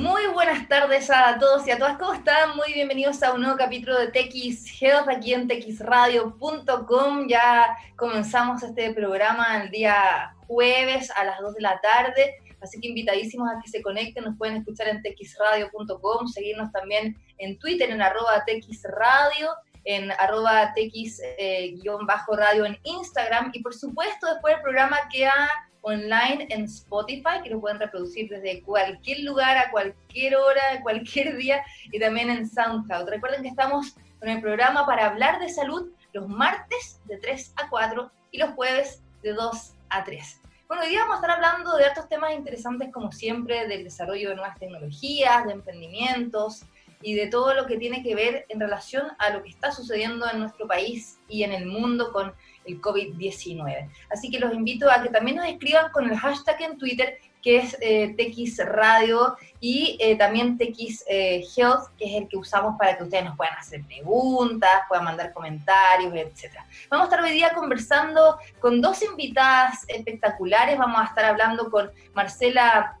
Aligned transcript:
Muy 0.00 0.28
buenas 0.28 0.66
tardes 0.66 1.10
a 1.10 1.38
todos 1.38 1.66
y 1.66 1.72
a 1.72 1.76
todas. 1.76 1.98
¿Cómo 1.98 2.14
están? 2.14 2.56
Muy 2.56 2.72
bienvenidos 2.72 3.22
a 3.22 3.34
un 3.34 3.42
nuevo 3.42 3.58
capítulo 3.58 3.98
de 3.98 4.06
TX 4.06 4.80
Health 4.80 5.10
aquí 5.10 5.34
en 5.34 5.46
texradio.com. 5.46 7.28
Ya 7.28 7.76
comenzamos 7.96 8.62
este 8.62 8.94
programa 8.94 9.62
el 9.62 9.70
día 9.70 10.34
jueves 10.46 11.10
a 11.10 11.24
las 11.24 11.38
2 11.40 11.54
de 11.54 11.60
la 11.60 11.78
tarde. 11.82 12.36
Así 12.62 12.80
que 12.80 12.88
invitadísimos 12.88 13.46
a 13.50 13.60
que 13.62 13.68
se 13.68 13.82
conecten, 13.82 14.24
nos 14.24 14.38
pueden 14.38 14.56
escuchar 14.56 14.88
en 14.88 15.02
texradio.com, 15.02 16.28
seguirnos 16.28 16.72
también 16.72 17.18
en 17.36 17.58
Twitter 17.58 17.90
en 17.90 18.00
arroba 18.00 18.42
texradio, 18.46 19.50
en 19.84 20.10
arroba 20.12 20.72
tx-radio 20.74 22.64
en 22.64 22.78
Instagram 22.84 23.50
y 23.52 23.62
por 23.62 23.74
supuesto 23.74 24.26
después 24.32 24.54
el 24.56 24.62
programa 24.62 24.96
queda 25.12 25.50
online 25.82 26.46
en 26.50 26.64
Spotify, 26.64 27.42
que 27.42 27.50
lo 27.50 27.60
pueden 27.60 27.78
reproducir 27.78 28.28
desde 28.28 28.62
cualquier 28.62 29.20
lugar, 29.20 29.56
a 29.56 29.70
cualquier 29.70 30.36
hora, 30.36 30.62
cualquier 30.82 31.36
día, 31.38 31.64
y 31.90 31.98
también 31.98 32.30
en 32.30 32.48
SoundCloud. 32.48 33.08
Recuerden 33.08 33.42
que 33.42 33.48
estamos 33.48 33.94
con 34.18 34.28
el 34.28 34.40
programa 34.40 34.86
para 34.86 35.06
hablar 35.06 35.40
de 35.40 35.48
salud 35.48 35.90
los 36.12 36.28
martes 36.28 37.00
de 37.04 37.18
3 37.18 37.54
a 37.56 37.68
4 37.68 38.10
y 38.32 38.38
los 38.38 38.50
jueves 38.50 39.02
de 39.22 39.32
2 39.32 39.74
a 39.90 40.04
3. 40.04 40.40
Bueno, 40.68 40.84
hoy 40.84 40.90
día 40.90 41.00
vamos 41.00 41.16
a 41.16 41.20
estar 41.20 41.30
hablando 41.32 41.76
de 41.76 41.88
otros 41.88 42.08
temas 42.08 42.32
interesantes 42.34 42.92
como 42.92 43.10
siempre, 43.10 43.66
del 43.66 43.84
desarrollo 43.84 44.28
de 44.28 44.36
nuevas 44.36 44.58
tecnologías, 44.58 45.44
de 45.46 45.52
emprendimientos 45.52 46.62
y 47.02 47.14
de 47.14 47.26
todo 47.26 47.54
lo 47.54 47.66
que 47.66 47.76
tiene 47.76 48.02
que 48.02 48.14
ver 48.14 48.46
en 48.48 48.60
relación 48.60 49.08
a 49.18 49.30
lo 49.30 49.42
que 49.42 49.48
está 49.48 49.72
sucediendo 49.72 50.30
en 50.30 50.38
nuestro 50.38 50.68
país 50.68 51.18
y 51.28 51.42
en 51.42 51.52
el 51.52 51.66
mundo 51.66 52.12
con 52.12 52.32
el 52.64 52.80
COVID-19. 52.80 53.88
Así 54.10 54.30
que 54.30 54.38
los 54.38 54.54
invito 54.54 54.90
a 54.90 55.02
que 55.02 55.08
también 55.08 55.36
nos 55.36 55.46
escriban 55.46 55.90
con 55.92 56.10
el 56.10 56.16
hashtag 56.16 56.60
en 56.62 56.78
Twitter 56.78 57.18
que 57.42 57.58
es 57.58 57.76
eh, 57.80 58.14
TX 58.16 58.66
Radio 58.66 59.36
y 59.60 59.96
eh, 60.00 60.16
también 60.16 60.58
TX 60.58 61.04
eh, 61.08 61.44
Health, 61.56 61.88
que 61.98 62.04
es 62.04 62.22
el 62.22 62.28
que 62.28 62.36
usamos 62.36 62.76
para 62.78 62.96
que 62.96 63.04
ustedes 63.04 63.24
nos 63.24 63.36
puedan 63.36 63.54
hacer 63.54 63.82
preguntas, 63.84 64.82
puedan 64.88 65.04
mandar 65.04 65.32
comentarios, 65.32 66.14
etc. 66.14 66.54
Vamos 66.90 67.04
a 67.04 67.10
estar 67.10 67.24
hoy 67.24 67.32
día 67.32 67.52
conversando 67.54 68.38
con 68.60 68.80
dos 68.80 69.02
invitadas 69.02 69.84
espectaculares. 69.88 70.78
Vamos 70.78 71.00
a 71.00 71.04
estar 71.04 71.24
hablando 71.24 71.70
con 71.70 71.90
Marcela 72.14 72.98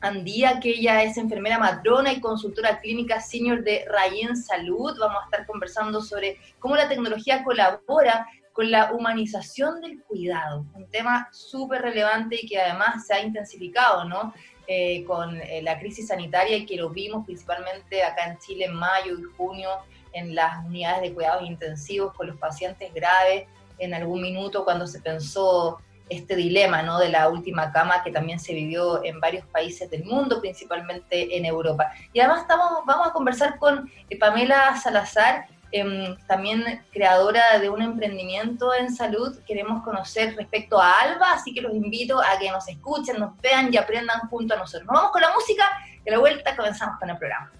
Andía, 0.00 0.60
que 0.60 0.70
ella 0.70 1.02
es 1.02 1.16
enfermera 1.18 1.58
matrona 1.58 2.12
y 2.12 2.20
consultora 2.20 2.80
clínica 2.80 3.20
senior 3.20 3.62
de 3.62 3.84
Rayen 3.88 4.36
Salud. 4.36 4.96
Vamos 4.98 5.22
a 5.22 5.24
estar 5.24 5.46
conversando 5.46 6.00
sobre 6.00 6.38
cómo 6.58 6.76
la 6.76 6.88
tecnología 6.88 7.44
colabora 7.44 8.26
la 8.66 8.92
humanización 8.92 9.80
del 9.80 10.02
cuidado, 10.02 10.66
un 10.74 10.88
tema 10.90 11.28
súper 11.32 11.82
relevante 11.82 12.38
y 12.42 12.46
que 12.46 12.60
además 12.60 13.06
se 13.06 13.14
ha 13.14 13.22
intensificado, 13.22 14.04
¿no? 14.04 14.32
Eh, 14.66 15.04
con 15.04 15.40
eh, 15.40 15.62
la 15.62 15.78
crisis 15.78 16.08
sanitaria 16.08 16.56
y 16.56 16.66
que 16.66 16.76
lo 16.76 16.90
vimos 16.90 17.26
principalmente 17.26 18.04
acá 18.04 18.26
en 18.26 18.38
Chile 18.38 18.66
en 18.66 18.74
mayo 18.74 19.18
y 19.18 19.22
junio 19.36 19.70
en 20.12 20.34
las 20.34 20.64
unidades 20.64 21.02
de 21.02 21.14
cuidados 21.14 21.44
intensivos 21.44 22.14
con 22.14 22.28
los 22.28 22.36
pacientes 22.36 22.92
graves, 22.94 23.46
en 23.78 23.94
algún 23.94 24.22
minuto 24.22 24.64
cuando 24.64 24.86
se 24.86 25.00
pensó 25.00 25.78
este 26.08 26.36
dilema 26.36 26.82
¿no? 26.82 26.98
de 26.98 27.08
la 27.08 27.28
última 27.28 27.72
cama 27.72 28.02
que 28.02 28.10
también 28.10 28.38
se 28.38 28.52
vivió 28.52 29.02
en 29.04 29.20
varios 29.20 29.46
países 29.46 29.88
del 29.90 30.04
mundo, 30.04 30.40
principalmente 30.40 31.36
en 31.36 31.46
Europa. 31.46 31.92
Y 32.12 32.20
además 32.20 32.42
estamos, 32.42 32.84
vamos 32.84 33.08
a 33.08 33.12
conversar 33.12 33.58
con 33.58 33.90
eh, 34.10 34.18
Pamela 34.18 34.76
Salazar, 34.76 35.46
Em, 35.72 36.16
también 36.26 36.82
creadora 36.92 37.58
de 37.60 37.70
un 37.70 37.80
emprendimiento 37.80 38.74
en 38.74 38.92
salud. 38.92 39.38
Queremos 39.46 39.84
conocer 39.84 40.34
respecto 40.34 40.80
a 40.80 40.98
Alba, 40.98 41.32
así 41.32 41.54
que 41.54 41.60
los 41.60 41.72
invito 41.74 42.20
a 42.20 42.38
que 42.40 42.50
nos 42.50 42.68
escuchen, 42.68 43.20
nos 43.20 43.36
vean 43.40 43.72
y 43.72 43.76
aprendan 43.76 44.28
junto 44.28 44.54
a 44.54 44.56
nosotros. 44.56 44.86
Nos 44.86 44.96
vamos 44.96 45.12
con 45.12 45.22
la 45.22 45.32
música 45.32 45.64
y 46.04 46.08
a 46.08 46.12
la 46.12 46.18
vuelta 46.18 46.56
comenzamos 46.56 46.98
con 46.98 47.10
el 47.10 47.18
programa. 47.18 47.52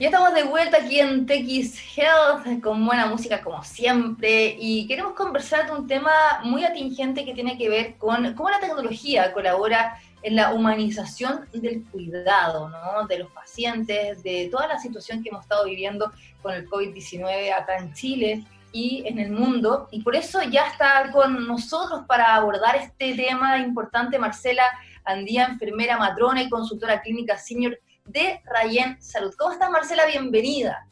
Ya 0.00 0.08
estamos 0.08 0.34
de 0.34 0.42
vuelta 0.42 0.78
aquí 0.78 0.98
en 0.98 1.24
TX 1.24 1.96
Health 1.96 2.60
con 2.62 2.84
buena 2.84 3.06
música 3.06 3.40
como 3.40 3.62
siempre 3.62 4.56
y 4.58 4.88
queremos 4.88 5.14
conversar 5.14 5.66
de 5.66 5.72
un 5.72 5.86
tema 5.86 6.10
muy 6.42 6.64
atingente 6.64 7.24
que 7.24 7.32
tiene 7.32 7.56
que 7.56 7.68
ver 7.68 7.96
con 7.96 8.34
cómo 8.34 8.50
la 8.50 8.58
tecnología 8.58 9.32
colabora 9.32 9.96
en 10.24 10.36
la 10.36 10.54
humanización 10.54 11.44
del 11.52 11.84
cuidado, 11.84 12.70
¿no? 12.70 13.06
De 13.06 13.18
los 13.18 13.30
pacientes, 13.30 14.22
de 14.22 14.48
toda 14.50 14.66
la 14.66 14.78
situación 14.78 15.22
que 15.22 15.28
hemos 15.28 15.42
estado 15.42 15.66
viviendo 15.66 16.10
con 16.40 16.54
el 16.54 16.68
COVID-19 16.68 17.52
acá 17.52 17.76
en 17.76 17.92
Chile 17.92 18.42
y 18.72 19.04
en 19.06 19.18
el 19.18 19.32
mundo. 19.32 19.86
Y 19.90 20.02
por 20.02 20.16
eso 20.16 20.42
ya 20.42 20.66
está 20.66 21.12
con 21.12 21.46
nosotros 21.46 22.04
para 22.08 22.34
abordar 22.34 22.74
este 22.76 23.14
tema 23.14 23.58
importante 23.58 24.18
Marcela 24.18 24.64
Andía, 25.04 25.44
enfermera 25.44 25.98
matrona 25.98 26.42
y 26.42 26.48
consultora 26.48 27.02
clínica 27.02 27.36
senior 27.36 27.78
de 28.06 28.40
Rayen 28.46 28.96
Salud. 29.02 29.34
¿Cómo 29.38 29.52
estás, 29.52 29.70
Marcela? 29.70 30.06
Bienvenida. 30.06 30.86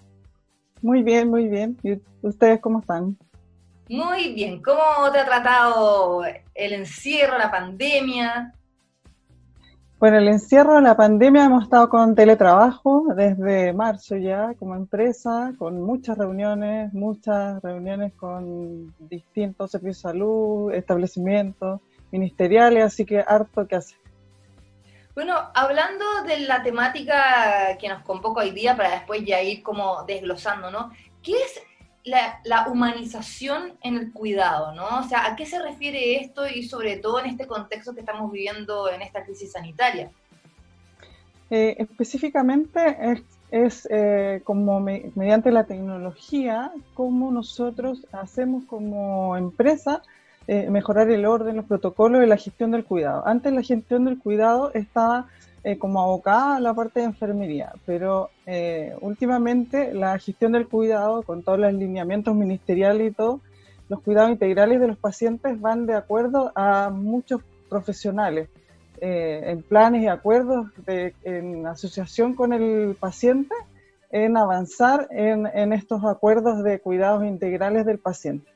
Muy 0.82 1.02
bien, 1.02 1.30
muy 1.30 1.48
bien. 1.48 1.78
¿Y 1.82 1.98
ustedes 2.20 2.60
cómo 2.60 2.80
están? 2.80 3.16
Muy 3.88 4.34
bien. 4.34 4.62
¿Cómo 4.62 5.10
te 5.10 5.20
ha 5.20 5.24
tratado 5.24 6.22
el 6.54 6.72
encierro, 6.74 7.38
la 7.38 7.50
pandemia? 7.50 8.52
Bueno, 10.02 10.18
el 10.18 10.26
encierro, 10.26 10.80
la 10.80 10.96
pandemia, 10.96 11.44
hemos 11.44 11.62
estado 11.62 11.88
con 11.88 12.16
teletrabajo 12.16 13.14
desde 13.14 13.72
marzo 13.72 14.16
ya 14.16 14.52
como 14.58 14.74
empresa, 14.74 15.52
con 15.56 15.80
muchas 15.80 16.18
reuniones, 16.18 16.92
muchas 16.92 17.62
reuniones 17.62 18.12
con 18.14 18.92
distintos 18.98 19.70
servicios 19.70 19.98
de 19.98 20.08
salud, 20.08 20.74
establecimientos 20.74 21.80
ministeriales, 22.10 22.82
así 22.82 23.04
que 23.04 23.20
harto 23.20 23.68
que 23.68 23.76
hacer. 23.76 23.96
Bueno, 25.14 25.36
hablando 25.54 26.04
de 26.26 26.40
la 26.48 26.64
temática 26.64 27.78
que 27.78 27.88
nos 27.88 28.02
convoca 28.02 28.40
hoy 28.40 28.50
día 28.50 28.76
para 28.76 28.90
después 28.90 29.24
ya 29.24 29.40
ir 29.40 29.62
como 29.62 30.02
desglosando, 30.02 30.72
¿no? 30.72 30.90
¿Qué 31.22 31.34
es 31.34 31.62
la, 32.04 32.66
humanización 32.68 33.74
en 33.82 33.96
el 33.96 34.12
cuidado, 34.12 34.74
¿no? 34.74 35.00
O 35.00 35.02
sea, 35.04 35.26
¿a 35.26 35.36
qué 35.36 35.46
se 35.46 35.60
refiere 35.62 36.20
esto 36.20 36.48
y 36.48 36.64
sobre 36.64 36.96
todo 36.96 37.20
en 37.20 37.26
este 37.26 37.46
contexto 37.46 37.94
que 37.94 38.00
estamos 38.00 38.30
viviendo 38.32 38.90
en 38.90 39.02
esta 39.02 39.24
crisis 39.24 39.52
sanitaria? 39.52 40.10
Eh, 41.50 41.76
específicamente 41.78 42.96
es, 43.50 43.86
eh, 43.90 44.40
como 44.44 44.80
mediante 44.80 45.50
la 45.50 45.64
tecnología, 45.64 46.72
cómo 46.94 47.30
nosotros 47.30 48.06
hacemos 48.12 48.64
como 48.64 49.36
empresa 49.36 50.02
eh, 50.48 50.68
mejorar 50.70 51.08
el 51.10 51.24
orden, 51.24 51.56
los 51.56 51.66
protocolos 51.66 52.24
y 52.24 52.26
la 52.26 52.36
gestión 52.36 52.72
del 52.72 52.84
cuidado. 52.84 53.26
Antes 53.26 53.52
la 53.52 53.62
gestión 53.62 54.04
del 54.06 54.18
cuidado 54.18 54.72
estaba 54.74 55.28
eh, 55.64 55.78
como 55.78 56.02
abocada 56.02 56.56
a 56.56 56.60
la 56.60 56.74
parte 56.74 57.00
de 57.00 57.06
enfermería, 57.06 57.72
pero 57.86 58.30
eh, 58.46 58.96
últimamente 59.00 59.94
la 59.94 60.18
gestión 60.18 60.52
del 60.52 60.66
cuidado, 60.66 61.22
con 61.22 61.44
todos 61.44 61.58
los 61.60 61.72
lineamientos 61.72 62.34
ministeriales 62.34 63.12
y 63.12 63.14
todo, 63.14 63.40
los 63.88 64.00
cuidados 64.00 64.30
integrales 64.30 64.80
de 64.80 64.88
los 64.88 64.96
pacientes 64.96 65.60
van 65.60 65.86
de 65.86 65.94
acuerdo 65.94 66.50
a 66.56 66.90
muchos 66.90 67.42
profesionales, 67.68 68.48
eh, 69.00 69.42
en 69.46 69.62
planes 69.62 70.02
y 70.02 70.08
acuerdos 70.08 70.66
de, 70.84 71.14
en 71.22 71.66
asociación 71.66 72.34
con 72.34 72.52
el 72.52 72.96
paciente, 72.98 73.54
en 74.10 74.36
avanzar 74.36 75.08
en, 75.10 75.46
en 75.46 75.72
estos 75.72 76.04
acuerdos 76.04 76.62
de 76.64 76.80
cuidados 76.80 77.24
integrales 77.24 77.86
del 77.86 77.98
paciente. 77.98 78.51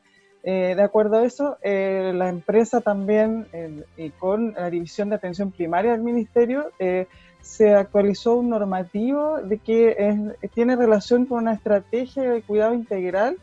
Eh, 0.48 0.76
de 0.76 0.82
acuerdo 0.84 1.16
a 1.16 1.24
eso, 1.24 1.58
eh, 1.60 2.12
la 2.14 2.28
empresa 2.28 2.80
también, 2.80 3.48
y 3.96 4.10
con 4.10 4.52
la 4.52 4.70
División 4.70 5.08
de 5.08 5.16
Atención 5.16 5.50
Primaria 5.50 5.90
del 5.90 6.02
Ministerio, 6.02 6.70
eh, 6.78 7.08
se 7.40 7.74
actualizó 7.74 8.36
un 8.36 8.50
normativo 8.50 9.38
de 9.38 9.58
que 9.58 10.36
tiene 10.54 10.76
relación 10.76 11.26
con 11.26 11.38
una 11.38 11.54
estrategia 11.54 12.30
de 12.30 12.42
cuidado 12.42 12.74
integral 12.74 13.38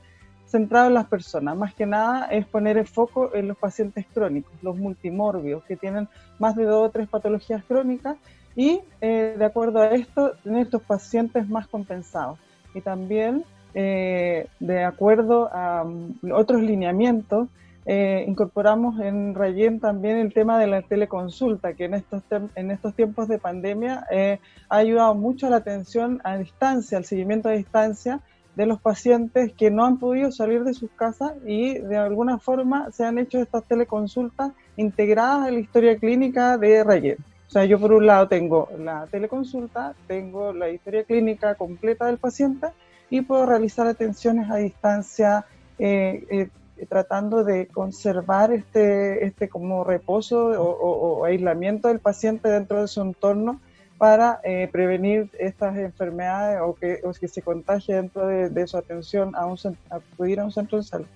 centrado 0.46 0.88
en 0.88 0.94
las 0.94 1.08
personas. 1.08 1.58
Más 1.58 1.74
que 1.74 1.86
nada 1.86 2.28
es 2.28 2.46
poner 2.46 2.78
el 2.78 2.88
foco 2.88 3.36
en 3.36 3.50
los 3.50 3.58
pacientes 3.58 4.06
crónicos, 4.14 4.54
los 4.62 4.78
multimorbios, 4.78 5.62
que 5.66 5.76
tienen 5.76 6.08
más 6.40 6.56
de 6.56 6.64
dos 6.64 6.88
o 6.88 6.90
tres 6.90 7.10
patologías 7.10 7.66
crónicas, 7.66 8.16
y 8.56 8.80
de 9.02 9.44
acuerdo 9.44 9.82
a 9.82 9.88
esto, 9.88 10.36
tener 10.42 10.62
estos 10.62 10.84
pacientes 10.84 11.50
más 11.50 11.68
compensados. 11.68 12.40
Y 12.74 12.80
también 12.80 13.44
eh, 13.74 14.48
de 14.60 14.84
acuerdo 14.84 15.50
a 15.52 15.84
mm, 15.84 16.32
otros 16.32 16.62
lineamientos, 16.62 17.48
eh, 17.86 18.24
incorporamos 18.28 19.00
en 19.02 19.36
Rayen 19.36 19.80
también 19.80 20.18
el 20.18 20.34
tema 20.34 20.58
de 20.58 20.68
la 20.68 20.82
teleconsulta, 20.84 21.74
que 21.74 21.86
en 21.86 21.96
estos, 21.96 22.24
en 22.56 22.72
estos 22.72 22.94
tiempos 22.94 23.28
de 23.28 23.40
pandemia 23.40 24.06
eh, 24.10 24.40
ha 24.70 24.78
ayudado 24.78 25.16
mucho 25.16 25.48
a 25.48 25.50
la 25.50 25.58
atención 25.58 26.22
a 26.24 26.38
distancia, 26.38 26.98
al 26.98 27.06
seguimiento 27.06 27.50
a 27.50 27.54
distancia 27.54 28.22
de 28.56 28.68
los 28.68 28.80
pacientes 28.80 29.52
que 29.54 29.72
no 29.72 29.84
han 29.84 29.98
podido 29.98 30.32
salir 30.32 30.64
de 30.64 30.74
sus 30.74 30.92
casas 30.92 31.34
y 31.46 31.80
de 31.80 31.98
alguna 31.98 32.38
forma 32.38 32.92
se 32.92 33.04
han 33.04 33.18
hecho 33.18 33.40
estas 33.40 33.64
teleconsultas 33.66 34.52
integradas 34.78 35.48
en 35.48 35.56
la 35.56 35.60
historia 35.60 35.98
clínica 35.98 36.58
de 36.58 36.84
Rayen. 36.84 37.18
O 37.48 37.52
sea, 37.54 37.66
yo 37.66 37.80
por 37.80 37.92
un 37.92 38.06
lado 38.06 38.28
tengo 38.28 38.70
la 38.78 39.08
teleconsulta, 39.08 39.94
tengo 40.08 40.54
la 40.54 40.70
historia 40.70 41.04
clínica 41.04 41.56
completa 41.56 42.06
del 42.06 42.18
paciente 42.18 42.68
y 43.14 43.22
puedo 43.22 43.46
realizar 43.46 43.86
atenciones 43.86 44.50
a 44.50 44.56
distancia 44.56 45.46
eh, 45.78 46.26
eh, 46.32 46.86
tratando 46.88 47.44
de 47.44 47.68
conservar 47.68 48.52
este, 48.52 49.24
este 49.28 49.50
como 49.50 49.84
reposo 49.84 50.48
o, 50.48 51.24
aislamiento 51.24 51.90
del 51.90 52.00
paciente 52.00 52.50
dentro 52.50 52.82
de 52.82 52.88
su 52.88 53.02
entorno 53.02 53.62
para 54.00 54.40
eh, 54.44 54.68
prevenir 54.72 55.30
estas 55.38 55.78
enfermedades 55.78 56.60
o 56.64 56.74
que, 56.74 57.02
que 57.20 57.28
se 57.28 57.44
contagie 57.44 57.94
dentro 57.94 58.26
de, 58.26 58.68
su 58.68 58.78
atención 58.78 59.36
a, 59.36 59.46
un, 59.46 59.60
acudir 59.92 60.40
a 60.40 60.46
un 60.46 60.52
centro 60.52 60.80
de 60.80 60.84
salud. 60.84 61.08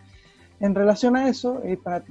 En 0.59 0.73
relación 0.73 1.15
a 1.15 1.29
eso, 1.29 1.61
y 1.63 1.75
para 1.75 2.03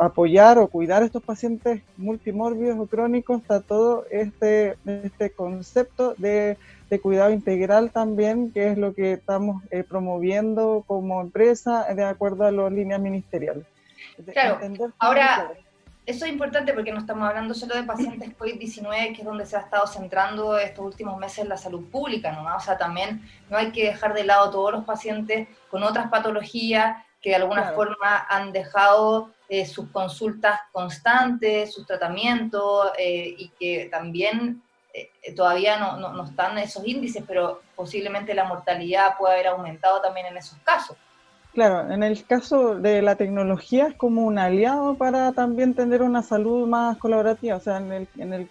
apoyar 0.00 0.58
o 0.58 0.68
cuidar 0.68 1.02
a 1.02 1.06
estos 1.06 1.24
pacientes 1.24 1.82
multimórbidos 1.96 2.78
o 2.78 2.86
crónicos, 2.86 3.40
está 3.42 3.60
todo 3.60 4.06
este, 4.10 4.76
este 4.86 5.30
concepto 5.30 6.14
de, 6.18 6.56
cuidado 7.02 7.30
integral 7.30 7.90
también, 7.90 8.52
que 8.52 8.68
es 8.68 8.78
lo 8.78 8.94
que 8.94 9.14
estamos 9.14 9.62
eh, 9.70 9.82
promoviendo 9.82 10.84
como 10.86 11.22
empresa 11.22 11.86
de 11.94 12.04
acuerdo 12.04 12.44
a 12.44 12.52
las 12.52 12.70
líneas 12.70 13.00
ministeriales. 13.00 13.64
Claro, 14.32 14.58
ahora 14.98 15.52
eso 16.04 16.24
es 16.24 16.32
importante 16.32 16.72
porque 16.72 16.92
no 16.92 16.98
estamos 16.98 17.28
hablando 17.28 17.54
solo 17.54 17.76
de 17.76 17.84
pacientes 17.84 18.36
COVID-19, 18.36 19.14
que 19.14 19.22
es 19.22 19.24
donde 19.24 19.46
se 19.46 19.56
ha 19.56 19.60
estado 19.60 19.86
centrando 19.86 20.58
estos 20.58 20.84
últimos 20.84 21.16
meses 21.16 21.46
la 21.46 21.56
salud 21.56 21.84
pública, 21.90 22.32
¿no? 22.32 22.56
O 22.56 22.60
sea, 22.60 22.76
también 22.76 23.22
no 23.48 23.56
hay 23.56 23.70
que 23.70 23.86
dejar 23.86 24.12
de 24.12 24.24
lado 24.24 24.50
todos 24.50 24.72
los 24.72 24.84
pacientes 24.84 25.48
con 25.70 25.82
otras 25.84 26.10
patologías 26.10 26.96
que 27.22 27.30
de 27.30 27.36
alguna 27.36 27.72
forma 27.72 28.26
han 28.28 28.52
dejado 28.52 29.30
eh, 29.48 29.64
sus 29.64 29.88
consultas 29.90 30.60
constantes, 30.72 31.72
sus 31.72 31.86
tratamientos 31.86 32.90
eh, 32.98 33.34
y 33.38 33.48
que 33.50 33.88
también 33.90 34.62
eh, 34.92 35.10
todavía 35.34 35.78
no, 35.78 35.96
no, 35.96 36.12
no 36.12 36.24
están 36.24 36.58
esos 36.58 36.86
índices, 36.86 37.22
pero 37.26 37.62
posiblemente 37.76 38.34
la 38.34 38.44
mortalidad 38.44 39.16
puede 39.16 39.34
haber 39.34 39.46
aumentado 39.48 40.00
también 40.00 40.26
en 40.26 40.36
esos 40.36 40.58
casos. 40.64 40.96
Claro, 41.54 41.92
en 41.92 42.02
el 42.02 42.24
caso 42.24 42.76
de 42.76 43.02
la 43.02 43.16
tecnología 43.16 43.88
es 43.88 43.94
como 43.94 44.22
un 44.22 44.38
aliado 44.38 44.94
para 44.94 45.32
también 45.32 45.74
tener 45.74 46.02
una 46.02 46.22
salud 46.22 46.66
más 46.66 46.96
colaborativa, 46.96 47.56
o 47.56 47.60
sea, 47.60 47.76
en 47.76 47.92
el, 47.92 48.08
en 48.16 48.32
el, 48.32 48.48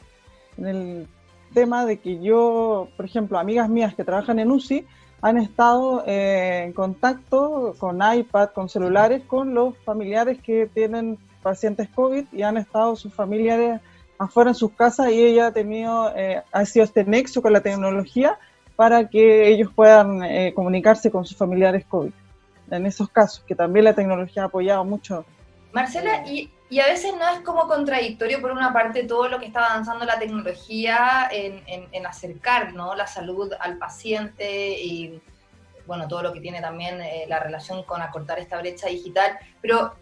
en 0.57 0.67
el 0.67 1.07
tema 1.53 1.85
de 1.85 1.99
que 1.99 2.21
yo, 2.21 2.89
por 2.95 3.05
ejemplo, 3.05 3.39
amigas 3.39 3.69
mías 3.69 3.95
que 3.95 4.03
trabajan 4.03 4.37
en 4.39 4.51
UCI 4.51 4.85
han 5.21 5.37
estado 5.37 6.03
eh, 6.07 6.63
en 6.65 6.73
contacto 6.73 7.75
con 7.77 7.99
iPad, 8.01 8.49
con 8.49 8.69
celulares, 8.69 9.23
con 9.25 9.53
los 9.53 9.77
familiares 9.79 10.39
que 10.41 10.67
tienen 10.73 11.17
pacientes 11.43 11.89
COVID 11.89 12.25
y 12.31 12.41
han 12.41 12.57
estado 12.57 12.95
sus 12.95 13.13
familiares 13.13 13.79
afuera 14.17 14.51
en 14.51 14.55
sus 14.55 14.71
casas 14.73 15.11
y 15.11 15.23
ella 15.23 15.47
ha 15.47 15.51
tenido, 15.51 16.15
eh, 16.15 16.41
ha 16.51 16.65
sido 16.65 16.85
este 16.85 17.03
nexo 17.03 17.41
con 17.41 17.53
la 17.53 17.61
tecnología 17.61 18.37
para 18.75 19.09
que 19.09 19.47
ellos 19.47 19.71
puedan 19.75 20.23
eh, 20.23 20.53
comunicarse 20.55 21.11
con 21.11 21.25
sus 21.25 21.37
familiares 21.37 21.85
COVID 21.85 22.11
en 22.71 22.85
esos 22.85 23.09
casos, 23.09 23.43
que 23.45 23.53
también 23.53 23.85
la 23.85 23.93
tecnología 23.93 24.43
ha 24.43 24.45
apoyado 24.45 24.83
mucho. 24.85 25.25
Marcela, 25.73 26.25
y, 26.27 26.49
y, 26.71 26.79
a 26.79 26.87
veces 26.87 27.13
no 27.13 27.27
es 27.29 27.41
como 27.41 27.67
contradictorio, 27.67 28.41
por 28.41 28.51
una 28.51 28.73
parte, 28.73 29.03
todo 29.03 29.27
lo 29.27 29.39
que 29.39 29.45
está 29.45 29.65
avanzando 29.65 30.05
la 30.05 30.17
tecnología 30.17 31.29
en, 31.31 31.61
en, 31.67 32.05
acercar 32.05 32.73
¿no? 32.73 32.95
la 32.95 33.05
salud 33.05 33.53
al 33.59 33.77
paciente 33.77 34.79
y, 34.79 35.21
bueno, 35.85 36.07
todo 36.07 36.23
lo 36.23 36.33
que 36.33 36.39
tiene 36.39 36.61
también 36.61 37.01
eh, 37.01 37.25
la 37.27 37.39
relación 37.39 37.83
con 37.83 38.01
acortar 38.01 38.39
esta 38.39 38.59
brecha 38.59 38.87
digital, 38.87 39.37
pero 39.61 39.93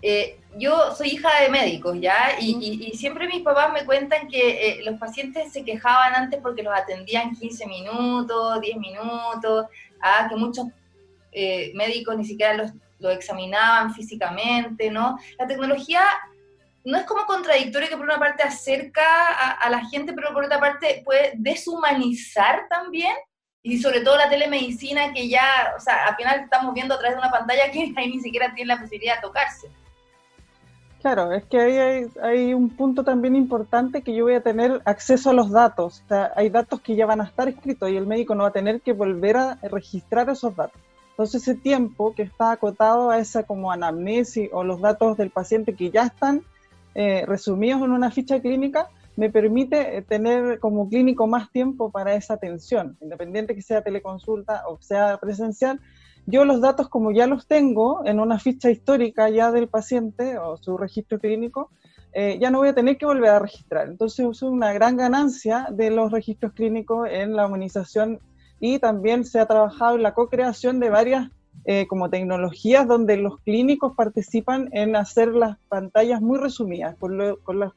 eh, 0.00 0.38
yo 0.56 0.94
soy 0.94 1.08
hija 1.08 1.28
de 1.42 1.48
médicos, 1.48 1.98
¿ya? 2.00 2.36
Y, 2.40 2.88
y, 2.88 2.96
siempre 2.96 3.26
mis 3.26 3.42
papás 3.42 3.72
me 3.72 3.84
cuentan 3.84 4.28
que 4.28 4.68
eh, 4.68 4.82
los 4.84 4.98
pacientes 4.98 5.52
se 5.52 5.64
quejaban 5.64 6.14
antes 6.14 6.40
porque 6.40 6.62
los 6.62 6.72
atendían 6.72 7.34
15 7.34 7.66
minutos, 7.66 8.60
10 8.60 8.76
minutos, 8.76 9.66
ah, 10.00 10.26
que 10.28 10.36
muchos 10.36 10.66
eh, 11.32 11.72
médicos 11.74 12.16
ni 12.16 12.24
siquiera 12.24 12.54
los, 12.54 12.70
lo 12.98 13.10
examinaban 13.10 13.94
físicamente, 13.94 14.90
¿no? 14.90 15.18
La 15.38 15.46
tecnología 15.46 16.02
no 16.84 16.96
es 16.96 17.04
como 17.04 17.26
contradictorio 17.26 17.88
que 17.88 17.96
por 17.96 18.06
una 18.06 18.18
parte 18.18 18.42
acerca 18.42 19.04
a, 19.32 19.68
la 19.70 19.84
gente, 19.86 20.12
pero 20.12 20.32
por 20.32 20.44
otra 20.44 20.58
parte 20.58 21.02
puede 21.04 21.32
deshumanizar 21.36 22.66
también, 22.68 23.14
y 23.62 23.78
sobre 23.78 24.00
todo 24.00 24.16
la 24.16 24.30
telemedicina 24.30 25.12
que 25.12 25.28
ya, 25.28 25.74
o 25.76 25.80
sea, 25.80 26.06
al 26.06 26.16
final 26.16 26.40
estamos 26.40 26.72
viendo 26.72 26.94
a 26.94 26.98
través 26.98 27.16
de 27.16 27.20
una 27.20 27.30
pantalla 27.30 27.70
que 27.70 27.92
ahí 27.96 28.10
ni 28.10 28.20
siquiera 28.20 28.54
tiene 28.54 28.74
la 28.74 28.80
posibilidad 28.80 29.16
de 29.16 29.22
tocarse. 29.22 29.68
Claro, 31.00 31.30
es 31.32 31.44
que 31.44 31.60
hay, 31.60 32.06
hay, 32.22 32.54
un 32.54 32.70
punto 32.70 33.04
también 33.04 33.36
importante 33.36 34.02
que 34.02 34.12
yo 34.14 34.24
voy 34.24 34.34
a 34.34 34.40
tener 34.40 34.82
acceso 34.84 35.30
a 35.30 35.32
los 35.32 35.50
datos. 35.50 36.02
O 36.04 36.08
sea, 36.08 36.32
hay 36.34 36.48
datos 36.48 36.80
que 36.80 36.96
ya 36.96 37.06
van 37.06 37.20
a 37.20 37.24
estar 37.24 37.48
escritos 37.48 37.88
y 37.88 37.96
el 37.96 38.06
médico 38.06 38.34
no 38.34 38.42
va 38.42 38.48
a 38.48 38.52
tener 38.52 38.80
que 38.80 38.92
volver 38.92 39.36
a 39.36 39.58
registrar 39.62 40.28
esos 40.28 40.56
datos. 40.56 40.80
Entonces 41.18 41.42
ese 41.42 41.56
tiempo 41.56 42.14
que 42.14 42.22
está 42.22 42.52
acotado 42.52 43.10
a 43.10 43.18
esa 43.18 43.42
como 43.42 43.72
anamnesis 43.72 44.48
o 44.52 44.62
los 44.62 44.80
datos 44.80 45.16
del 45.16 45.30
paciente 45.30 45.74
que 45.74 45.90
ya 45.90 46.04
están 46.04 46.44
eh, 46.94 47.24
resumidos 47.26 47.82
en 47.82 47.90
una 47.90 48.12
ficha 48.12 48.40
clínica, 48.40 48.88
me 49.16 49.28
permite 49.28 49.96
eh, 49.96 50.02
tener 50.02 50.60
como 50.60 50.88
clínico 50.88 51.26
más 51.26 51.50
tiempo 51.50 51.90
para 51.90 52.14
esa 52.14 52.34
atención, 52.34 52.96
independiente 53.00 53.56
que 53.56 53.62
sea 53.62 53.82
teleconsulta 53.82 54.62
o 54.68 54.78
sea 54.80 55.18
presencial. 55.18 55.80
Yo 56.26 56.44
los 56.44 56.60
datos 56.60 56.88
como 56.88 57.10
ya 57.10 57.26
los 57.26 57.48
tengo 57.48 58.06
en 58.06 58.20
una 58.20 58.38
ficha 58.38 58.70
histórica 58.70 59.28
ya 59.28 59.50
del 59.50 59.66
paciente 59.66 60.38
o 60.38 60.56
su 60.56 60.78
registro 60.78 61.18
clínico, 61.18 61.72
eh, 62.12 62.38
ya 62.40 62.52
no 62.52 62.58
voy 62.58 62.68
a 62.68 62.74
tener 62.76 62.96
que 62.96 63.06
volver 63.06 63.30
a 63.30 63.40
registrar. 63.40 63.88
Entonces 63.88 64.24
es 64.24 64.42
una 64.42 64.72
gran 64.72 64.96
ganancia 64.96 65.66
de 65.72 65.90
los 65.90 66.12
registros 66.12 66.52
clínicos 66.52 67.08
en 67.10 67.34
la 67.34 67.48
humanización 67.48 68.20
y 68.60 68.78
también 68.78 69.24
se 69.24 69.40
ha 69.40 69.46
trabajado 69.46 69.96
en 69.96 70.02
la 70.02 70.14
co-creación 70.14 70.80
de 70.80 70.90
varias 70.90 71.30
eh, 71.64 71.86
como 71.86 72.08
tecnologías 72.08 72.86
donde 72.88 73.16
los 73.16 73.40
clínicos 73.40 73.94
participan 73.94 74.70
en 74.72 74.96
hacer 74.96 75.28
las 75.28 75.58
pantallas 75.68 76.20
muy 76.20 76.38
resumidas, 76.38 76.96
con, 76.98 77.36
con, 77.42 77.58
los, 77.58 77.72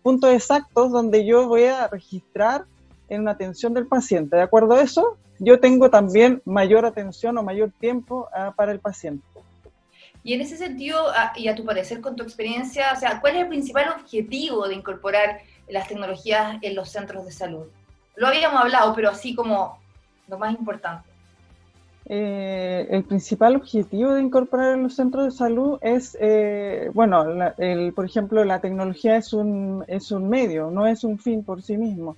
puntos 0.00 0.32
exactos 0.32 0.90
donde 0.90 1.26
yo 1.26 1.46
voy 1.46 1.64
a 1.64 1.88
registrar 1.88 2.64
en 3.08 3.24
la 3.24 3.32
atención 3.32 3.74
del 3.74 3.86
paciente. 3.86 4.36
De 4.36 4.42
acuerdo 4.42 4.74
a 4.74 4.82
eso, 4.82 5.18
yo 5.38 5.60
tengo 5.60 5.90
también 5.90 6.40
mayor 6.46 6.86
atención 6.86 7.36
o 7.36 7.42
mayor 7.42 7.70
tiempo 7.78 8.28
ah, 8.34 8.54
para 8.56 8.72
el 8.72 8.80
paciente. 8.80 9.26
Y 10.22 10.32
en 10.32 10.40
ese 10.40 10.56
sentido, 10.56 11.10
ah, 11.14 11.34
y 11.36 11.48
a 11.48 11.54
tu 11.54 11.66
parecer, 11.66 12.00
con 12.00 12.16
tu 12.16 12.22
experiencia, 12.22 12.92
o 12.94 12.98
sea, 12.98 13.20
¿cuál 13.20 13.36
es 13.36 13.42
el 13.42 13.48
principal 13.48 13.90
objetivo 13.90 14.66
de 14.66 14.74
incorporar 14.74 15.40
las 15.68 15.86
tecnologías 15.86 16.56
en 16.62 16.74
los 16.74 16.88
centros 16.88 17.26
de 17.26 17.32
salud? 17.32 17.66
Lo 18.16 18.28
habíamos 18.28 18.58
hablado, 18.58 18.94
pero 18.94 19.10
así 19.10 19.34
como 19.34 19.83
lo 20.28 20.38
más 20.38 20.54
importante? 20.54 21.14
Eh, 22.06 22.86
el 22.90 23.04
principal 23.04 23.56
objetivo 23.56 24.12
de 24.12 24.22
incorporar 24.22 24.74
en 24.74 24.82
los 24.82 24.94
centros 24.94 25.24
de 25.24 25.30
salud 25.30 25.78
es, 25.80 26.16
eh, 26.20 26.90
bueno, 26.92 27.24
el, 27.56 27.94
por 27.94 28.04
ejemplo, 28.04 28.44
la 28.44 28.60
tecnología 28.60 29.16
es 29.16 29.32
un, 29.32 29.84
es 29.88 30.10
un 30.10 30.28
medio, 30.28 30.70
no 30.70 30.86
es 30.86 31.02
un 31.04 31.18
fin 31.18 31.42
por 31.42 31.62
sí 31.62 31.78
mismo. 31.78 32.16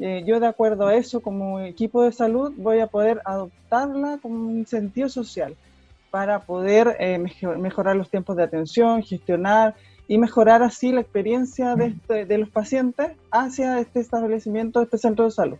Eh, 0.00 0.24
yo 0.26 0.40
de 0.40 0.46
acuerdo 0.46 0.88
a 0.88 0.94
eso, 0.96 1.20
como 1.20 1.60
equipo 1.60 2.02
de 2.02 2.12
salud, 2.12 2.52
voy 2.56 2.80
a 2.80 2.88
poder 2.88 3.20
adoptarla 3.24 4.18
como 4.20 4.48
un 4.48 4.66
sentido 4.66 5.08
social 5.08 5.56
para 6.10 6.40
poder 6.40 6.96
mejorar 7.58 7.94
los 7.94 8.08
tiempos 8.08 8.36
de 8.36 8.42
atención, 8.42 9.02
gestionar 9.02 9.74
y 10.08 10.16
mejorar 10.16 10.62
así 10.62 10.90
la 10.90 11.02
experiencia 11.02 11.76
de, 11.76 11.88
este, 11.88 12.24
de 12.24 12.38
los 12.38 12.48
pacientes 12.48 13.12
hacia 13.30 13.78
este 13.78 14.00
establecimiento, 14.00 14.80
este 14.80 14.96
centro 14.96 15.26
de 15.26 15.30
salud. 15.32 15.58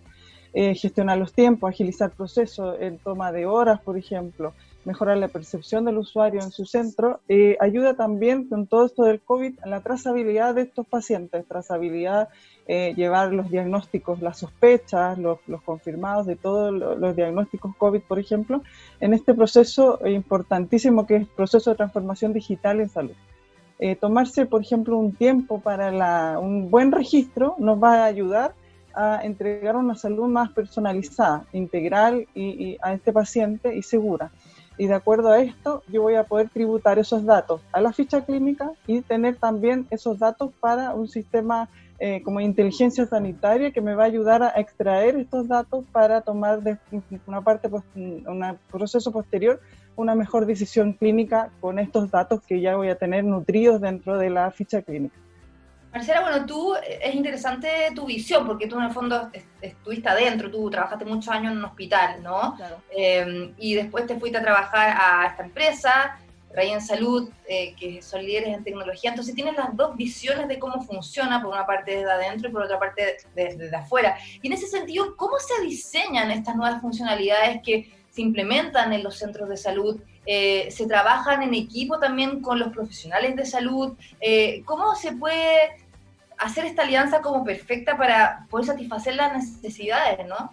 Eh, 0.54 0.74
gestionar 0.74 1.18
los 1.18 1.34
tiempos, 1.34 1.68
agilizar 1.68 2.10
procesos 2.10 2.76
en 2.80 2.98
toma 2.98 3.32
de 3.32 3.44
horas, 3.44 3.80
por 3.80 3.98
ejemplo, 3.98 4.54
mejorar 4.86 5.18
la 5.18 5.28
percepción 5.28 5.84
del 5.84 5.98
usuario 5.98 6.40
en 6.40 6.50
su 6.50 6.64
centro, 6.64 7.20
eh, 7.28 7.58
ayuda 7.60 7.94
también 7.94 8.48
con 8.48 8.66
todo 8.66 8.86
esto 8.86 9.04
del 9.04 9.20
COVID 9.20 9.58
a 9.62 9.68
la 9.68 9.82
trazabilidad 9.82 10.54
de 10.54 10.62
estos 10.62 10.86
pacientes, 10.86 11.46
trazabilidad, 11.46 12.30
eh, 12.66 12.94
llevar 12.96 13.34
los 13.34 13.50
diagnósticos, 13.50 14.22
las 14.22 14.38
sospechas, 14.38 15.18
los, 15.18 15.38
confirmados 15.66 16.26
de 16.26 16.36
todos 16.36 16.72
los, 16.72 17.14
diagnósticos 17.14 17.76
COVID, 17.76 18.00
por 18.00 18.18
ejemplo, 18.18 18.62
en 19.00 19.12
este 19.12 19.34
proceso 19.34 20.00
importantísimo 20.06 21.06
que 21.06 21.16
es 21.16 21.20
el 21.22 21.28
proceso 21.28 21.70
de 21.70 21.76
transformación 21.76 22.32
digital 22.32 22.80
en 22.80 22.88
salud. 22.88 23.16
tomarse, 24.00 24.46
por 24.46 24.62
ejemplo, 24.62 24.96
un 24.96 25.12
tiempo 25.12 25.60
para 25.60 26.38
un 26.38 26.70
buen 26.70 26.90
registro 26.90 27.54
nos 27.58 27.82
va 27.82 28.02
a 28.02 28.06
ayudar 28.06 28.54
a 28.94 29.20
entregar 29.22 29.76
una 29.76 29.94
salud 29.94 30.28
más 30.28 30.50
personalizada, 30.50 31.44
integral 31.52 32.26
y, 32.34 32.76
a 32.82 32.94
este 32.94 33.12
paciente 33.12 33.76
y 33.76 33.82
segura. 33.82 34.30
Y 34.76 34.86
de 34.86 34.94
acuerdo 34.94 35.30
a 35.30 35.40
esto, 35.40 35.82
yo 35.88 36.02
voy 36.02 36.14
a 36.14 36.24
poder 36.24 36.48
tributar 36.50 36.98
esos 36.98 37.24
datos 37.24 37.60
a 37.72 37.80
la 37.80 37.92
ficha 37.92 38.24
clínica 38.24 38.70
y 38.86 39.00
tener 39.00 39.36
también 39.36 39.86
esos 39.90 40.18
datos 40.18 40.52
para 40.60 40.94
un 40.94 41.08
sistema 41.08 41.68
eh, 41.98 42.22
como 42.22 42.40
inteligencia 42.40 43.04
sanitaria 43.06 43.72
que 43.72 43.80
me 43.80 43.96
va 43.96 44.04
a 44.04 44.06
ayudar 44.06 44.42
a 44.42 44.50
extraer 44.50 45.16
estos 45.16 45.48
datos 45.48 45.84
para 45.90 46.20
tomar 46.20 46.62
de 46.62 46.78
una 47.26 47.40
parte, 47.40 47.68
pues, 47.68 47.82
un 47.96 48.58
proceso 48.70 49.10
posterior, 49.10 49.60
una 49.96 50.14
mejor 50.14 50.46
decisión 50.46 50.92
clínica 50.92 51.50
con 51.60 51.80
estos 51.80 52.08
datos 52.12 52.40
que 52.46 52.60
ya 52.60 52.76
voy 52.76 52.88
a 52.88 52.94
tener 52.94 53.24
nutridos 53.24 53.80
dentro 53.80 54.16
de 54.16 54.30
la 54.30 54.48
ficha 54.52 54.80
clínica. 54.80 55.16
Marcela, 55.92 56.20
bueno, 56.20 56.46
tú, 56.46 56.74
eh, 56.74 57.00
es 57.02 57.14
interesante 57.14 57.68
tu 57.94 58.06
visión, 58.06 58.46
porque 58.46 58.66
tú 58.66 58.78
en 58.78 58.84
el 58.84 58.92
fondo 58.92 59.30
estuviste 59.60 60.08
adentro, 60.08 60.50
tú 60.50 60.70
trabajaste 60.70 61.04
muchos 61.04 61.28
años 61.28 61.52
en 61.52 61.58
un 61.58 61.64
hospital, 61.64 62.22
¿no? 62.22 62.56
Em, 62.90 63.54
y 63.56 63.74
después 63.74 64.06
te 64.06 64.18
fuiste 64.18 64.38
a 64.38 64.42
trabajar 64.42 64.96
a 65.00 65.26
esta 65.28 65.44
empresa, 65.44 66.18
Rayen 66.54 66.80
Salud, 66.80 67.30
eh, 67.46 67.74
que 67.78 68.02
son 68.02 68.24
líderes 68.24 68.48
en 68.48 68.64
tecnología. 68.64 69.10
Entonces 69.10 69.34
tienen 69.34 69.54
las 69.54 69.76
dos 69.76 69.96
visiones 69.96 70.48
de 70.48 70.58
cómo 70.58 70.82
funciona, 70.82 71.42
por 71.42 71.52
una 71.52 71.66
parte 71.66 71.96
desde 71.96 72.10
adentro 72.10 72.48
y 72.48 72.52
por 72.52 72.62
otra 72.62 72.78
parte 72.78 73.18
desde, 73.34 73.74
afuera. 73.76 74.16
Y 74.42 74.46
en 74.46 74.54
ese 74.54 74.66
sentido, 74.66 75.14
¿cómo 75.16 75.38
se 75.38 75.62
diseñan 75.64 76.30
estas 76.30 76.56
nuevas 76.56 76.80
funcionalidades 76.80 77.60
que 77.62 77.92
se 78.10 78.22
implementan 78.22 78.92
en 78.92 79.02
los 79.02 79.16
centros 79.16 79.48
de 79.48 79.56
salud? 79.56 80.00
Eh, 80.30 80.70
¿Se 80.70 80.86
trabajan 80.86 81.42
en 81.42 81.54
equipo 81.54 81.98
también 81.98 82.42
con 82.42 82.58
los 82.58 82.68
profesionales 82.68 83.34
de 83.34 83.46
salud? 83.46 83.94
Eh, 84.20 84.62
¿Cómo 84.66 84.94
se 84.94 85.12
puede 85.12 85.70
hacer 86.36 86.66
esta 86.66 86.82
alianza 86.82 87.22
como 87.22 87.44
perfecta 87.44 87.96
para 87.96 88.46
poder 88.50 88.66
satisfacer 88.66 89.16
las 89.16 89.32
necesidades, 89.32 90.28
no? 90.28 90.52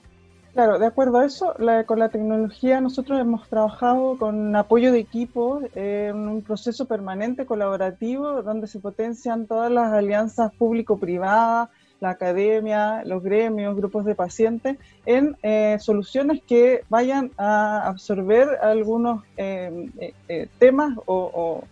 Claro, 0.54 0.80
de 0.80 0.86
acuerdo 0.86 1.18
a 1.18 1.26
eso, 1.26 1.54
con 1.88 2.00
la 2.00 2.08
tecnología 2.08 2.80
nosotros 2.80 3.20
hemos 3.20 3.50
trabajado 3.50 4.18
con 4.18 4.56
apoyo 4.56 4.94
de 4.94 5.00
equipo 5.00 5.60
en 5.76 6.30
un 6.30 6.42
proceso 6.42 6.86
permanente 6.86 7.46
colaborativo 7.46 8.42
donde 8.44 8.68
se 8.68 8.80
potencian 8.80 9.46
todas 9.46 9.70
las 9.70 9.92
alianzas 9.92 10.54
público-privadas, 10.54 11.68
la 12.00 12.12
academia, 12.12 13.04
los 13.06 13.24
gremios, 13.24 13.76
grupos 13.76 14.06
de 14.06 14.16
pacientes, 14.16 14.78
en 15.06 15.38
eh, 15.44 15.78
soluciones 15.80 16.42
que 16.46 16.84
vayan 16.90 17.32
a 17.38 17.88
absorber 17.88 18.48
algunos 18.62 19.24
eh, 19.38 19.90
eh, 20.28 20.48
temas 20.60 20.98
o, 21.06 21.64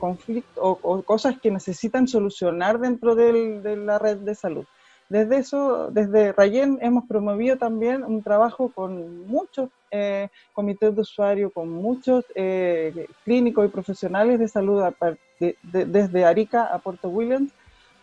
conflictos 0.00 0.78
o, 0.82 1.02
cosas 1.02 1.38
que 1.40 1.50
necesitan 1.50 2.08
solucionar 2.08 2.80
dentro 2.80 3.14
de 3.14 3.76
la 3.76 3.98
red 3.98 4.16
de 4.18 4.34
salud. 4.34 4.64
Desde 5.08 5.36
eso, 5.36 5.88
desde 5.92 6.32
Rayen 6.32 6.78
hemos 6.82 7.04
promovido 7.06 7.56
también 7.56 8.02
un 8.02 8.24
trabajo 8.24 8.72
con 8.74 9.24
muchos 9.28 9.70
comités 10.52 10.96
de 10.96 11.00
usuario, 11.00 11.50
con 11.50 11.70
muchos 11.70 12.24
clínicos 13.24 13.64
y 13.64 13.68
profesionales 13.68 14.40
de 14.40 14.48
salud 14.48 14.82
desde 15.62 16.24
Arica 16.24 16.64
a 16.64 16.80
Puerto 16.80 17.08
Williams 17.08 17.52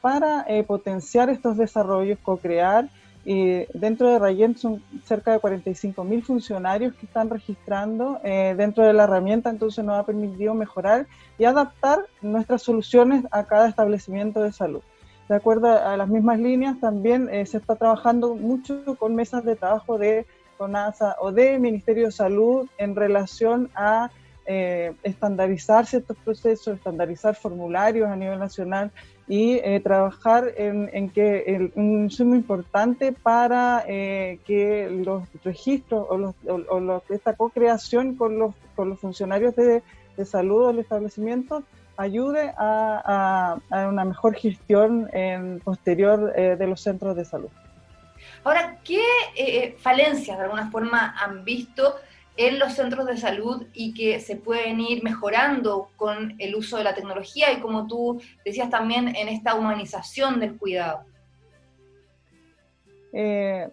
para 0.03 0.43
eh, 0.48 0.63
potenciar 0.63 1.29
estos 1.29 1.55
desarrollos, 1.55 2.19
co-crear. 2.22 2.89
Y 3.24 3.65
dentro 3.74 4.10
de 4.10 4.19
Rayen 4.19 4.57
son 4.57 4.83
cerca 5.05 5.31
de 5.31 5.39
45 5.39 6.03
mil 6.03 6.24
funcionarios 6.24 6.93
que 6.93 7.05
están 7.05 7.29
registrando 7.29 8.19
dentro 8.22 8.83
de 8.83 8.91
la 8.91 9.05
herramienta, 9.05 9.50
entonces 9.50 9.86
nos 9.86 9.98
ha 9.98 10.05
permitido 10.05 10.53
mejorar 10.53 11.07
y 11.39 11.45
adaptar 11.45 12.00
nuestras 12.22 12.63
soluciones 12.63 13.24
a 13.31 13.45
cada 13.45 13.69
establecimiento 13.69 14.43
de 14.43 14.51
salud 14.51 14.81
de 15.27 15.36
acuerdo 15.36 15.67
a 15.67 15.95
las 15.98 16.10
mismas 16.10 16.39
líneas, 16.39 16.79
también 16.79 17.29
eh, 17.31 17.45
se 17.45 17.57
está 17.57 17.75
trabajando 17.75 18.36
mucho 18.36 18.95
con 18.98 19.15
mesas 19.15 19.43
de 19.43 19.55
trabajo 19.55 19.98
de 19.98 20.25
CONASA 20.57 21.15
o 21.19 21.31
de 21.31 21.60
Ministerio 21.60 22.05
de 22.05 22.12
Salud 22.12 22.67
en 22.77 22.95
relación 22.95 23.69
a 23.74 24.12
eh, 24.45 24.93
estandarizar 25.03 25.86
ciertos 25.86 26.17
procesos, 26.17 26.75
estandarizar 26.75 27.36
formularios 27.36 28.10
a 28.10 28.15
nivel 28.15 28.39
nacional 28.39 28.91
y 29.27 29.53
eh, 29.63 29.79
trabajar 29.79 30.51
en, 30.57 31.09
que 31.09 31.43
el, 31.47 31.71
un 31.75 32.09
importante 32.35 33.11
para 33.13 33.83
que 33.85 34.89
los 35.05 35.23
registros 35.43 36.05
o, 36.09 36.17
los, 36.17 36.35
o, 36.47 37.03
esta 37.09 37.33
co-creación 37.35 38.15
con 38.15 38.37
los, 38.37 38.53
con 38.75 38.89
los 38.89 38.99
funcionarios 38.99 39.55
de, 39.55 39.81
de 40.17 40.25
salud 40.25 40.67
del 40.67 40.79
establecimiento 40.79 41.63
ayude 41.97 42.53
a, 42.57 43.57
una 43.69 44.05
mejor 44.05 44.35
gestión 44.35 45.09
en 45.13 45.59
posterior 45.59 46.33
eh, 46.35 46.55
de 46.57 46.67
los 46.67 46.81
centros 46.81 47.15
de 47.15 47.25
salud. 47.25 47.49
Ahora, 48.43 48.79
¿qué 48.83 49.01
eh, 49.35 49.75
falencias 49.79 50.37
de 50.37 50.43
alguna 50.43 50.69
forma 50.69 51.15
han 51.19 51.43
visto 51.43 51.95
en 52.35 52.59
los 52.59 52.73
centros 52.73 53.05
de 53.05 53.17
salud 53.17 53.65
y 53.73 53.93
que 53.93 54.19
se 54.19 54.35
pueden 54.35 54.79
ir 54.79 55.03
mejorando 55.03 55.89
con 55.95 56.35
el 56.39 56.55
uso 56.55 56.77
de 56.77 56.83
la 56.83 56.95
tecnología 56.95 57.51
y 57.51 57.59
como 57.59 57.87
tú 57.87 58.21
decías 58.43 58.69
también 58.69 59.15
en 59.15 59.27
esta 59.27 59.55
humanización 59.55 60.39
del 60.39 60.57
cuidado? 60.57 61.03
Eh, 63.11 63.69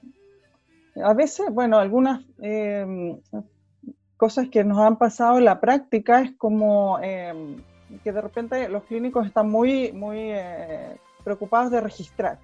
a 1.02 1.14
veces, 1.14 1.46
bueno, 1.50 1.78
algunas 1.78 2.22
cosas 4.16 4.48
que 4.50 4.62
nos 4.64 4.78
han 4.78 4.98
pasado 4.98 5.38
en 5.38 5.46
la 5.46 5.60
práctica 5.60 6.20
es 6.20 6.32
como 6.36 7.00
que 7.98 8.12
de 8.12 8.20
repente 8.20 8.68
los 8.68 8.84
clínicos 8.84 9.26
están 9.26 9.50
muy, 9.50 9.92
muy 9.92 10.18
eh, 10.18 10.96
preocupados 11.24 11.70
de 11.70 11.80
registrar. 11.80 12.38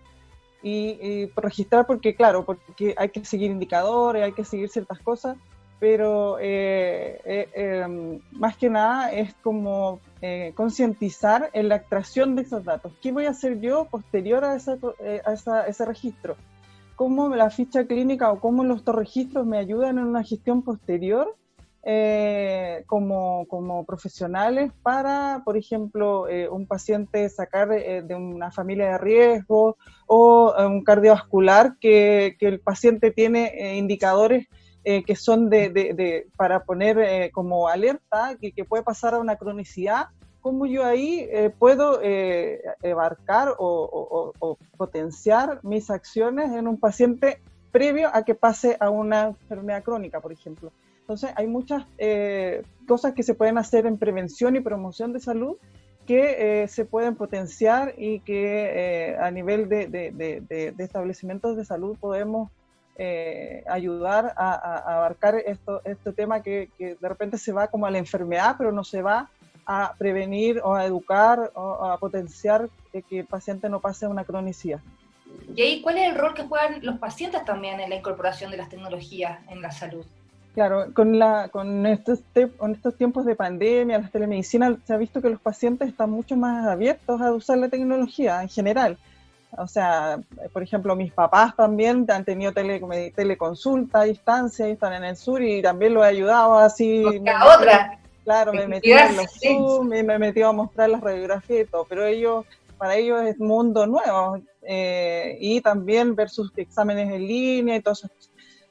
Y, 0.62 1.30
registrar 1.36 1.86
porque, 1.86 2.16
claro, 2.16 2.44
porque 2.44 2.94
hay 2.98 3.10
que 3.10 3.24
seguir 3.24 3.52
indicadores, 3.52 4.24
hay 4.24 4.32
que 4.32 4.44
seguir 4.44 4.68
ciertas 4.68 4.98
cosas, 4.98 5.36
pero 5.78 6.38
eh, 6.40 7.20
eh, 7.24 7.48
em, 7.54 8.20
más 8.32 8.56
que 8.56 8.70
nada 8.70 9.12
es 9.12 9.34
como 9.42 10.00
concientizar 10.54 11.50
en 11.52 11.68
la 11.68 11.76
extracción 11.76 12.34
de 12.34 12.42
esos 12.42 12.64
datos. 12.64 12.92
¿Qué 13.00 13.12
voy 13.12 13.26
a 13.26 13.30
hacer 13.30 13.60
yo 13.60 13.84
posterior 13.84 14.44
a, 14.44 14.52
a 14.54 15.66
ese 15.68 15.84
registro? 15.84 16.36
¿Cómo 16.96 17.28
la 17.28 17.50
ficha 17.50 17.86
clínica 17.86 18.32
o 18.32 18.40
cómo 18.40 18.64
los 18.64 18.84
registros 18.84 19.46
me 19.46 19.58
ayudan 19.58 19.98
en 19.98 20.04
una 20.04 20.24
gestión 20.24 20.62
posterior 20.62 21.36
eh, 21.88 22.82
como, 22.88 23.46
como, 23.46 23.84
profesionales 23.84 24.72
para, 24.82 25.42
por 25.44 25.56
ejemplo, 25.56 26.28
eh, 26.28 26.48
un 26.48 26.66
paciente 26.66 27.28
sacar 27.28 27.70
eh, 27.70 28.02
de 28.02 28.16
una 28.16 28.50
familia 28.50 28.90
de 28.90 28.98
riesgo 28.98 29.76
o 30.08 30.52
un 30.66 30.82
cardiovascular 30.82 31.76
que, 31.78 32.34
que 32.40 32.48
el 32.48 32.58
paciente 32.58 33.12
tiene 33.12 33.76
indicadores 33.76 34.48
que 35.04 35.16
son 35.16 35.50
de, 35.50 35.70
de, 35.70 36.28
para 36.36 36.62
poner 36.62 37.30
como 37.32 37.66
alerta, 37.66 38.36
que, 38.40 38.52
que, 38.52 38.64
puede 38.64 38.84
pasar 38.84 39.14
a 39.14 39.18
una 39.18 39.34
cronicidad, 39.34 40.06
¿cómo 40.40 40.66
yo 40.66 40.84
ahí 40.84 41.28
puedo 41.58 42.00
abarcar 42.84 43.54
o, 43.58 44.32
o 44.38 44.58
potenciar 44.76 45.58
mis 45.64 45.90
acciones 45.90 46.52
en 46.52 46.68
un 46.68 46.78
paciente 46.78 47.40
previo 47.72 48.10
a 48.12 48.22
que 48.22 48.36
pase 48.36 48.76
a 48.78 48.90
una 48.90 49.26
enfermedad 49.26 49.82
crónica, 49.82 50.20
por 50.20 50.32
ejemplo? 50.32 50.70
Entonces, 51.06 51.30
hay 51.36 51.46
muchas 51.46 51.84
eh, 51.98 52.64
cosas 52.88 53.14
que 53.14 53.22
se 53.22 53.34
pueden 53.34 53.58
hacer 53.58 53.86
en 53.86 53.96
prevención 53.96 54.56
y 54.56 54.60
promoción 54.60 55.12
de 55.12 55.20
salud 55.20 55.56
que 56.04 56.62
eh, 56.62 56.68
se 56.68 56.84
pueden 56.84 57.14
potenciar 57.14 57.94
y 57.96 58.18
que 58.20 59.12
eh, 59.12 59.16
a 59.16 59.30
nivel 59.30 59.68
de, 59.68 59.86
de, 59.86 60.74
establecimientos 60.78 61.56
de 61.56 61.64
salud 61.64 61.96
podemos 62.00 62.50
ayudar 63.68 64.32
a, 64.36 64.96
abarcar 64.96 65.36
esto, 65.36 65.82
este 65.84 66.12
tema 66.12 66.42
que, 66.42 66.70
que, 66.78 66.94
de 66.94 67.08
repente 67.08 67.38
se 67.38 67.52
va 67.52 67.68
como 67.68 67.86
a 67.86 67.90
la 67.90 67.98
enfermedad, 67.98 68.56
pero 68.56 68.72
no 68.72 68.84
se 68.84 69.02
va 69.02 69.28
a 69.66 69.94
prevenir 69.98 70.60
o 70.64 70.74
a 70.74 70.84
educar 70.84 71.50
o 71.54 71.84
a 71.84 71.98
potenciar 71.98 72.68
que 73.02 73.20
el 73.20 73.26
paciente 73.26 73.68
no 73.68 73.80
pase 73.80 74.06
a 74.06 74.08
una 74.08 74.24
cronicidad. 74.24 74.80
¿Y 75.54 75.62
ahí 75.62 75.80
cuál 75.80 75.98
es 75.98 76.08
el 76.08 76.16
rol 76.16 76.34
que 76.34 76.44
juegan 76.44 76.80
los 76.82 76.98
pacientes 76.98 77.44
también 77.44 77.80
en 77.80 77.90
la 77.90 77.96
incorporación 77.96 78.50
de 78.50 78.56
las 78.56 78.68
tecnologías 78.68 79.40
en 79.48 79.62
la 79.62 79.70
salud? 79.70 80.04
Claro, 80.54 80.86
con, 80.94 81.18
la, 81.18 81.48
con, 81.48 81.84
estos, 81.84 82.20
con 82.56 82.72
estos 82.72 82.96
tiempos 82.96 83.26
de 83.26 83.36
pandemia, 83.36 83.98
la 83.98 84.08
telemedicina, 84.08 84.74
se 84.86 84.94
ha 84.94 84.96
visto 84.96 85.20
que 85.20 85.28
los 85.28 85.40
pacientes 85.40 85.88
están 85.88 86.10
mucho 86.10 86.34
más 86.34 86.66
abiertos 86.66 87.20
a 87.20 87.32
usar 87.32 87.58
la 87.58 87.68
tecnología 87.68 88.40
en 88.40 88.48
general. 88.48 88.96
O 89.58 89.66
sea, 89.66 90.20
por 90.52 90.62
ejemplo, 90.62 90.94
mis 90.94 91.12
papás 91.12 91.56
también 91.56 92.06
han 92.08 92.24
tenido 92.24 92.52
tele, 92.52 93.12
teleconsulta 93.14 94.00
a 94.00 94.04
distancia 94.04 94.68
y 94.68 94.72
están 94.72 94.92
en 94.92 95.04
el 95.04 95.16
sur 95.16 95.42
y 95.42 95.62
también 95.62 95.94
lo 95.94 96.04
he 96.04 96.08
ayudado 96.08 96.58
así. 96.58 97.04
Me 97.20 97.34
otra. 97.34 97.98
Claro, 98.24 98.52
me 98.52 98.66
metí 98.66 98.92
en 98.92 99.16
los 99.16 99.30
Zoom 99.40 99.88
me 99.88 100.18
metí 100.18 100.42
a 100.42 100.50
mostrar 100.50 100.90
las 100.90 101.00
radiografías 101.00 101.66
y 101.66 101.70
todo, 101.70 101.86
pero 101.88 102.04
ellos, 102.04 102.44
para 102.76 102.96
ellos 102.96 103.22
es 103.22 103.38
mundo 103.38 103.86
nuevo. 103.86 104.40
Eh, 104.62 105.38
y 105.40 105.60
también 105.60 106.16
ver 106.16 106.28
sus 106.28 106.50
exámenes 106.56 107.08
en 107.08 107.24
línea 107.24 107.76
y 107.76 107.80
todo 107.80 107.92
eso 107.92 108.08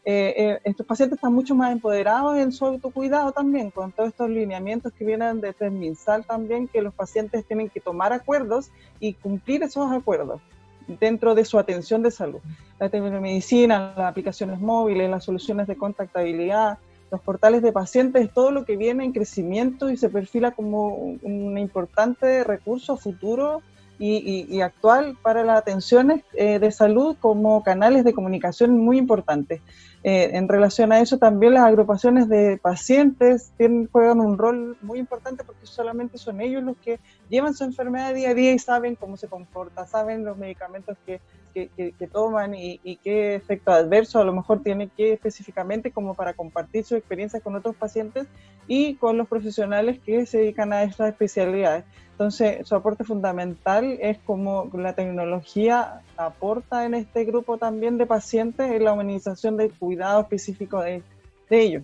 eh, 0.07 0.33
eh, 0.37 0.59
estos 0.65 0.85
pacientes 0.85 1.17
están 1.17 1.33
mucho 1.33 1.55
más 1.55 1.71
empoderados 1.71 2.37
en 2.37 2.51
su 2.51 2.65
autocuidado 2.65 3.31
también, 3.31 3.71
con 3.71 3.91
todos 3.91 4.09
estos 4.09 4.29
lineamientos 4.29 4.93
que 4.93 5.03
vienen 5.03 5.41
de 5.41 5.51
Transminsal 5.51 6.25
también, 6.25 6.67
que 6.67 6.83
los 6.83 6.93
pacientes 6.93 7.43
tienen 7.45 7.69
que 7.69 7.79
tomar 7.79 8.13
acuerdos 8.13 8.69
y 8.99 9.13
cumplir 9.13 9.63
esos 9.63 9.91
acuerdos 9.91 10.41
dentro 10.87 11.35
de 11.35 11.45
su 11.45 11.57
atención 11.57 12.01
de 12.01 12.11
salud. 12.11 12.39
La 12.79 12.89
telemedicina, 12.89 13.93
las 13.95 14.07
aplicaciones 14.07 14.59
móviles, 14.59 15.09
las 15.09 15.23
soluciones 15.23 15.67
de 15.67 15.75
contactabilidad, 15.75 16.77
los 17.11 17.21
portales 17.21 17.61
de 17.61 17.71
pacientes, 17.71 18.33
todo 18.33 18.51
lo 18.51 18.65
que 18.65 18.77
viene 18.77 19.05
en 19.05 19.13
crecimiento 19.13 19.89
y 19.89 19.97
se 19.97 20.09
perfila 20.09 20.51
como 20.51 20.95
un 20.95 21.57
importante 21.57 22.43
recurso 22.43 22.97
futuro 22.97 23.61
y, 23.99 24.61
actual 24.61 25.17
para 25.21 25.43
las 25.43 25.59
atenciones 25.59 26.23
eh, 26.33 26.59
de 26.59 26.71
salud 26.71 27.15
como 27.19 27.63
canales 27.63 28.03
de 28.03 28.13
comunicación 28.13 28.77
muy 28.77 28.97
importantes. 28.97 29.61
Eh, 30.03 30.37
en 30.37 30.47
relación 30.47 30.91
a 30.91 30.99
eso, 30.99 31.17
también 31.17 31.55
las 31.55 31.63
agrupaciones 31.63 32.29
de 32.29 32.59
pacientes 32.61 33.51
tienen, 33.57 33.89
juegan 33.91 34.19
un 34.19 34.37
rol 34.37 34.77
muy 34.81 34.99
importante 34.99 35.43
porque 35.43 35.65
solamente 35.65 36.19
son 36.19 36.41
ellos 36.41 36.61
los 36.61 36.77
que 36.77 36.99
llevan 37.27 37.55
su 37.55 37.63
enfermedad 37.63 38.13
día 38.13 38.29
a 38.29 38.33
día 38.35 38.53
y 38.53 38.59
saben 38.59 38.95
cómo 38.95 39.17
se 39.17 39.27
comporta, 39.27 39.87
saben 39.87 40.23
los 40.23 40.37
medicamentos 40.37 40.95
que, 41.07 41.21
que, 41.55 42.09
toman 42.11 42.53
y, 42.53 42.99
qué 43.03 43.33
efecto 43.35 43.71
adverso 43.71 44.19
a 44.19 44.25
lo 44.25 44.33
mejor 44.33 44.61
tiene 44.61 44.89
que 44.89 45.13
específicamente 45.13 45.89
como 45.89 46.13
para 46.13 46.33
compartir 46.33 46.83
su 46.83 46.95
experiencia 46.95 47.39
con 47.39 47.55
otros 47.55 47.75
pacientes 47.75 48.27
y 48.67 48.95
con 48.95 49.17
los 49.17 49.27
profesionales 49.27 49.99
que 50.05 50.25
se 50.25 50.39
dedican 50.39 50.73
a 50.73 50.83
estas 50.83 51.09
especialidades. 51.09 51.85
Entonces, 52.15 52.65
su 52.65 52.73
aporte 52.75 53.03
fundamental 53.03 53.97
es 53.99 54.17
como 54.19 54.71
la 54.73 54.93
tecnología 54.93 55.99
aporta 56.15 56.85
en 56.85 56.93
este 56.93 57.25
grupo 57.25 57.57
también 57.57 57.97
de 57.97 58.05
pacientes 58.05 58.71
en 58.71 58.85
la 58.85 58.93
humanización 58.93 59.57
del 59.57 59.73
cuidado 59.73 60.21
específico 60.21 60.79
de, 60.79 61.03
de 61.49 61.61
ellos. 61.61 61.83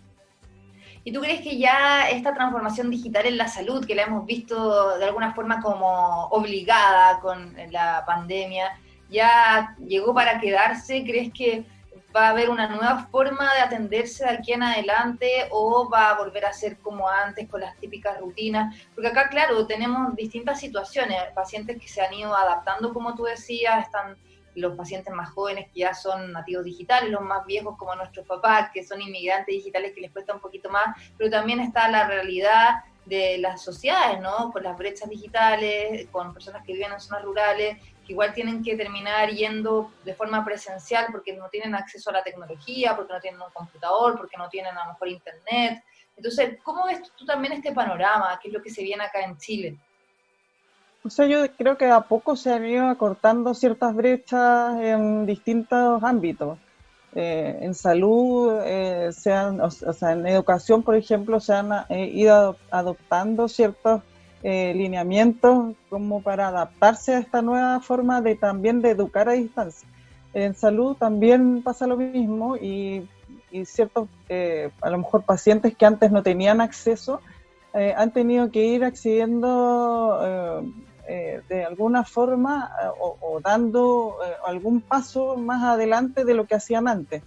¿Y 1.03 1.11
tú 1.11 1.19
crees 1.19 1.41
que 1.41 1.57
ya 1.57 2.09
esta 2.09 2.33
transformación 2.33 2.89
digital 2.89 3.25
en 3.25 3.35
la 3.35 3.49
salud, 3.49 3.85
que 3.85 3.93
la 3.93 4.03
hemos 4.03 4.25
visto 4.25 4.97
de 4.97 5.03
alguna 5.03 5.33
forma 5.33 5.59
como 5.59 6.27
obligada 6.27 7.19
con 7.19 7.53
la 7.69 8.05
pandemia, 8.07 8.79
ya 9.09 9.75
llegó 9.85 10.13
para 10.13 10.39
quedarse? 10.39 11.03
¿Crees 11.03 11.33
que 11.33 11.65
va 12.15 12.27
a 12.27 12.29
haber 12.29 12.49
una 12.49 12.67
nueva 12.67 13.07
forma 13.11 13.53
de 13.53 13.61
atenderse 13.61 14.25
de 14.25 14.31
aquí 14.31 14.53
en 14.53 14.63
adelante 14.63 15.47
o 15.51 15.89
va 15.89 16.09
a 16.09 16.17
volver 16.17 16.45
a 16.45 16.53
ser 16.53 16.77
como 16.79 17.07
antes 17.09 17.47
con 17.49 17.61
las 17.61 17.77
típicas 17.77 18.19
rutinas? 18.19 18.75
Porque 18.93 19.09
acá, 19.09 19.29
claro, 19.29 19.65
tenemos 19.67 20.15
distintas 20.15 20.59
situaciones, 20.59 21.17
pacientes 21.33 21.79
que 21.79 21.87
se 21.87 22.01
han 22.01 22.13
ido 22.13 22.35
adaptando, 22.35 22.93
como 22.93 23.15
tú 23.15 23.23
decías, 23.23 23.85
están 23.85 24.17
los 24.55 24.75
pacientes 24.75 25.13
más 25.13 25.29
jóvenes 25.29 25.67
que 25.73 25.81
ya 25.81 25.93
son 25.93 26.31
nativos 26.33 26.65
digitales, 26.65 27.09
los 27.09 27.21
más 27.21 27.45
viejos 27.45 27.77
como 27.77 27.95
nuestros 27.95 28.25
papás, 28.25 28.69
que 28.73 28.83
son 28.83 29.01
inmigrantes 29.01 29.55
digitales 29.55 29.93
que 29.93 30.01
les 30.01 30.11
cuesta 30.11 30.33
un 30.33 30.41
poquito 30.41 30.69
más, 30.69 30.95
pero 31.17 31.29
también 31.29 31.59
está 31.59 31.87
la 31.87 32.05
realidad 32.05 32.83
de 33.05 33.37
las 33.39 33.63
sociedades, 33.63 34.19
¿no? 34.21 34.51
Con 34.51 34.63
las 34.63 34.77
brechas 34.77 35.09
digitales, 35.09 36.07
con 36.11 36.33
personas 36.33 36.63
que 36.63 36.73
viven 36.73 36.91
en 36.91 36.99
zonas 36.99 37.23
rurales, 37.23 37.77
igual 38.11 38.33
tienen 38.33 38.63
que 38.63 38.75
terminar 38.75 39.29
yendo 39.29 39.91
de 40.03 40.13
forma 40.13 40.43
presencial 40.43 41.07
porque 41.11 41.33
no 41.33 41.49
tienen 41.49 41.73
acceso 41.75 42.09
a 42.09 42.13
la 42.13 42.23
tecnología, 42.23 42.95
porque 42.95 43.13
no 43.13 43.19
tienen 43.19 43.41
un 43.41 43.51
computador, 43.51 44.17
porque 44.17 44.37
no 44.37 44.49
tienen 44.49 44.77
a 44.77 44.85
lo 44.85 44.93
mejor 44.93 45.07
internet. 45.07 45.83
Entonces, 46.15 46.59
¿cómo 46.63 46.85
ves 46.85 47.01
tú 47.17 47.25
también 47.25 47.53
este 47.53 47.71
panorama? 47.71 48.39
¿Qué 48.41 48.49
es 48.49 48.53
lo 48.53 48.61
que 48.61 48.69
se 48.69 48.83
viene 48.83 49.03
acá 49.03 49.21
en 49.21 49.37
Chile? 49.37 49.77
O 51.03 51.09
sea, 51.09 51.25
yo 51.25 51.49
creo 51.57 51.77
que 51.77 51.85
a 51.85 52.01
poco 52.01 52.35
se 52.35 52.53
han 52.53 52.65
ido 52.65 52.87
acortando 52.87 53.53
ciertas 53.53 53.95
brechas 53.95 54.79
en 54.79 55.25
distintos 55.25 56.03
ámbitos. 56.03 56.59
Eh, 57.13 57.57
en 57.61 57.73
salud, 57.73 58.61
eh, 58.63 59.09
o, 59.09 59.11
sea, 59.11 60.11
en 60.11 60.27
educación, 60.27 60.83
por 60.83 60.95
ejemplo, 60.95 61.39
se 61.39 61.53
han 61.53 61.71
eh, 61.89 62.05
ido 62.05 62.55
adoptando 62.69 63.49
ciertos 63.49 64.01
lineamientos 64.43 65.75
como 65.89 66.21
para 66.21 66.47
adaptarse 66.47 67.13
a 67.13 67.19
esta 67.19 67.41
nueva 67.41 67.79
forma 67.79 68.21
de 68.21 68.35
también 68.35 68.81
de 68.81 68.91
educar 68.91 69.29
a 69.29 69.33
distancia. 69.33 69.87
En 70.33 70.55
salud 70.55 70.95
también 70.95 71.61
pasa 71.61 71.85
lo 71.85 71.97
mismo 71.97 72.57
y, 72.57 73.07
y 73.51 73.65
ciertos, 73.65 74.09
a 74.81 74.89
lo 74.89 74.97
mejor 74.97 75.23
pacientes 75.23 75.75
que 75.75 75.85
antes 75.85 76.11
no 76.11 76.23
tenían 76.23 76.59
acceso, 76.59 77.21
han 77.73 78.11
tenido 78.11 78.49
que 78.49 78.65
ir 78.65 78.83
accediendo 78.83 80.63
eh, 81.13 81.41
de 81.49 81.65
alguna 81.65 82.05
forma 82.05 82.71
eh, 82.81 82.87
o, 82.99 83.41
dando 83.41 84.15
eh, 84.23 84.33
algún 84.45 84.79
paso 84.79 85.35
más 85.35 85.61
adelante 85.61 86.23
de 86.23 86.33
lo 86.33 86.45
que 86.45 86.55
hacían 86.55 86.87
antes. 86.87 87.21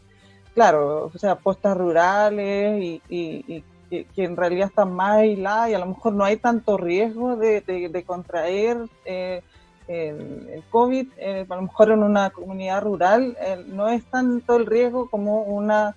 Claro, 0.55 1.11
o 1.13 1.19
sea, 1.19 1.35
postas 1.35 1.77
rurales 1.77 3.01
y, 3.09 3.65
que, 4.15 4.25
en 4.25 4.37
realidad 4.37 4.69
están 4.69 4.93
más 4.95 5.19
aisladas 5.19 5.71
y 5.71 5.75
a 5.75 5.79
lo 5.79 5.87
mejor 5.87 6.13
no 6.15 6.25
hay 6.25 6.37
tanto 6.37 6.77
riesgo 6.77 7.37
de, 7.37 8.05
contraer 8.07 8.79
el, 9.05 10.63
COVID, 10.71 11.09
a 11.51 11.55
lo 11.55 11.63
mejor 11.63 11.91
en 11.91 12.03
una 12.03 12.31
comunidad 12.31 12.83
rural 12.83 13.37
no 13.67 13.89
es 13.89 14.05
tanto 14.07 14.57
el 14.57 14.67
riesgo 14.67 15.09
como 15.11 15.43
una 15.43 15.95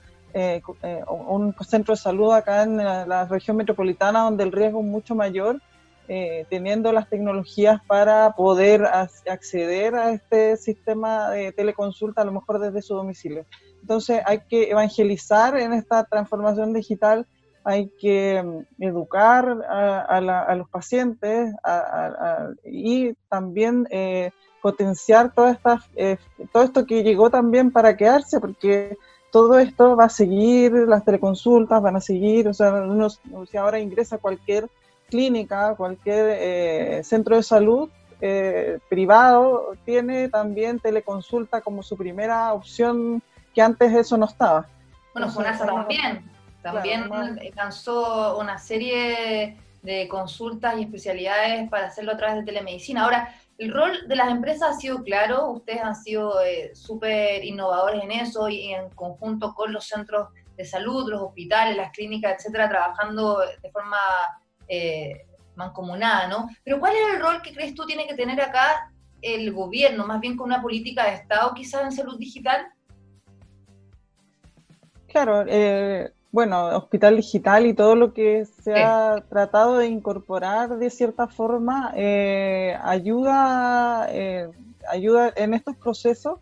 un 1.10 1.56
centro 1.68 1.96
de 1.96 2.00
salud 2.00 2.34
acá 2.34 2.63
en 2.63 2.77
la, 2.77 3.25
región 3.25 3.58
metropolitana 3.58 4.22
donde 4.22 4.44
el 4.44 4.51
riesgo 4.51 4.82
es 4.82 4.86
mucho 4.86 5.16
mayor 5.16 5.62
eh, 6.10 6.46
teniendo 6.50 6.94
las 6.94 7.10
tecnologías 7.10 7.82
para 7.86 8.32
poder 8.32 8.86
acceder 8.86 9.94
a 9.96 10.12
este 10.12 10.56
sistema 10.56 11.30
de 11.32 11.51
teleconsulta, 11.51 12.22
a 12.22 12.25
lo 12.25 12.32
mejor 12.32 12.60
desde 12.60 12.82
su 12.82 12.96
domicilio. 12.96 13.46
Entonces 13.82 14.22
hay 14.25 14.39
que 14.48 14.70
evangelizar 14.72 15.58
en 15.60 15.74
esta 15.74 16.06
transformación 16.06 16.72
digital, 16.72 17.27
hay 17.68 17.90
que 18.00 18.42
mm, 18.42 18.84
educar 18.84 19.46
a, 19.70 20.56
los 20.56 20.70
pacientes 20.70 21.53
y 22.64 23.14
también 23.30 23.86
eh, 23.92 24.32
potenciar 24.62 25.34
toda 25.34 25.60
eh, 25.96 26.18
todo 26.51 26.64
esto 26.64 26.86
que 26.86 27.03
llegó 27.03 27.30
también 27.30 27.72
para 27.72 27.96
quedarse, 27.96 28.40
porque 28.40 28.98
todo 29.32 29.60
esto 29.60 29.96
va 29.96 30.06
a 30.06 30.10
seguir, 30.10 30.72
las 30.74 31.03
teleconsultas 31.03 31.82
van 31.82 31.98
a 31.98 32.01
seguir, 32.01 32.48
o 32.48 32.53
sea, 32.53 32.72
uno, 32.72 33.10
si 33.10 33.58
ahora 33.58 33.80
ingresa 33.80 34.18
cualquier 34.18 34.70
clínica, 35.10 35.75
cualquier 35.75 36.38
eh, 36.40 37.01
centro 37.03 37.36
de 37.36 37.44
salud 37.44 37.90
eh, 38.20 38.80
privado 38.90 39.74
tiene 39.86 40.30
también 40.30 40.80
teleconsulta 40.80 41.62
como 41.62 41.84
su 41.84 41.96
primera 41.96 42.53
opción, 42.53 43.22
que 43.53 43.62
antes 43.62 43.94
eso 43.94 44.18
no 44.18 44.25
estaba. 44.25 44.68
Bueno, 45.14 45.30
FONASA 45.30 45.66
también, 45.66 46.24
también 46.74 47.10
lanzó 47.56 48.38
una 48.38 48.58
serie 48.58 49.58
de 49.82 50.08
consultas 50.08 50.77
y 50.77 50.84
especialidades 50.84 51.70
para 51.70 51.88
hacerlo 51.88 52.14
a 52.14 52.18
través 52.18 52.38
de 52.38 52.44
telemedicina. 52.44 53.03
Ahora, 53.03 53.34
el 53.58 53.74
rol 53.74 54.08
de 54.08 54.16
las 54.16 54.30
empresas 54.30 54.75
ha 54.75 54.80
sido 54.80 55.03
claro, 55.03 55.50
ustedes 55.50 55.82
han 55.82 55.96
sido 55.96 56.42
eh, 56.42 56.75
súper 56.75 57.44
innovadores 57.44 58.03
en 58.03 58.12
eso 58.12 58.50
y 58.50 58.74
en 58.74 58.90
conjunto 58.92 59.53
con 59.53 59.74
los 59.74 59.88
centros 59.88 60.30
de 60.56 60.66
salud, 60.66 61.10
los 61.10 61.22
hospitales, 61.22 61.77
las 61.77 61.92
clínicas, 61.92 62.36
etcétera, 62.38 62.70
trabajando 62.70 63.40
de 63.40 63.72
forma 63.72 63.98
eh, 64.68 65.25
mancomunada, 65.56 66.27
¿no? 66.27 66.50
Pero 66.64 66.80
¿cuál 66.80 66.94
es 66.94 67.16
el 67.16 67.22
rol 67.22 67.42
que 67.42 67.53
crees 67.53 67.74
tú 67.74 67.86
tiene 67.86 68.08
que 68.08 68.16
tener 68.16 68.40
acá 68.42 68.92
el 69.22 69.51
gobierno, 69.51 70.06
más 70.06 70.20
bien 70.20 70.38
con 70.38 70.48
una 70.48 70.62
política 70.62 71.06
de 71.06 71.16
Estado 71.16 71.53
quizás 71.53 71.84
en 71.84 71.92
salud 71.92 72.18
digital? 72.18 72.68
Claro, 75.08 75.46
eh, 75.48 76.12
bueno, 76.31 76.68
hospital 76.77 77.16
digital 77.16 77.66
y 77.66 77.74
todo 77.74 77.96
lo 77.96 78.13
que 78.13 78.46
se 78.46 78.83
ha 78.83 79.24
tratado 79.29 79.77
de 79.77 79.87
incorporar 79.87 80.77
de 80.77 80.90
cierta 80.90 81.27
forma 81.27 81.94
eh, 81.96 82.77
ayuda, 82.83 84.07
eh, 84.11 84.50
ayuda 84.90 85.31
en 85.35 85.53
estos 85.53 85.75
procesos. 85.77 86.40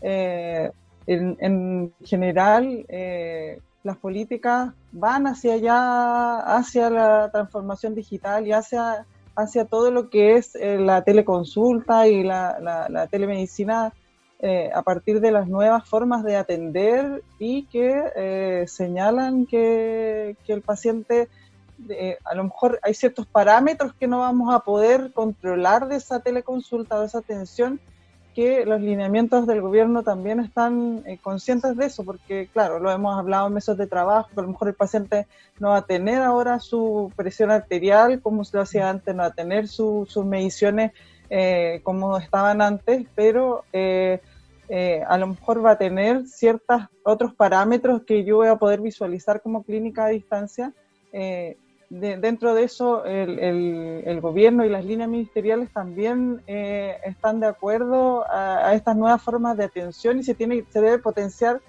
en, 0.00 1.36
en, 1.40 1.92
general, 2.04 2.84
las 3.82 3.96
políticas 3.96 4.72
van 4.92 5.26
hacia 5.26 5.54
allá, 5.54 6.40
hacia 6.56 6.90
la 6.90 7.30
transformación 7.30 7.94
digital 7.94 8.46
y 8.46 8.52
hacia, 8.52 9.06
hacia 9.34 9.64
todo 9.64 9.90
lo 9.90 10.10
que 10.10 10.36
es 10.36 10.54
eh, 10.56 10.78
la 10.78 11.02
teleconsulta 11.02 12.08
y 12.08 12.22
la, 12.22 13.08
telemedicina 13.10 13.92
eh, 14.40 14.70
a 14.74 14.82
partir 14.82 15.20
de 15.20 15.32
las 15.32 15.48
nuevas 15.48 15.88
formas 15.88 16.22
de 16.24 16.36
atender 16.36 17.22
y 17.38 17.64
que 17.64 18.02
eh, 18.14 18.64
señalan 18.68 19.46
que, 19.46 20.36
que, 20.46 20.52
el 20.52 20.62
paciente, 20.62 21.28
a 22.24 22.34
lo 22.34 22.44
mejor 22.44 22.78
hay 22.82 22.94
ciertos 22.94 23.26
parámetros 23.26 23.94
que 23.94 24.06
no 24.06 24.20
vamos 24.20 24.54
a 24.54 24.60
poder 24.60 25.12
controlar 25.12 25.88
de 25.88 25.96
esa 25.96 26.20
teleconsulta 26.20 26.98
o 26.98 27.04
esa 27.04 27.18
atención 27.18 27.80
que 28.38 28.64
los 28.64 28.80
lineamientos 28.80 29.48
del 29.48 29.60
gobierno 29.60 30.04
también 30.04 30.38
están 30.38 31.02
eh, 31.06 31.18
conscientes 31.20 31.76
de 31.76 31.86
eso, 31.86 32.04
porque 32.04 32.48
claro, 32.52 32.78
lo 32.78 32.88
hemos 32.92 33.18
hablado 33.18 33.48
en 33.48 33.54
meses 33.54 33.76
de 33.76 33.88
trabajo, 33.88 34.28
que 34.32 34.38
a 34.38 34.44
lo 34.44 34.50
mejor 34.50 34.68
el 34.68 34.74
paciente 34.74 35.26
no 35.58 35.70
va 35.70 35.78
a 35.78 35.86
tener 35.86 36.22
ahora 36.22 36.60
su 36.60 37.10
presión 37.16 37.50
arterial 37.50 38.20
como 38.22 38.44
se 38.44 38.56
lo 38.56 38.62
hacía 38.62 38.90
antes, 38.90 39.12
no 39.12 39.24
va 39.24 39.30
a 39.30 39.32
tener 39.32 39.66
sus 39.66 40.24
mediciones 40.24 40.92
eh, 41.30 41.80
como 41.82 42.18
estaban 42.18 42.60
antes, 42.62 43.06
pero 43.14 43.64
eh, 43.72 44.20
a 45.06 45.16
lo 45.18 45.28
mejor 45.28 45.64
va 45.64 45.72
a 45.72 45.78
tener 45.78 46.26
ciertos 46.26 46.82
otros 47.02 47.34
parámetros 47.34 48.02
que 48.04 48.24
yo 48.24 48.36
voy 48.36 48.48
a 48.48 48.56
poder 48.56 48.80
visualizar 48.80 49.40
como 49.40 49.62
clínica 49.62 50.04
a 50.04 50.08
distancia 50.08 50.74
dentro 51.90 52.54
de 52.54 52.64
eso, 52.64 53.04
el, 53.04 54.20
gobierno 54.20 54.64
y 54.64 54.68
las 54.68 54.84
líneas 54.84 55.08
ministeriales 55.08 55.72
también 55.72 56.42
eh, 56.46 56.96
están 57.04 57.40
de 57.40 57.46
acuerdo 57.46 58.24
a, 58.30 58.74
estas 58.74 58.96
nuevas 58.96 59.22
formas 59.22 59.56
de 59.56 59.64
atención 59.64 60.18
y 60.18 60.22
se, 60.22 60.34
tiene, 60.34 60.64
se 60.70 60.80
debe 60.80 60.98
potenciar, 60.98 61.60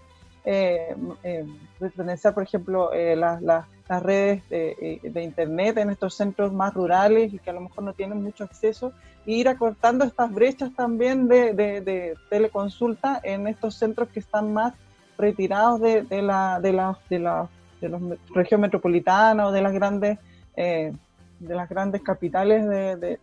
eh, 0.45 0.95
eh 1.23 1.45
potenciar 1.79 2.33
por 2.33 2.43
ejemplo, 2.43 2.91
eh, 2.93 3.15
las, 3.15 3.65
redes 4.03 4.47
de, 4.49 5.23
Internet 5.23 5.77
en 5.77 5.89
estos 5.89 6.13
centros 6.13 6.53
más 6.53 6.73
rurales 6.73 7.33
y 7.33 7.39
que 7.39 7.49
a 7.49 7.53
lo 7.53 7.61
mejor 7.61 7.83
no 7.83 7.93
tienen 7.93 8.21
mucho 8.21 8.43
acceso, 8.43 8.91
e 9.25 9.31
ir 9.31 9.47
acortando 9.47 10.05
estas 10.05 10.31
brechas 10.33 10.71
también 10.75 11.27
de, 11.27 12.15
teleconsulta 12.29 13.19
en 13.23 13.47
estos 13.47 13.75
centros 13.75 14.09
que 14.09 14.19
están 14.19 14.53
más 14.53 14.73
retirados 15.17 15.81
de, 15.81 16.21
la, 16.21 16.59
de, 16.59 16.73
la, 16.73 16.97
de 17.09 17.19
la 17.19 17.49
de 17.81 17.89
la 17.89 17.99
región 18.33 18.61
metropolitana 18.61 19.47
o 19.47 19.51
de 19.51 19.61
las 19.61 19.73
grandes 19.73 20.19
eh, 20.55 20.93
de 21.39 21.55
las 21.55 21.69
grandes 21.69 22.01
capitales 22.01 22.67
de, 22.67 23.17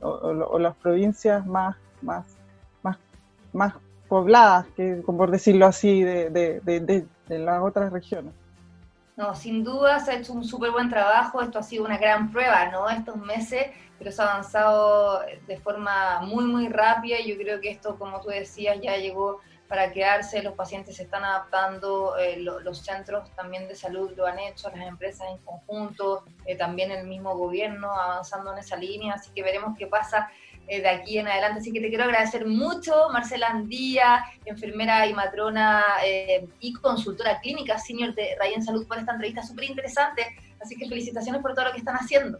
o, 0.00 0.58
las 0.58 0.74
provincias 0.76 1.46
más, 1.46 1.76
más, 2.00 2.24
más, 2.82 2.96
más 3.52 3.74
pobladas, 4.08 4.66
que, 4.74 5.02
por 5.04 5.30
decirlo 5.30 5.66
así, 5.66 6.02
de, 6.02 7.04
las 7.28 7.62
otras 7.62 7.92
regiones. 7.92 8.32
No, 9.16 9.34
sin 9.34 9.64
duda 9.64 9.98
se 9.98 10.10
ha 10.10 10.14
hecho 10.16 10.34
un 10.34 10.44
súper 10.44 10.70
buen 10.72 10.90
trabajo, 10.90 11.40
esto 11.40 11.58
ha 11.58 11.62
sido 11.62 11.86
una 11.86 11.96
gran 11.96 12.30
prueba, 12.30 12.66
¿no? 12.66 12.86
Estos 12.90 13.16
meses, 13.16 13.68
pero 13.98 14.12
se 14.12 14.20
ha 14.20 14.30
avanzado 14.30 15.22
de 15.46 15.56
forma 15.58 16.20
muy, 16.20 16.44
muy 16.44 16.68
rápida. 16.68 17.18
Y 17.20 17.30
yo 17.30 17.36
creo 17.38 17.58
que 17.62 17.70
esto, 17.70 17.98
como 17.98 18.20
tú 18.20 18.28
decías, 18.28 18.78
ya 18.82 18.98
llegó 18.98 19.40
para 19.68 19.90
quedarse, 19.90 20.42
los 20.42 20.52
pacientes 20.52 20.96
se 20.96 21.04
están 21.04 21.24
adaptando, 21.24 22.16
eh, 22.18 22.36
los 22.38 22.78
centros 22.84 23.34
también 23.34 23.66
de 23.68 23.74
salud 23.74 24.12
lo 24.14 24.26
han 24.26 24.38
hecho, 24.38 24.68
las 24.70 24.86
empresas 24.86 25.28
en 25.30 25.38
conjunto, 25.38 26.24
eh, 26.44 26.54
también 26.54 26.90
el 26.92 27.06
mismo 27.06 27.34
gobierno 27.36 27.90
avanzando 27.90 28.52
en 28.52 28.58
esa 28.58 28.76
línea, 28.76 29.14
así 29.14 29.30
que 29.34 29.42
veremos 29.42 29.76
qué 29.78 29.86
pasa 29.86 30.28
de 30.66 30.88
aquí 30.88 31.18
en 31.18 31.28
adelante. 31.28 31.60
Así 31.60 31.72
que 31.72 31.80
te 31.80 31.88
quiero 31.88 32.04
agradecer 32.04 32.46
mucho, 32.46 33.08
Marcela 33.12 33.48
Andía, 33.48 34.24
enfermera 34.44 35.06
y 35.06 35.14
matrona 35.14 35.82
y 36.60 36.72
consultora 36.74 37.40
clínica 37.40 37.78
senior 37.78 38.14
de 38.14 38.36
Rayen 38.38 38.62
Salud, 38.62 38.86
por 38.86 38.98
esta 38.98 39.12
entrevista 39.12 39.42
súper 39.42 39.64
interesante, 39.64 40.22
así 40.60 40.76
que 40.76 40.88
felicitaciones 40.88 41.40
por 41.42 41.54
todo 41.54 41.66
lo 41.66 41.72
que 41.72 41.78
están 41.78 41.96
haciendo. 41.96 42.38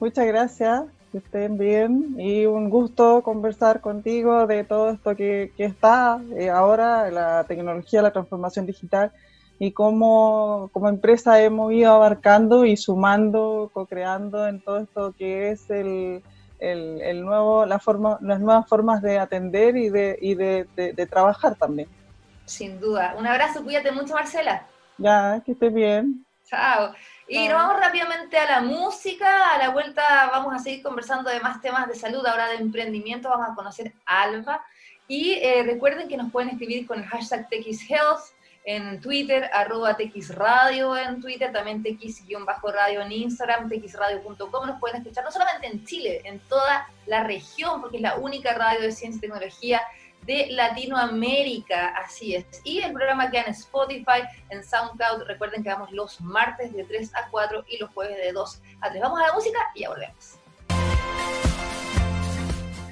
Muchas 0.00 0.26
gracias 0.26 0.84
que 1.12 1.18
estén 1.18 1.58
bien 1.58 2.14
y 2.18 2.46
un 2.46 2.70
gusto 2.70 3.22
conversar 3.22 3.80
contigo 3.80 4.46
de 4.46 4.64
todo 4.64 4.90
esto 4.90 5.16
que, 5.16 5.52
está 5.58 6.20
eh, 6.36 6.48
ahora, 6.50 7.10
la 7.10 7.44
tecnología, 7.44 8.00
la 8.00 8.12
transformación 8.12 8.66
digital 8.66 9.12
y 9.58 9.72
cómo 9.72 10.70
como 10.72 10.88
empresa 10.88 11.42
hemos 11.42 11.72
ido 11.72 11.92
abarcando 11.92 12.64
y 12.64 12.76
sumando, 12.76 13.70
co-creando 13.74 14.46
en 14.46 14.60
todo 14.60 14.78
esto 14.78 15.14
que 15.18 15.50
es 15.50 15.68
el, 15.68 16.22
el, 16.60 17.24
nuevo, 17.24 17.66
la 17.66 17.78
forma, 17.78 18.18
las 18.20 18.40
nuevas 18.40 18.68
formas 18.68 19.02
de 19.02 19.18
atender 19.18 19.76
y 19.76 19.88
de, 19.88 20.18
y 20.20 20.34
de, 20.34 20.66
de 20.76 21.06
trabajar 21.06 21.56
también. 21.56 21.88
Sin 22.44 22.80
duda. 22.80 23.14
Un 23.16 23.26
abrazo, 23.26 23.62
cuídate 23.62 23.92
mucho 23.92 24.14
Marcela. 24.14 24.66
Ya, 24.98 25.40
que 25.44 25.52
estés 25.52 25.72
bien. 25.72 26.26
Chao. 26.44 26.92
Y 27.28 27.46
nos 27.46 27.56
vamos 27.56 27.80
rápidamente 27.80 28.36
a 28.36 28.44
la 28.44 28.60
música. 28.60 29.54
A 29.54 29.58
la 29.58 29.70
vuelta 29.70 30.28
vamos 30.32 30.52
a 30.52 30.58
seguir 30.58 30.82
conversando 30.82 31.30
de 31.30 31.38
más 31.38 31.62
temas 31.62 31.86
de 31.86 31.94
salud, 31.94 32.26
ahora 32.26 32.48
de 32.48 32.56
emprendimiento. 32.56 33.28
Vamos 33.28 33.50
a 33.50 33.54
conocer 33.54 33.92
Alba. 34.04 34.64
Y 35.06 35.34
eh, 35.34 35.62
recuerden 35.64 36.08
que 36.08 36.16
nos 36.16 36.32
pueden 36.32 36.50
escribir 36.50 36.88
con 36.88 36.98
el 36.98 37.06
hashtag 37.06 37.48
TXHealth 37.48 38.20
en 38.76 39.00
Twitter, 39.00 39.50
arroba 39.52 39.96
TXRadio 39.96 40.96
en 40.96 41.20
Twitter, 41.20 41.52
también 41.52 41.82
TX-radio 41.82 43.00
en 43.00 43.10
Instagram, 43.10 43.68
TXRadio.com. 43.68 44.66
Nos 44.66 44.78
pueden 44.78 44.98
escuchar 44.98 45.24
no 45.24 45.32
solamente 45.32 45.66
en 45.66 45.84
Chile, 45.84 46.20
en 46.24 46.38
toda 46.40 46.88
la 47.06 47.24
región, 47.24 47.80
porque 47.80 47.96
es 47.96 48.02
la 48.02 48.16
única 48.16 48.54
radio 48.54 48.80
de 48.82 48.92
ciencia 48.92 49.18
y 49.18 49.20
tecnología 49.22 49.82
de 50.22 50.48
Latinoamérica, 50.50 51.88
así 51.96 52.36
es. 52.36 52.44
Y 52.62 52.78
el 52.78 52.92
programa 52.92 53.28
queda 53.28 53.42
en 53.42 53.50
Spotify, 53.50 54.22
en 54.50 54.62
SoundCloud. 54.62 55.24
Recuerden 55.26 55.64
que 55.64 55.70
vamos 55.70 55.90
los 55.90 56.20
martes 56.20 56.72
de 56.72 56.84
3 56.84 57.12
a 57.16 57.28
4 57.28 57.64
y 57.66 57.78
los 57.78 57.90
jueves 57.90 58.18
de 58.18 58.30
2 58.30 58.62
a 58.82 58.90
3. 58.90 59.02
Vamos 59.02 59.20
a 59.20 59.26
la 59.26 59.32
música 59.32 59.58
y 59.74 59.80
ya 59.80 59.88
volvemos. 59.88 60.38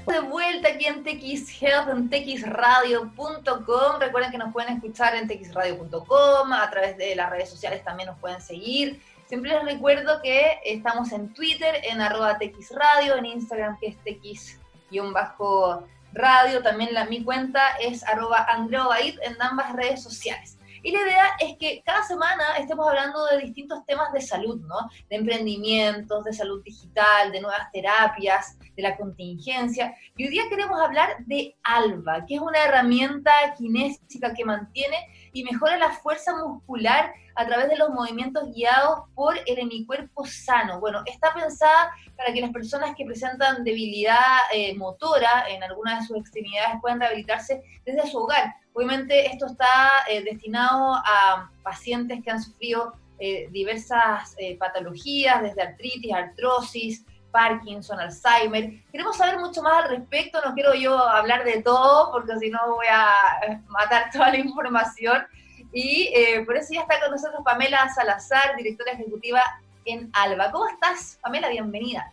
De 0.09 0.21
vuelta 0.21 0.69
aquí 0.69 0.87
en 0.87 1.03
TX 1.03 1.61
Health, 1.61 1.89
en 1.89 2.09
txradio.com. 2.09 3.99
Recuerden 3.99 4.31
que 4.31 4.39
nos 4.39 4.51
pueden 4.51 4.73
escuchar 4.73 5.13
en 5.13 5.27
txradio.com, 5.27 6.51
a 6.51 6.69
través 6.71 6.97
de 6.97 7.15
las 7.15 7.29
redes 7.29 7.47
sociales 7.47 7.83
también 7.83 8.07
nos 8.07 8.17
pueden 8.17 8.41
seguir. 8.41 8.99
Siempre 9.27 9.53
les 9.53 9.63
recuerdo 9.63 10.19
que 10.23 10.61
estamos 10.65 11.11
en 11.11 11.31
Twitter, 11.31 11.75
en 11.83 12.01
arroba 12.01 12.39
txradio, 12.39 13.17
en 13.17 13.27
Instagram 13.27 13.77
que 13.79 13.89
es 13.89 13.97
tx-bajo 14.03 15.83
radio, 16.11 16.63
también 16.63 16.91
la, 16.91 17.05
mi 17.05 17.23
cuenta 17.23 17.61
es 17.79 18.03
arroba 18.03 18.47
en 18.49 19.41
ambas 19.41 19.73
redes 19.73 20.01
sociales. 20.01 20.58
Y 20.81 20.91
la 20.91 21.01
idea 21.01 21.25
es 21.39 21.57
que 21.57 21.81
cada 21.85 22.03
semana 22.03 22.57
estemos 22.57 22.87
hablando 22.87 23.25
de 23.25 23.39
distintos 23.39 23.85
temas 23.85 24.11
de 24.13 24.21
salud, 24.21 24.59
¿no? 24.61 24.89
De 25.09 25.17
emprendimientos, 25.17 26.23
de 26.23 26.33
salud 26.33 26.63
digital, 26.63 27.31
de 27.31 27.41
nuevas 27.41 27.71
terapias, 27.71 28.57
de 28.75 28.83
la 28.83 28.97
contingencia. 28.97 29.95
Y 30.15 30.25
hoy 30.25 30.29
día 30.29 30.49
queremos 30.49 30.79
hablar 30.79 31.17
de 31.25 31.57
ALBA, 31.63 32.25
que 32.25 32.35
es 32.35 32.41
una 32.41 32.63
herramienta 32.63 33.31
kinésica 33.57 34.33
que 34.33 34.45
mantiene 34.45 34.97
y 35.33 35.43
mejora 35.43 35.77
la 35.77 35.91
fuerza 35.91 36.35
muscular 36.35 37.13
a 37.35 37.45
través 37.45 37.69
de 37.69 37.77
los 37.77 37.89
movimientos 37.91 38.51
guiados 38.53 39.01
por 39.15 39.37
el 39.45 39.59
hemicuerpo 39.59 40.25
sano. 40.25 40.79
Bueno, 40.79 41.03
está 41.05 41.33
pensada 41.33 41.91
para 42.17 42.33
que 42.33 42.41
las 42.41 42.51
personas 42.51 42.95
que 42.97 43.05
presentan 43.05 43.63
debilidad 43.63 44.17
eh, 44.51 44.75
motora 44.75 45.45
en 45.49 45.63
alguna 45.63 45.99
de 45.99 46.05
sus 46.05 46.17
extremidades 46.17 46.79
puedan 46.81 46.99
rehabilitarse 46.99 47.61
desde 47.85 48.09
su 48.09 48.17
hogar. 48.17 48.55
Obviamente 48.73 49.27
esto 49.27 49.47
está 49.47 50.03
eh, 50.09 50.23
destinado 50.23 50.95
a 50.95 51.49
pacientes 51.63 52.23
que 52.23 52.31
han 52.31 52.41
sufrido 52.41 52.93
eh, 53.19 53.49
diversas 53.51 54.35
patologías, 54.57 55.41
desde 55.41 55.61
artritis, 55.61 56.13
artrosis, 56.13 57.05
Parkinson, 57.31 57.99
Alzheimer. 57.99 58.81
Queremos 58.91 59.17
saber 59.17 59.39
mucho 59.39 59.61
más 59.61 59.83
al 59.83 59.89
respecto, 59.89 60.39
no 60.43 60.53
quiero 60.53 60.73
yo 60.73 60.97
hablar 60.97 61.43
de 61.43 61.61
todo 61.61 62.11
porque 62.11 62.37
si 62.39 62.49
no 62.49 62.59
voy 62.75 62.87
a 62.91 63.61
matar 63.67 64.09
toda 64.11 64.29
la 64.29 64.37
información. 64.37 65.25
Y 65.71 66.11
eh, 66.15 66.43
por 66.45 66.57
eso 66.57 66.73
ya 66.73 66.81
está 66.81 66.99
con 66.99 67.11
nosotros 67.11 67.41
Pamela 67.45 67.89
Salazar, 67.93 68.55
directora 68.57 68.93
ejecutiva 68.93 69.41
en 69.85 70.09
Alba. 70.13 70.51
¿Cómo 70.51 70.67
estás, 70.67 71.19
Pamela? 71.21 71.49
Bienvenida. 71.49 72.11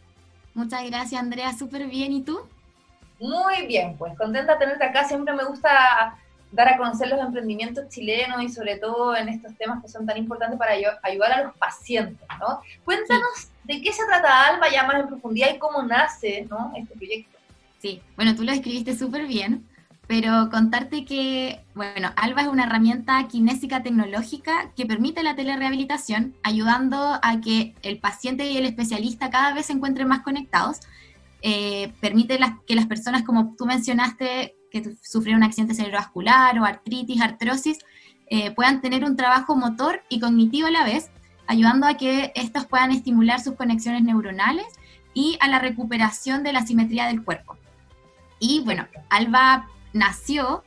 Muchas 0.54 0.84
gracias, 0.84 1.20
Andrea. 1.20 1.52
Súper 1.52 1.86
bien. 1.86 2.12
¿Y 2.12 2.22
tú? 2.22 2.46
Muy 3.18 3.66
bien, 3.66 3.96
pues 3.96 4.16
contenta 4.18 4.54
de 4.54 4.58
tenerte 4.58 4.84
acá. 4.84 5.04
Siempre 5.04 5.32
me 5.34 5.44
gusta 5.44 6.18
dar 6.52 6.68
a 6.68 6.76
conocer 6.76 7.08
los 7.08 7.20
emprendimientos 7.20 7.88
chilenos 7.88 8.42
y 8.42 8.48
sobre 8.48 8.78
todo 8.78 9.16
en 9.16 9.28
estos 9.28 9.54
temas 9.56 9.82
que 9.82 9.88
son 9.88 10.06
tan 10.06 10.16
importantes 10.16 10.58
para 10.58 10.72
ayudar 10.72 11.32
a 11.32 11.42
los 11.42 11.56
pacientes, 11.56 12.26
¿no? 12.40 12.60
Cuéntanos 12.84 13.50
de 13.64 13.82
qué 13.82 13.92
se 13.92 14.06
trata 14.06 14.46
Alba 14.46 14.70
ya 14.70 14.84
más 14.84 15.00
en 15.00 15.08
profundidad 15.08 15.54
y 15.54 15.58
cómo 15.58 15.82
nace, 15.82 16.46
¿no? 16.48 16.72
Este 16.76 16.94
proyecto. 16.94 17.38
Sí, 17.80 18.00
bueno, 18.16 18.34
tú 18.34 18.44
lo 18.44 18.52
escribiste 18.52 18.96
súper 18.96 19.26
bien 19.26 19.66
pero 20.06 20.50
contarte 20.50 21.04
que, 21.04 21.64
bueno, 21.74 22.12
ALBA 22.16 22.42
es 22.42 22.48
una 22.48 22.64
herramienta 22.64 23.26
kinésica 23.26 23.82
tecnológica 23.82 24.70
que 24.76 24.86
permite 24.86 25.22
la 25.22 25.34
telerehabilitación, 25.34 26.36
ayudando 26.44 27.18
a 27.20 27.40
que 27.40 27.74
el 27.82 27.98
paciente 27.98 28.46
y 28.46 28.56
el 28.56 28.66
especialista 28.66 29.30
cada 29.30 29.52
vez 29.52 29.66
se 29.66 29.72
encuentren 29.72 30.06
más 30.06 30.22
conectados. 30.22 30.78
Eh, 31.42 31.92
permite 32.00 32.38
que 32.66 32.76
las 32.76 32.86
personas, 32.86 33.24
como 33.24 33.56
tú 33.56 33.66
mencionaste, 33.66 34.54
que 34.82 34.96
sufrieron 35.02 35.42
un 35.42 35.48
accidente 35.48 35.74
cerebrovascular 35.74 36.58
o 36.58 36.64
artritis, 36.64 37.20
artrosis, 37.20 37.78
eh, 38.28 38.50
puedan 38.52 38.80
tener 38.80 39.04
un 39.04 39.16
trabajo 39.16 39.56
motor 39.56 40.02
y 40.08 40.20
cognitivo 40.20 40.68
a 40.68 40.70
la 40.70 40.84
vez, 40.84 41.10
ayudando 41.46 41.86
a 41.86 41.94
que 41.94 42.32
estos 42.34 42.66
puedan 42.66 42.90
estimular 42.90 43.40
sus 43.40 43.54
conexiones 43.54 44.02
neuronales 44.02 44.66
y 45.14 45.38
a 45.40 45.48
la 45.48 45.58
recuperación 45.58 46.42
de 46.42 46.52
la 46.52 46.66
simetría 46.66 47.06
del 47.06 47.24
cuerpo. 47.24 47.56
Y 48.38 48.60
bueno, 48.64 48.86
ALBA 49.08 49.68
nació 49.92 50.64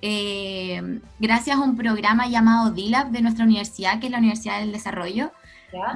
eh, 0.00 1.00
gracias 1.18 1.56
a 1.56 1.60
un 1.60 1.76
programa 1.76 2.28
llamado 2.28 2.70
DILAB 2.70 3.10
de 3.10 3.22
nuestra 3.22 3.44
universidad, 3.44 3.98
que 3.98 4.06
es 4.06 4.12
la 4.12 4.18
Universidad 4.18 4.60
del 4.60 4.72
Desarrollo, 4.72 5.32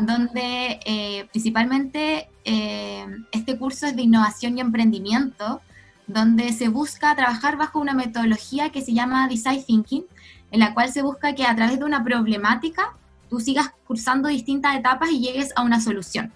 donde 0.00 0.80
eh, 0.84 1.26
principalmente 1.30 2.28
eh, 2.44 3.06
este 3.30 3.56
curso 3.56 3.86
es 3.86 3.96
de 3.96 4.02
innovación 4.02 4.58
y 4.58 4.60
emprendimiento, 4.60 5.62
donde 6.06 6.52
se 6.52 6.68
busca 6.68 7.14
trabajar 7.14 7.56
bajo 7.56 7.78
una 7.78 7.94
metodología 7.94 8.70
que 8.70 8.82
se 8.82 8.92
llama 8.92 9.28
Design 9.28 9.64
Thinking, 9.64 10.04
en 10.50 10.60
la 10.60 10.74
cual 10.74 10.92
se 10.92 11.02
busca 11.02 11.34
que 11.34 11.44
a 11.44 11.56
través 11.56 11.78
de 11.78 11.84
una 11.84 12.04
problemática 12.04 12.94
tú 13.28 13.40
sigas 13.40 13.72
cursando 13.86 14.28
distintas 14.28 14.76
etapas 14.76 15.10
y 15.10 15.20
llegues 15.20 15.52
a 15.56 15.62
una 15.62 15.80
solución. 15.80 16.32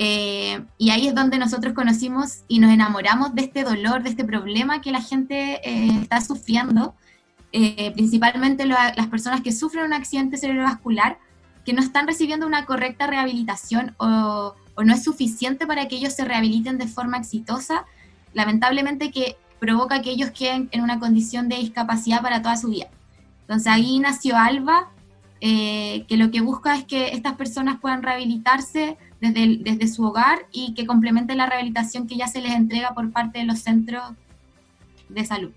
Eh, 0.00 0.62
y 0.78 0.90
ahí 0.90 1.08
es 1.08 1.14
donde 1.14 1.38
nosotros 1.38 1.74
conocimos 1.74 2.44
y 2.46 2.60
nos 2.60 2.70
enamoramos 2.70 3.34
de 3.34 3.42
este 3.42 3.64
dolor, 3.64 4.04
de 4.04 4.10
este 4.10 4.24
problema 4.24 4.80
que 4.80 4.92
la 4.92 5.02
gente 5.02 5.60
eh, 5.68 5.98
está 6.00 6.20
sufriendo, 6.20 6.94
eh, 7.50 7.90
principalmente 7.92 8.64
las 8.66 9.06
personas 9.08 9.40
que 9.40 9.50
sufren 9.50 9.84
un 9.84 9.92
accidente 9.92 10.36
cerebrovascular, 10.36 11.18
que 11.64 11.72
no 11.72 11.82
están 11.82 12.06
recibiendo 12.06 12.46
una 12.46 12.64
correcta 12.64 13.08
rehabilitación 13.08 13.96
o, 13.98 14.54
o, 14.76 14.84
no 14.84 14.94
es 14.94 15.02
suficiente 15.02 15.66
para 15.66 15.88
que 15.88 15.96
ellos 15.96 16.14
se 16.14 16.24
rehabiliten 16.24 16.78
de 16.78 16.86
forma 16.86 17.18
exitosa, 17.18 17.84
lamentablemente 18.38 19.10
que 19.10 19.36
provoca 19.58 20.00
que 20.00 20.10
ellos 20.10 20.30
queden 20.30 20.68
en 20.70 20.82
una 20.82 21.00
condición 21.00 21.48
de 21.48 21.56
discapacidad 21.56 22.22
para 22.22 22.40
toda 22.40 22.56
su 22.56 22.68
vida. 22.68 22.86
Entonces 23.42 23.66
ahí 23.66 23.98
nació 23.98 24.36
Alba, 24.36 24.90
que 25.40 26.06
lo 26.10 26.30
que 26.30 26.40
busca 26.40 26.76
es 26.76 26.84
que 26.84 27.08
estas 27.08 27.34
personas 27.34 27.80
puedan 27.80 28.02
rehabilitarse 28.02 28.96
desde, 29.20 29.58
desde 29.60 29.88
su 29.88 30.04
hogar 30.04 30.38
y 30.52 30.74
que 30.74 30.86
complemente 30.86 31.34
la 31.34 31.46
rehabilitación 31.46 32.06
que 32.06 32.16
ya 32.16 32.28
se 32.28 32.40
les 32.40 32.52
entrega 32.52 32.94
por 32.94 33.10
parte 33.10 33.40
de 33.40 33.46
los 33.46 33.58
centros 33.58 34.04
de 35.08 35.24
salud. 35.24 35.50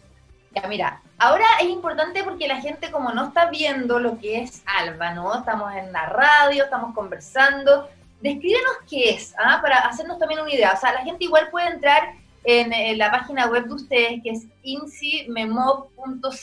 Ya, 0.56 0.68
mira, 0.68 1.02
ahora 1.20 1.46
es 1.62 1.70
importante 1.70 2.24
porque 2.24 2.48
la 2.48 2.60
gente 2.60 2.90
como 2.90 3.12
no 3.12 3.28
está 3.28 3.50
viendo 3.52 4.00
lo 4.00 4.18
que 4.18 4.42
es 4.42 4.64
ALBA, 4.66 5.14
¿no? 5.14 5.38
Estamos 5.38 5.72
en 5.76 5.92
la 5.94 6.08
radio, 6.08 6.64
estamos 6.64 6.96
conversando, 6.96 7.88
descríbenos 8.22 8.74
qué 8.90 9.12
es, 9.12 9.34
¿ah? 9.38 9.60
para 9.62 9.78
hacernos 9.80 10.18
también 10.18 10.42
una 10.42 10.52
idea. 10.52 10.74
O 10.74 10.80
sea, 10.80 10.94
la 10.94 11.04
gente 11.04 11.24
igual 11.26 11.50
puede 11.52 11.68
entrar 11.68 12.21
en, 12.44 12.98
la 12.98 13.12
página 13.12 13.48
web 13.48 13.66
de 13.66 13.74
ustedes, 13.74 14.24
que 14.24 14.32
es 14.32 14.48
incimemov.cl, 14.64 15.88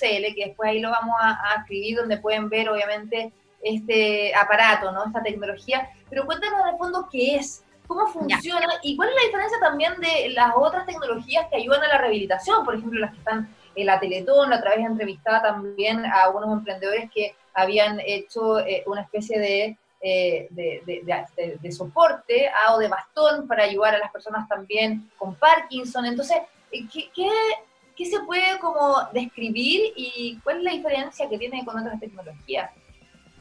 que 0.00 0.44
después 0.46 0.70
ahí 0.70 0.80
lo 0.80 0.90
vamos 0.90 1.16
a, 1.20 1.56
escribir, 1.61 1.96
donde 1.96 2.18
pueden 2.18 2.48
ver, 2.48 2.68
obviamente, 2.68 3.32
este 3.62 4.34
aparato, 4.34 4.92
¿no? 4.92 5.06
Esta 5.06 5.22
tecnología. 5.22 5.88
Pero 6.08 6.26
cuéntanos 6.26 6.61
en 6.61 6.68
el 6.68 6.78
fondo 6.78 7.08
qué 7.11 7.37
es, 7.37 7.64
cómo 7.87 8.06
funciona 8.06 8.66
y 8.82 8.96
cuál 8.96 9.08
es 9.08 9.14
la 9.16 9.22
diferencia 9.22 9.58
también 9.61 9.94
de 10.00 10.30
las 10.30 10.52
otras 10.54 10.87
tecnologías 10.87 11.46
que 11.50 11.56
ayudan 11.56 11.82
a 11.82 11.88
la 11.88 11.98
rehabilitación, 11.98 12.64
por 12.64 12.76
ejemplo, 12.76 13.00
las 13.00 13.12
que 13.12 13.18
están 13.18 13.54
en 13.74 13.87
la 13.87 13.98
Teletón, 13.98 14.50
la 14.50 14.58
otra 14.58 14.76
vez 14.76 14.84
entrevistada 14.84 15.42
también 15.42 16.04
a 16.04 16.24
algunos 16.24 16.52
emprendedores 16.52 17.11
que 17.12 17.34
habían 17.54 18.00
hecho 18.00 18.61
eh, 18.61 18.84
una 18.87 19.02
especie 19.02 19.38
de 19.38 19.78
eh, 20.00 20.46
de, 20.50 21.72
soporte 21.72 22.48
ah, 22.48 22.74
o 22.74 22.78
de 22.78 22.88
bastón 22.88 23.48
para 23.48 23.64
ayudar 23.64 23.96
a 23.96 23.98
las 23.98 24.12
personas 24.12 24.48
también 24.48 25.11
con 25.16 25.34
Parkinson. 25.34 26.06
Entonces, 26.06 26.38
eh, 26.70 26.87
¿qué, 26.92 28.04
se 28.04 28.20
puede 28.20 28.58
como 28.61 28.96
describir 29.12 29.92
y 29.96 30.38
cuál 30.44 30.58
es 30.58 30.62
la 30.62 30.72
diferencia 30.72 31.28
que 31.28 31.37
tiene 31.37 31.64
con 31.64 31.78
otras 31.78 31.98
tecnologías? 31.98 32.70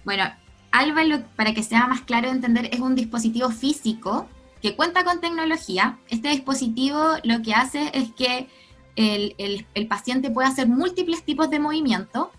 Bueno, 0.03 0.23
Alba, 0.71 1.03
para 1.35 1.53
que 1.53 1.61
sea 1.61 1.85
más 1.85 2.01
claro 2.01 2.27
de 2.27 2.35
entender, 2.35 2.69
es 2.73 2.79
un 2.79 2.95
dispositivo 2.95 3.49
físico 3.49 4.27
que 4.61 4.75
cuenta 4.75 5.03
con 5.03 5.21
tecnología. 5.21 5.99
Este 6.09 6.29
dispositivo 6.29 7.17
lo 7.23 7.43
que 7.43 7.53
hace 7.53 7.91
es 7.93 8.11
que 8.13 8.47
el, 8.95 9.35
el, 9.37 9.67
el 9.75 9.87
paciente 9.87 10.31
puede 10.31 10.47
hacer 10.47 10.67
múltiples 10.67 11.23
tipos 11.23 11.51
de 11.51 11.59
movimiento 11.59 12.31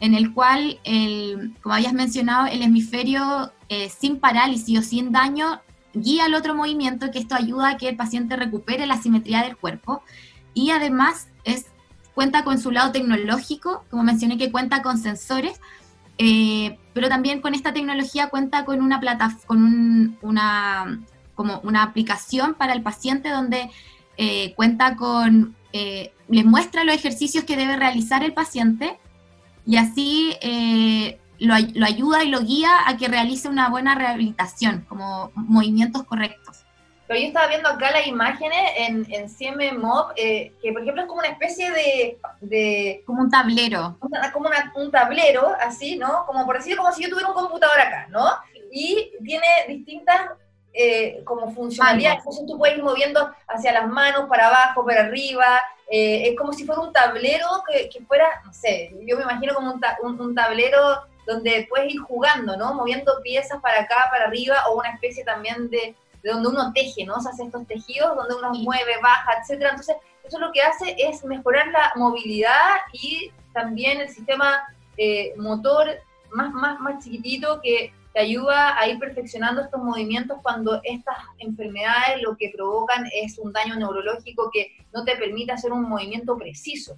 en 0.00 0.14
el 0.14 0.32
cual, 0.32 0.80
el, 0.84 1.54
como 1.62 1.74
habías 1.74 1.92
mencionado, 1.92 2.46
el 2.46 2.62
hemisferio 2.62 3.52
eh, 3.68 3.90
sin 3.90 4.18
parálisis 4.18 4.78
o 4.78 4.82
sin 4.82 5.12
daño 5.12 5.60
guía 5.92 6.24
al 6.24 6.34
otro 6.34 6.54
movimiento, 6.54 7.10
que 7.10 7.18
esto 7.18 7.34
ayuda 7.34 7.70
a 7.70 7.76
que 7.76 7.88
el 7.88 7.96
paciente 7.96 8.36
recupere 8.36 8.86
la 8.86 9.00
simetría 9.00 9.42
del 9.42 9.58
cuerpo. 9.58 10.02
Y 10.54 10.70
además 10.70 11.28
es, 11.44 11.66
cuenta 12.14 12.44
con 12.44 12.58
su 12.58 12.70
lado 12.70 12.92
tecnológico, 12.92 13.84
como 13.90 14.02
mencioné 14.02 14.38
que 14.38 14.50
cuenta 14.50 14.80
con 14.82 14.98
sensores, 14.98 15.60
eh, 16.16 16.78
pero 16.94 17.08
también 17.08 17.42
con 17.42 17.54
esta 17.54 17.74
tecnología 17.74 18.30
cuenta 18.30 18.64
con 18.64 18.80
una 18.80 19.00
plataforma, 19.00 19.46
con 19.46 20.18
una, 20.22 21.00
como 21.34 21.60
una 21.62 21.82
aplicación 21.82 22.54
para 22.54 22.72
el 22.72 22.82
paciente 22.82 23.28
donde 23.28 23.70
eh, 24.16 24.54
cuenta 24.54 24.96
con, 24.96 25.56
les 25.72 26.44
muestra 26.44 26.84
los 26.84 26.94
ejercicios 26.94 27.44
que 27.44 27.56
debe 27.56 27.76
realizar 27.76 28.24
el 28.24 28.32
paciente 28.32 28.98
y 29.70 29.76
así 29.76 30.36
eh, 30.40 31.20
lo, 31.38 31.54
ayuda 31.54 32.24
y 32.24 32.28
lo 32.28 32.40
guía 32.40 32.70
a 32.88 32.96
que 32.96 33.06
realice 33.06 33.48
una 33.48 33.68
buena 33.68 33.94
rehabilitación, 33.94 34.84
como 34.88 35.30
movimientos 35.36 36.02
correctos. 36.02 36.64
Pero 37.06 37.20
yo 37.20 37.28
estaba 37.28 37.46
viendo 37.46 37.68
acá 37.68 37.92
las 37.92 38.04
imágenes 38.08 38.58
en, 38.76 39.06
en 39.12 39.28
CM 39.30 39.74
Mob, 39.74 40.12
eh, 40.16 40.52
que 40.60 40.72
por 40.72 40.82
ejemplo 40.82 41.02
es 41.02 41.08
como 41.08 41.20
una 41.20 41.28
especie 41.28 41.70
de... 41.70 43.04
como 43.06 43.22
un 43.22 43.30
tablero. 43.30 43.96
como 44.32 44.50
un 44.74 44.90
tablero, 44.90 45.54
así, 45.60 45.96
¿no? 45.96 46.26
Como 46.26 46.44
por 46.46 46.56
decir, 46.56 46.76
como 46.76 46.90
si 46.90 47.04
yo 47.04 47.08
tuviera 47.08 47.28
un 47.28 47.34
computador 47.34 47.78
acá, 47.78 48.08
¿no? 48.10 48.26
Y 48.72 49.12
tiene 49.24 49.46
distintas 49.68 50.30
eh, 50.72 51.22
como 51.24 51.52
funcionalidades. 51.52 52.18
Entonces 52.18 52.46
tú 52.46 52.56
puedes 52.56 52.76
ir 52.76 52.84
moviendo 52.84 53.30
hacia 53.48 53.72
las 53.72 53.88
manos, 53.88 54.28
para 54.28 54.48
abajo, 54.48 54.84
para 54.84 55.02
arriba, 55.02 55.60
eh, 55.90 56.28
es 56.28 56.38
como 56.38 56.52
si 56.52 56.64
fuera 56.64 56.82
un 56.82 56.92
tablero 56.92 57.46
que, 57.66 58.00
fuera, 58.06 58.40
no 58.44 58.52
sé, 58.52 58.94
yo 59.04 59.16
me 59.16 59.24
imagino 59.24 59.54
como 59.54 59.74
un, 60.02 60.34
tablero 60.36 61.02
donde 61.26 61.66
puedes 61.68 61.92
ir 61.92 62.00
jugando, 62.00 62.56
¿no? 62.56 62.74
Moviendo 62.74 63.20
piezas 63.24 63.60
para 63.60 63.80
acá, 63.80 64.06
para 64.08 64.26
arriba, 64.26 64.68
o 64.68 64.78
una 64.78 64.90
especie 64.90 65.24
también 65.24 65.68
de, 65.68 65.96
donde 66.22 66.48
uno 66.48 66.72
teje, 66.72 67.04
¿no? 67.04 67.20
Se 67.20 67.30
hace 67.30 67.42
estos 67.42 67.66
tejidos 67.66 68.14
donde 68.14 68.36
uno 68.36 68.50
mueve, 68.50 68.92
baja, 69.02 69.40
etcétera. 69.40 69.70
Entonces, 69.70 69.96
eso 70.22 70.38
lo 70.38 70.52
que 70.52 70.62
hace 70.62 70.94
es 70.96 71.24
mejorar 71.24 71.66
la 71.68 71.92
movilidad 71.96 72.76
y 72.92 73.32
también 73.52 74.00
el 74.00 74.08
sistema 74.08 74.62
eh, 74.96 75.34
motor 75.36 75.88
más, 76.30 76.52
más, 76.52 76.78
más 76.78 77.02
chiquitito 77.02 77.60
que 77.60 77.92
te 78.12 78.20
ayuda 78.20 78.78
a 78.78 78.88
ir 78.88 78.98
perfeccionando 78.98 79.62
estos 79.62 79.82
movimientos 79.82 80.38
cuando 80.42 80.80
estas 80.82 81.16
enfermedades 81.38 82.22
lo 82.22 82.36
que 82.36 82.50
provocan 82.54 83.04
es 83.14 83.38
un 83.38 83.52
daño 83.52 83.76
neurológico 83.76 84.50
que 84.52 84.72
no 84.92 85.04
te 85.04 85.16
permite 85.16 85.52
hacer 85.52 85.72
un 85.72 85.88
movimiento 85.88 86.36
preciso. 86.36 86.96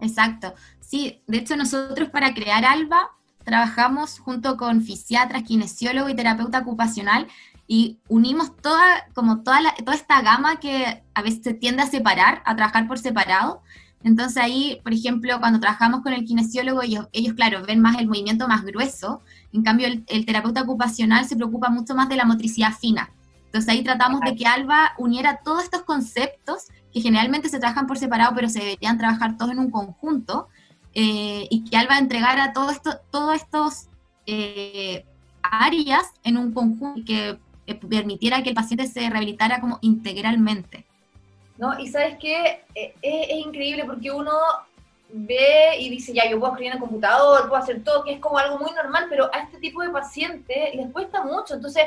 Exacto. 0.00 0.54
Sí, 0.80 1.22
de 1.26 1.38
hecho 1.38 1.56
nosotros 1.56 2.08
para 2.08 2.34
crear 2.34 2.64
ALBA 2.64 3.10
trabajamos 3.44 4.18
junto 4.18 4.56
con 4.56 4.82
fisiatras, 4.82 5.44
kinesiólogo 5.44 6.08
y 6.08 6.14
terapeuta 6.14 6.58
ocupacional 6.58 7.26
y 7.66 8.00
unimos 8.08 8.56
toda, 8.56 9.06
como 9.14 9.42
toda, 9.42 9.60
toda 9.76 9.94
esta 9.94 10.20
gama 10.22 10.58
que 10.58 11.04
a 11.14 11.22
veces 11.22 11.42
se 11.44 11.54
tiende 11.54 11.82
a 11.82 11.86
separar, 11.86 12.42
a 12.44 12.56
trabajar 12.56 12.88
por 12.88 12.98
separado. 12.98 13.62
Entonces 14.02 14.38
ahí, 14.38 14.80
por 14.82 14.92
ejemplo, 14.92 15.38
cuando 15.38 15.60
trabajamos 15.60 16.02
con 16.02 16.12
el 16.12 16.24
kinesiólogo, 16.24 16.82
ellos, 16.82 17.08
ellos 17.12 17.34
claro, 17.34 17.62
ven 17.64 17.80
más 17.80 17.98
el 17.98 18.08
movimiento 18.08 18.48
más 18.48 18.64
grueso, 18.64 19.22
en 19.52 19.62
cambio, 19.62 19.88
el, 19.88 20.26
terapeuta 20.26 20.62
ocupacional 20.62 21.24
se 21.24 21.36
preocupa 21.36 21.70
mucho 21.70 21.94
más 21.94 22.08
de 22.08 22.16
la 22.16 22.24
motricidad 22.24 22.72
fina. 22.72 23.10
Entonces 23.46 23.68
ahí 23.68 23.82
tratamos 23.82 24.20
de 24.20 24.36
que 24.36 24.46
Alba 24.46 24.92
uniera 24.96 25.40
todos 25.42 25.64
estos 25.64 25.82
conceptos 25.82 26.66
que 26.92 27.00
generalmente 27.00 27.48
se 27.48 27.58
trabajan 27.58 27.86
por 27.86 27.98
separado, 27.98 28.32
pero 28.34 28.48
se 28.48 28.60
deberían 28.60 28.98
trabajar 28.98 29.36
todos 29.36 29.50
en 29.52 29.58
un 29.58 29.70
conjunto, 29.70 30.48
eh, 30.94 31.46
y 31.50 31.64
que 31.64 31.76
Alba 31.76 31.98
entregara 31.98 32.52
todo 32.52 32.70
esto, 32.70 33.00
todos 33.10 33.36
estos 33.36 33.88
eh, 34.26 35.04
áreas 35.42 36.04
en 36.24 36.36
un 36.36 36.52
conjunto 36.52 37.00
y 37.00 37.04
que 37.04 37.38
eh, 37.66 37.74
permitiera 37.74 38.42
que 38.42 38.50
el 38.50 38.54
paciente 38.54 38.86
se 38.86 39.08
rehabilitara 39.08 39.60
como 39.60 39.78
integralmente. 39.82 40.86
¿No? 41.58 41.78
Y 41.78 41.88
sabes 41.88 42.18
que 42.18 42.62
es, 42.74 42.92
es 43.02 43.46
increíble 43.46 43.84
porque 43.84 44.10
uno 44.10 44.32
ve 45.12 45.78
y 45.78 45.88
dice, 45.90 46.12
ya, 46.12 46.28
yo 46.28 46.38
puedo 46.38 46.52
escribir 46.52 46.72
en 46.72 46.78
el 46.78 46.82
computador, 46.82 47.48
puedo 47.48 47.62
hacer 47.62 47.82
todo, 47.82 48.04
que 48.04 48.12
es 48.12 48.20
como 48.20 48.38
algo 48.38 48.58
muy 48.58 48.70
normal, 48.72 49.06
pero 49.08 49.30
a 49.32 49.40
este 49.40 49.58
tipo 49.58 49.82
de 49.82 49.90
pacientes 49.90 50.74
les 50.74 50.90
cuesta 50.92 51.22
mucho. 51.22 51.54
Entonces, 51.54 51.84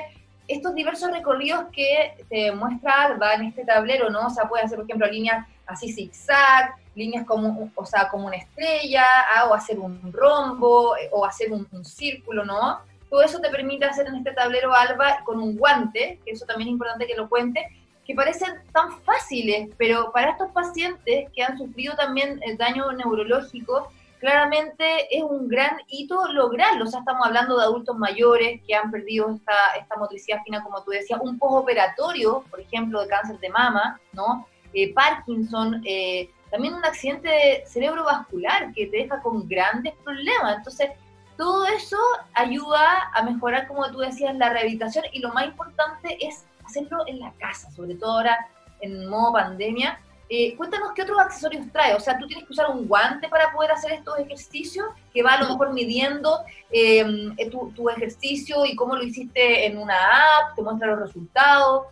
estos 0.48 0.76
diversos 0.76 1.12
recorridos 1.12 1.66
que 1.72 2.26
te 2.30 2.52
muestra 2.52 3.04
Alba 3.04 3.34
en 3.36 3.46
este 3.46 3.66
tablero, 3.66 4.10
¿no? 4.10 4.28
O 4.28 4.30
sea, 4.30 4.48
puede 4.48 4.64
hacer, 4.64 4.78
por 4.78 4.86
ejemplo, 4.86 5.08
líneas 5.08 5.48
así 5.66 5.94
zigzag, 5.94 6.76
líneas 6.96 7.26
como, 7.26 7.72
o 7.76 7.86
sea, 7.86 8.10
como 8.10 8.28
una 8.28 8.36
estrella, 8.36 9.06
ah, 9.36 9.48
o 9.50 9.54
hacer 9.54 9.80
un 9.80 10.12
rombo, 10.12 10.98
eh, 10.98 11.10
o 11.12 11.26
hacer 11.26 11.52
un, 11.52 11.68
un, 11.72 11.86
círculo, 11.86 12.44
¿no? 12.44 12.80
Todo 13.10 13.24
eso 13.24 13.40
te 13.40 13.50
permite 13.50 13.86
hacer 13.86 14.08
en 14.08 14.16
este 14.16 14.34
tablero 14.34 14.74
Alba 14.74 15.20
con 15.24 15.40
un 15.40 15.56
guante, 15.56 16.20
que 16.26 16.32
eso 16.32 16.46
también 16.46 16.68
es 16.68 16.74
importante 16.74 17.08
que 17.08 17.16
lo 17.16 17.30
cuente, 17.30 17.66
que 18.06 18.16
parecen 18.16 18.54
tan 18.72 18.92
fáciles, 19.02 19.70
pero 19.78 20.12
para 20.12 20.32
estos 20.32 20.52
pacientes 20.52 21.30
que 21.34 21.44
han 21.44 21.58
sufrido 21.58 21.96
también 21.96 22.40
el 22.44 22.58
daño 22.58 22.92
neurológico, 22.92 23.90
claramente 24.20 25.16
es 25.16 25.22
un 25.22 25.48
gran 25.48 25.78
hito 25.88 26.28
lograrlo. 26.32 26.86
O 26.86 26.88
sea, 26.88 27.00
estamos 27.00 27.26
hablando 27.26 27.58
de 27.58 27.64
adultos 27.64 27.98
mayores 27.98 28.62
que 28.66 28.74
han 28.74 28.90
perdido 28.90 29.30
esta, 29.36 29.54
esta 29.80 29.98
motricidad 29.98 30.42
fina, 30.44 30.64
como 30.64 30.82
tú 30.84 30.92
decías, 30.92 31.20
un 31.22 31.38
postoperatorio, 31.38 32.44
por 32.50 32.60
ejemplo, 32.62 33.02
de 33.02 33.08
cáncer 33.08 33.40
de 33.40 33.50
mama, 33.50 34.00
¿no? 34.14 34.48
Eh, 34.74 34.94
Parkinson, 34.94 35.82
eh, 35.86 36.30
también 36.50 36.74
un 36.74 36.86
accidente 36.86 37.64
cerebrovascular 37.68 38.74
que 38.74 38.88
te 38.88 38.98
deja 38.98 39.22
con 39.22 39.48
grandes 39.48 39.94
problemas. 40.04 40.58
Entonces, 40.58 40.92
todo 41.36 41.66
eso 41.66 41.98
ayuda 42.34 43.10
a 43.14 43.24
mejorar, 43.24 43.68
como 43.68 43.90
tú 43.92 44.00
decías, 44.00 44.36
la 44.36 44.50
rehabilitación 44.50 45.04
y 45.12 45.20
lo 45.20 45.34
más 45.34 45.48
importante 45.48 46.18
es 46.26 46.46
hacerlo 46.66 47.04
en 47.08 47.20
la 47.20 47.32
casa, 47.34 47.72
sobre 47.72 47.96
todo 47.96 48.12
ahora 48.12 48.38
en 48.82 49.08
modo 49.08 49.34
pandemia. 49.34 50.00
Eh, 50.30 50.56
cuéntanos 50.56 50.94
qué 50.96 51.04
otros 51.04 51.20
accesorios 51.20 51.72
trae. 51.72 51.94
O 51.96 52.00
sea, 52.00 52.18
tú 52.18 52.26
tienes 52.28 52.46
que 52.46 52.54
usar 52.54 52.70
un 52.72 52.88
guante 52.88 53.28
para 53.30 53.52
poder 53.52 53.72
hacer 53.72 53.92
estos 53.92 54.18
ejercicios, 54.18 54.88
que 55.14 55.22
va 55.22 55.34
a 55.34 55.44
lo 55.44 55.50
mejor 55.50 55.74
midiendo 55.74 56.40
em, 56.72 57.34
eh, 57.38 57.50
tu, 57.50 57.90
ejercicio 57.90 58.66
y 58.66 58.76
cómo 58.76 58.96
lo 58.96 59.04
hiciste 59.04 59.68
en 59.68 59.78
una 59.78 59.94
app, 59.94 60.56
te 60.56 60.62
muestra 60.62 60.88
los 60.88 61.00
resultados. 61.00 61.88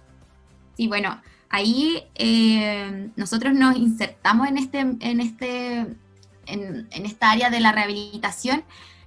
Sí, 0.75 0.88
bueno, 0.88 1.21
ahí 1.49 2.07
eh, 2.15 3.10
nosotros 3.15 3.53
nos 3.53 3.75
insertamos 3.75 4.47
en 4.47 4.57
este, 4.57 4.79
en 4.79 5.19
este, 5.19 5.79
en, 6.47 6.88
en 6.89 7.05
esta 7.05 7.31
área 7.31 7.49
de 7.49 7.60
la 7.60 7.73
rehabilitación 7.73 8.63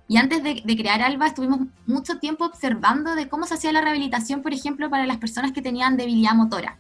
y 0.07 0.19
antes 0.19 0.43
de, 0.43 0.63
crear 0.77 1.01
Alba 1.01 1.27
estuvimos 1.27 1.61
mucho 1.87 2.19
tiempo 2.19 2.45
observando 2.45 3.15
de 3.15 3.29
cómo 3.29 3.47
se 3.47 3.55
hacía 3.55 3.73
la 3.73 3.81
rehabilitación, 3.81 4.43
por 4.43 4.53
ejemplo, 4.53 4.91
para 4.91 5.07
las 5.07 5.17
personas 5.17 5.53
que 5.53 5.63
tenían 5.63 5.97
debilidad 5.97 6.35
motora 6.35 6.77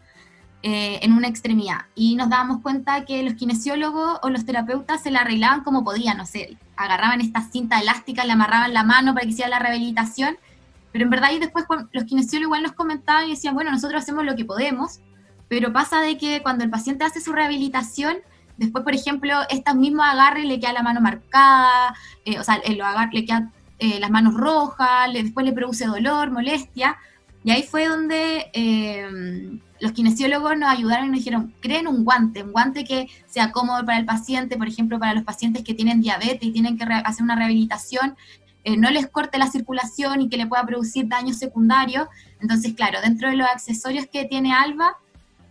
eh, 0.62 0.98
en 1.02 1.12
una 1.12 1.28
extremidad. 1.28 1.86
Y 1.94 2.16
nos 2.16 2.28
dábamos 2.28 2.60
cuenta 2.60 3.06
que 3.06 3.22
los 3.22 3.34
kinesiólogos 3.34 4.18
o 4.22 4.28
los 4.28 4.44
terapeutas 4.44 5.02
se 5.02 5.10
la 5.10 5.20
arreglaban 5.20 5.64
como 5.64 5.84
podían, 5.84 6.18
no 6.18 6.26
sé, 6.26 6.58
agarraban 6.76 7.22
esta 7.22 7.40
cinta 7.40 7.80
elástica, 7.80 8.24
le 8.24 8.32
amarraban 8.32 8.74
la 8.74 8.82
mano 8.82 9.14
para 9.14 9.24
que 9.24 9.32
hiciera 9.32 9.48
la 9.48 9.58
rehabilitación. 9.58 10.36
Pero 10.92 11.04
en 11.04 11.10
verdad 11.10 11.30
y 11.32 11.38
después 11.38 11.64
los 11.92 12.04
kinesiólogos 12.04 12.46
igual 12.46 12.62
nos 12.62 12.72
comentaban 12.72 13.26
y 13.26 13.30
decían, 13.30 13.54
bueno, 13.54 13.70
nosotros 13.70 14.02
hacemos 14.02 14.24
lo 14.24 14.36
que 14.36 14.44
podemos, 14.44 15.00
pero 15.48 15.72
pasa 15.72 16.00
de 16.00 16.18
que 16.18 16.42
cuando 16.42 16.62
el 16.62 16.70
paciente 16.70 17.04
hace 17.04 17.22
su 17.22 17.32
rehabilitación, 17.32 18.18
Después, 18.56 18.84
por 18.84 18.94
ejemplo, 18.94 19.34
estas 19.50 19.74
mismas 19.74 20.14
agarres 20.14 20.44
le 20.44 20.60
queda 20.60 20.72
la 20.72 20.82
mano 20.82 21.00
marcada, 21.00 21.94
eh, 22.24 22.38
o 22.38 22.44
sea, 22.44 22.60
lo 22.76 22.86
agar 22.86 23.10
le 23.12 23.24
quedan 23.24 23.52
eh, 23.78 23.98
las 24.00 24.10
manos 24.10 24.34
rojas, 24.34 25.12
le, 25.12 25.22
después 25.22 25.44
le 25.44 25.52
produce 25.52 25.86
dolor, 25.86 26.30
molestia. 26.30 26.96
Y 27.42 27.50
ahí 27.50 27.62
fue 27.62 27.86
donde 27.86 28.50
eh, 28.54 29.58
los 29.80 29.92
kinesiólogos 29.92 30.56
nos 30.56 30.70
ayudaron 30.70 31.06
y 31.06 31.08
nos 31.08 31.18
dijeron, 31.18 31.54
creen 31.60 31.86
un 31.86 32.04
guante, 32.04 32.42
un 32.42 32.52
guante 32.52 32.84
que 32.84 33.08
sea 33.26 33.52
cómodo 33.52 33.84
para 33.84 33.98
el 33.98 34.06
paciente, 34.06 34.56
por 34.56 34.66
ejemplo, 34.66 34.98
para 34.98 35.12
los 35.12 35.24
pacientes 35.24 35.62
que 35.62 35.74
tienen 35.74 36.00
diabetes 36.00 36.42
y 36.42 36.52
tienen 36.52 36.78
que 36.78 36.84
hacer 36.84 37.22
una 37.22 37.36
rehabilitación, 37.36 38.16
eh, 38.64 38.78
no 38.78 38.90
les 38.90 39.08
corte 39.08 39.36
la 39.36 39.50
circulación 39.50 40.22
y 40.22 40.30
que 40.30 40.38
le 40.38 40.46
pueda 40.46 40.64
producir 40.64 41.06
daños 41.06 41.36
secundarios. 41.36 42.08
Entonces, 42.40 42.72
claro, 42.72 43.00
dentro 43.02 43.28
de 43.28 43.36
los 43.36 43.46
accesorios 43.46 44.06
que 44.10 44.24
tiene 44.24 44.54
Alba, 44.54 44.96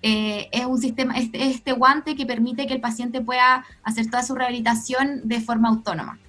eh, 0.05 0.49
es 0.51 0.65
un 0.65 0.77
sistema, 0.77 1.17
este, 1.17 1.41
este, 1.45 1.71
guante 1.71 2.17
que 2.17 2.25
permite 2.25 2.67
que 2.67 2.73
el 2.73 2.81
paciente 2.81 3.21
pueda 3.21 3.65
hacer 3.83 4.09
toda 4.11 4.21
su 4.21 4.35
rehabilitación 4.35 5.21
de 5.23 5.39
forma 5.39 5.69
autónoma. 5.69 6.19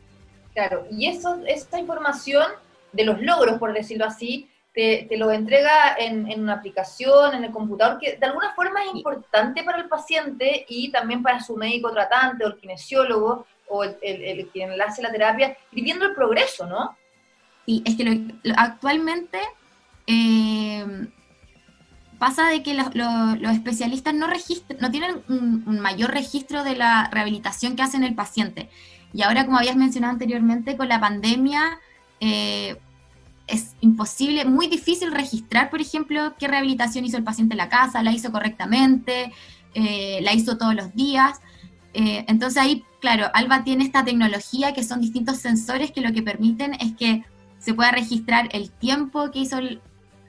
Claro, 0.53 0.87
y 0.93 1.09
eso, 1.09 1.43
esa 1.45 1.81
información 1.81 2.47
de 2.93 3.05
los 3.05 3.21
logros, 3.21 3.59
por 3.59 3.73
decirlo 3.73 4.05
así, 4.05 4.49
te, 4.73 5.09
lo 5.17 5.33
entrega 5.33 5.97
en, 5.99 6.41
una 6.41 6.55
aplicación, 6.55 7.35
en 7.35 7.43
el 7.43 7.51
computador, 7.51 7.99
que 7.99 8.17
de 8.17 8.27
alguna 8.27 8.53
forma 8.55 8.81
es 8.85 8.95
importante 8.95 9.65
para 9.65 9.79
el 9.79 9.89
paciente 9.89 10.65
y 10.69 10.93
también 10.93 11.21
para 11.21 11.41
su 11.41 11.57
médico 11.57 11.93
tratante 11.93 12.45
o 12.45 12.49
el 12.49 12.57
kinesiólogo 12.57 13.45
o 13.67 13.83
el, 13.83 13.97
el, 14.03 14.49
quien 14.53 14.77
le 14.77 14.85
hace 14.85 15.03
la 15.03 15.11
terapia, 15.11 15.57
y 15.73 15.83
viendo 15.83 16.05
el 16.05 16.15
progreso, 16.15 16.67
¿no? 16.67 16.97
Sí, 17.67 17.83
es 17.85 17.97
que 17.97 18.35
actualmente 18.57 19.41
eh, 20.07 21.09
pasa 22.25 22.49
de 22.49 22.63
que 22.63 22.73
los, 22.73 22.89
especialistas 23.53 24.15
no, 24.15 24.27
no 24.81 24.91
tienen 24.91 25.23
un, 25.29 25.79
mayor 25.79 26.11
registro 26.11 26.65
de 26.65 26.75
la 26.75 27.11
rehabilitación 27.13 27.77
que 27.77 27.83
hacen 27.83 28.03
el 28.03 28.15
paciente. 28.15 28.71
Y 29.13 29.21
ahora, 29.21 29.45
como 29.45 29.59
habías 29.59 29.77
mencionado 29.77 30.15
anteriormente, 30.15 30.79
con 30.79 30.89
la 30.89 30.99
pandemia, 30.99 31.79
eh, 32.21 32.79
es 33.47 33.75
imposible, 33.83 34.47
muy 34.47 34.69
difícil 34.69 35.13
registrar, 35.13 35.69
por 35.69 35.83
ejemplo, 35.83 36.35
qué 36.39 36.49
rehabilitación 36.49 37.05
hizo 37.05 37.19
el 37.19 37.25
paciente 37.25 37.53
en 37.53 37.59
la 37.59 37.69
casa, 37.69 38.03
la 38.03 38.11
hizo 38.11 38.33
correctamente, 38.33 39.31
eh, 39.75 40.21
la 40.23 40.33
hizo 40.33 40.57
todos 40.57 40.75
los 40.75 40.95
días. 40.95 41.43
Eh, 41.93 42.25
entonces 42.27 42.57
ahí, 42.57 42.85
claro, 43.03 43.27
Alba 43.35 43.65
tiene 43.65 43.85
esta 43.85 44.03
tecnología 44.03 44.73
que 44.73 44.83
son 44.83 45.03
distintos 45.03 45.37
sensores 45.37 45.93
que 45.93 46.01
lo 46.01 46.11
que 46.15 46.23
permiten 46.23 46.73
es 46.81 46.97
que 46.97 47.23
se 47.59 47.75
pueda 47.75 47.91
registrar 47.91 48.49
el 48.53 48.71
tiempo 48.71 49.31
que 49.31 49.41
hizo, 49.41 49.59
el, 49.59 49.83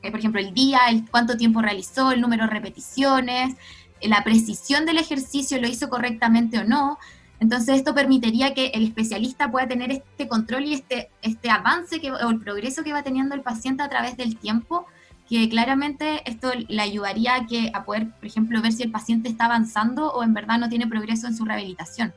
eh, 0.06 0.12
por 0.12 0.20
ejemplo, 0.20 0.40
el 0.40 0.54
día, 0.54 0.80
el 0.90 1.10
cuánto 1.10 1.38
tiempo 1.38 1.62
realizó, 1.62 2.12
el 2.12 2.22
número 2.22 2.46
de 2.46 2.52
repeticiones, 2.52 3.56
la 4.02 4.24
precisión 4.24 4.86
del 4.86 4.98
ejercicio, 4.98 5.60
lo 5.60 5.68
hizo 5.68 5.90
correctamente 5.90 6.60
o 6.60 6.64
no. 6.64 6.98
Entonces 7.40 7.76
esto 7.76 7.94
permitiría 7.94 8.54
que 8.54 8.68
el 8.68 8.84
especialista 8.84 9.52
pueda 9.52 9.68
tener 9.68 9.92
este 9.92 10.28
control 10.28 10.66
y 10.66 10.74
este, 10.74 11.10
este 11.22 11.50
avance 11.50 12.00
que, 12.00 12.12
o 12.12 12.30
el 12.30 12.40
progreso 12.40 12.84
que 12.84 12.94
va 12.94 13.04
teniendo 13.04 13.36
el 13.36 13.42
paciente 13.42 13.84
a 13.84 13.90
través 13.90 14.16
del 14.16 14.38
tiempo, 14.38 14.86
que 15.28 15.50
claramente 15.50 16.22
esto 16.30 16.52
le 16.56 16.82
ayudaría 16.82 17.36
a, 17.36 17.46
que, 17.48 17.72
a 17.74 17.84
poder, 17.84 18.12
por 18.12 18.26
ejemplo, 18.26 18.62
ver 18.62 18.72
si 18.72 18.84
el 18.84 18.92
paciente 18.92 19.28
está 19.28 19.46
avanzando 19.46 20.12
o 20.12 20.24
en 20.24 20.34
verdad 20.34 20.60
no 20.60 20.70
tiene 20.70 20.88
progreso 20.88 21.28
en 21.28 21.36
su 21.36 21.46
rehabilitación. 21.46 22.14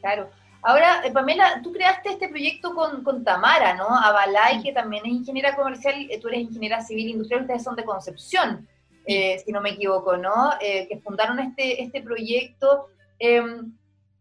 Claro. 0.00 0.28
Ahora, 0.66 1.02
eh, 1.04 1.12
Pamela, 1.12 1.60
tú 1.62 1.72
creaste 1.72 2.08
este 2.08 2.28
proyecto 2.28 2.74
con, 2.74 3.04
con 3.04 3.22
Tamara, 3.22 3.74
¿no? 3.74 3.86
Avalay, 3.86 4.62
que 4.62 4.72
también 4.72 5.04
es 5.04 5.12
ingeniera 5.12 5.54
comercial, 5.54 5.94
eh, 6.08 6.18
tú 6.18 6.28
eres 6.28 6.40
ingeniera 6.40 6.80
civil 6.80 7.10
industrial, 7.10 7.42
ustedes 7.42 7.62
son 7.62 7.76
de 7.76 7.84
Concepción, 7.84 8.66
eh, 9.04 9.38
si 9.44 9.52
no 9.52 9.60
me 9.60 9.72
equivoco, 9.72 10.16
¿no? 10.16 10.52
que 10.58 11.00
fundaron 11.04 11.38
este, 11.38 11.82
este 11.82 12.00
proyecto. 12.00 12.88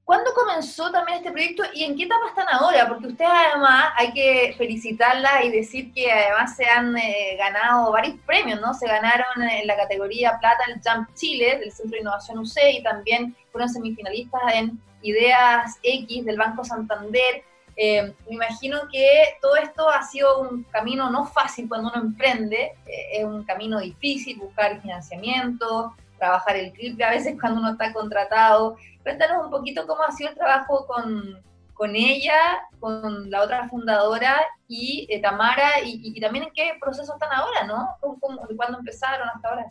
¿Cuándo 0.05 0.33
comenzó 0.33 0.91
también 0.91 1.19
este 1.19 1.31
proyecto 1.31 1.63
y 1.73 1.85
en 1.85 1.95
qué 1.95 2.03
etapa 2.03 2.27
están 2.27 2.47
ahora? 2.51 2.89
Porque 2.89 3.07
ustedes 3.07 3.31
además 3.31 3.93
hay 3.95 4.11
que 4.11 4.53
felicitarlas 4.57 5.45
y 5.45 5.49
decir 5.49 5.93
que 5.93 6.11
además 6.11 6.57
se 6.57 6.65
han 6.65 6.97
eh, 6.97 7.37
ganado 7.37 7.89
varios 7.89 8.17
premios, 8.25 8.59
¿no? 8.59 8.73
Se 8.73 8.85
ganaron 8.85 9.41
en 9.41 9.65
la 9.65 9.77
categoría 9.77 10.37
plata 10.41 10.65
el 10.67 10.81
Jump 10.83 11.07
Chile 11.15 11.57
del 11.59 11.71
Centro 11.71 11.95
de 11.95 12.01
Innovación 12.01 12.39
UC 12.39 12.57
y 12.73 12.83
también 12.83 13.33
fueron 13.49 13.69
semifinalistas 13.69 14.41
en 14.53 14.77
Ideas 15.03 15.79
X 15.81 16.25
del 16.25 16.37
Banco 16.37 16.65
Santander. 16.65 17.43
Eh, 17.77 18.13
me 18.27 18.35
imagino 18.35 18.81
que 18.91 19.37
todo 19.41 19.55
esto 19.55 19.89
ha 19.89 20.03
sido 20.03 20.41
un 20.41 20.63
camino 20.63 21.09
no 21.09 21.25
fácil 21.25 21.69
cuando 21.69 21.89
uno 21.89 22.01
emprende, 22.01 22.73
eh, 22.85 23.07
es 23.13 23.23
un 23.23 23.45
camino 23.45 23.79
difícil 23.79 24.37
buscar 24.37 24.81
financiamiento, 24.81 25.95
trabajar 26.17 26.55
el 26.55 26.71
clip 26.71 27.01
a 27.01 27.09
veces 27.09 27.35
cuando 27.39 27.59
uno 27.59 27.71
está 27.71 27.93
contratado. 27.93 28.77
Cuéntanos 29.03 29.45
un 29.45 29.51
poquito 29.51 29.85
cómo 29.87 30.03
ha 30.03 30.11
sido 30.11 30.29
el 30.29 30.35
trabajo 30.35 30.85
con, 30.87 31.41
con 31.73 31.95
ella, 31.95 32.39
con 32.79 33.29
la 33.29 33.43
otra 33.43 33.67
fundadora 33.67 34.41
y 34.67 35.07
eh, 35.09 35.21
Tamara, 35.21 35.81
y, 35.83 36.19
también 36.19 36.45
en 36.45 36.53
qué 36.53 36.73
proceso 36.79 37.13
están 37.13 37.29
ahora, 37.33 37.65
¿no? 37.65 37.89
¿Cuándo 38.55 38.79
empezaron 38.79 39.27
hasta 39.29 39.49
ahora? 39.49 39.65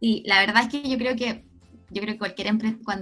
Y 0.00 0.22
la 0.26 0.40
verdad 0.40 0.62
es 0.62 0.68
que 0.68 0.88
yo 0.88 0.96
creo 0.96 1.16
que 1.16 1.44
yo 1.90 2.02
creo 2.02 2.14
que 2.14 2.18
cualquier, 2.18 2.54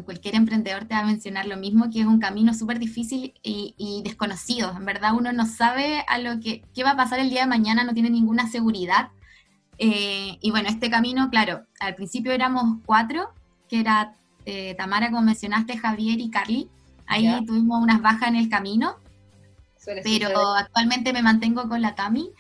cualquier 0.04 0.35
emprendedor 0.37 0.85
te 0.85 0.94
va 0.94 1.00
a 1.00 1.06
mencionar 1.06 1.46
lo 1.46 1.56
mismo, 1.56 1.90
que 1.90 2.00
es 2.00 2.06
un 2.06 2.20
camino 2.20 2.54
súper 2.54 2.78
difícil 2.78 3.35
y, 3.42 3.74
y, 3.76 4.02
desconocido. 4.04 4.72
En 4.76 4.85
verdad 4.85 5.12
uno 5.14 5.32
no 5.32 5.44
sabe 5.44 6.04
a 6.06 6.18
lo 6.18 6.38
que 6.40 6.62
qué 6.72 6.85
va 6.85 6.92
a 6.92 6.96
pasar 6.96 7.18
el 7.18 7.30
día 7.30 7.40
de 7.40 7.48
mañana, 7.48 7.82
no 7.82 7.94
tiene 7.94 8.11
ninguna 8.11 8.48
seguridad. 8.48 9.09
Eh, 9.78 10.38
y 10.40 10.50
bueno, 10.50 10.68
este 10.68 10.90
camino, 10.90 11.28
claro, 11.30 11.64
al 11.80 11.94
principio 11.94 12.32
éramos 12.32 12.78
cuatro, 12.84 13.30
que 13.68 13.80
era 13.80 14.14
eh, 14.44 14.74
Tamara, 14.76 15.10
como 15.10 15.22
mencionaste, 15.22 15.76
Javier 15.76 16.20
y 16.20 16.30
Carly. 16.30 16.68
Ahí 17.06 17.44
tuvimos 17.46 17.80
unas 17.80 18.02
bajas 18.02 18.28
en 18.28 18.36
el 18.36 18.48
camino, 18.48 18.96
pero 20.02 20.54
actualmente 20.54 21.12
me 21.12 21.22
mantengo 21.22 21.68
con 21.68 21.80
la 21.80 21.94
Tami. 21.94 22.30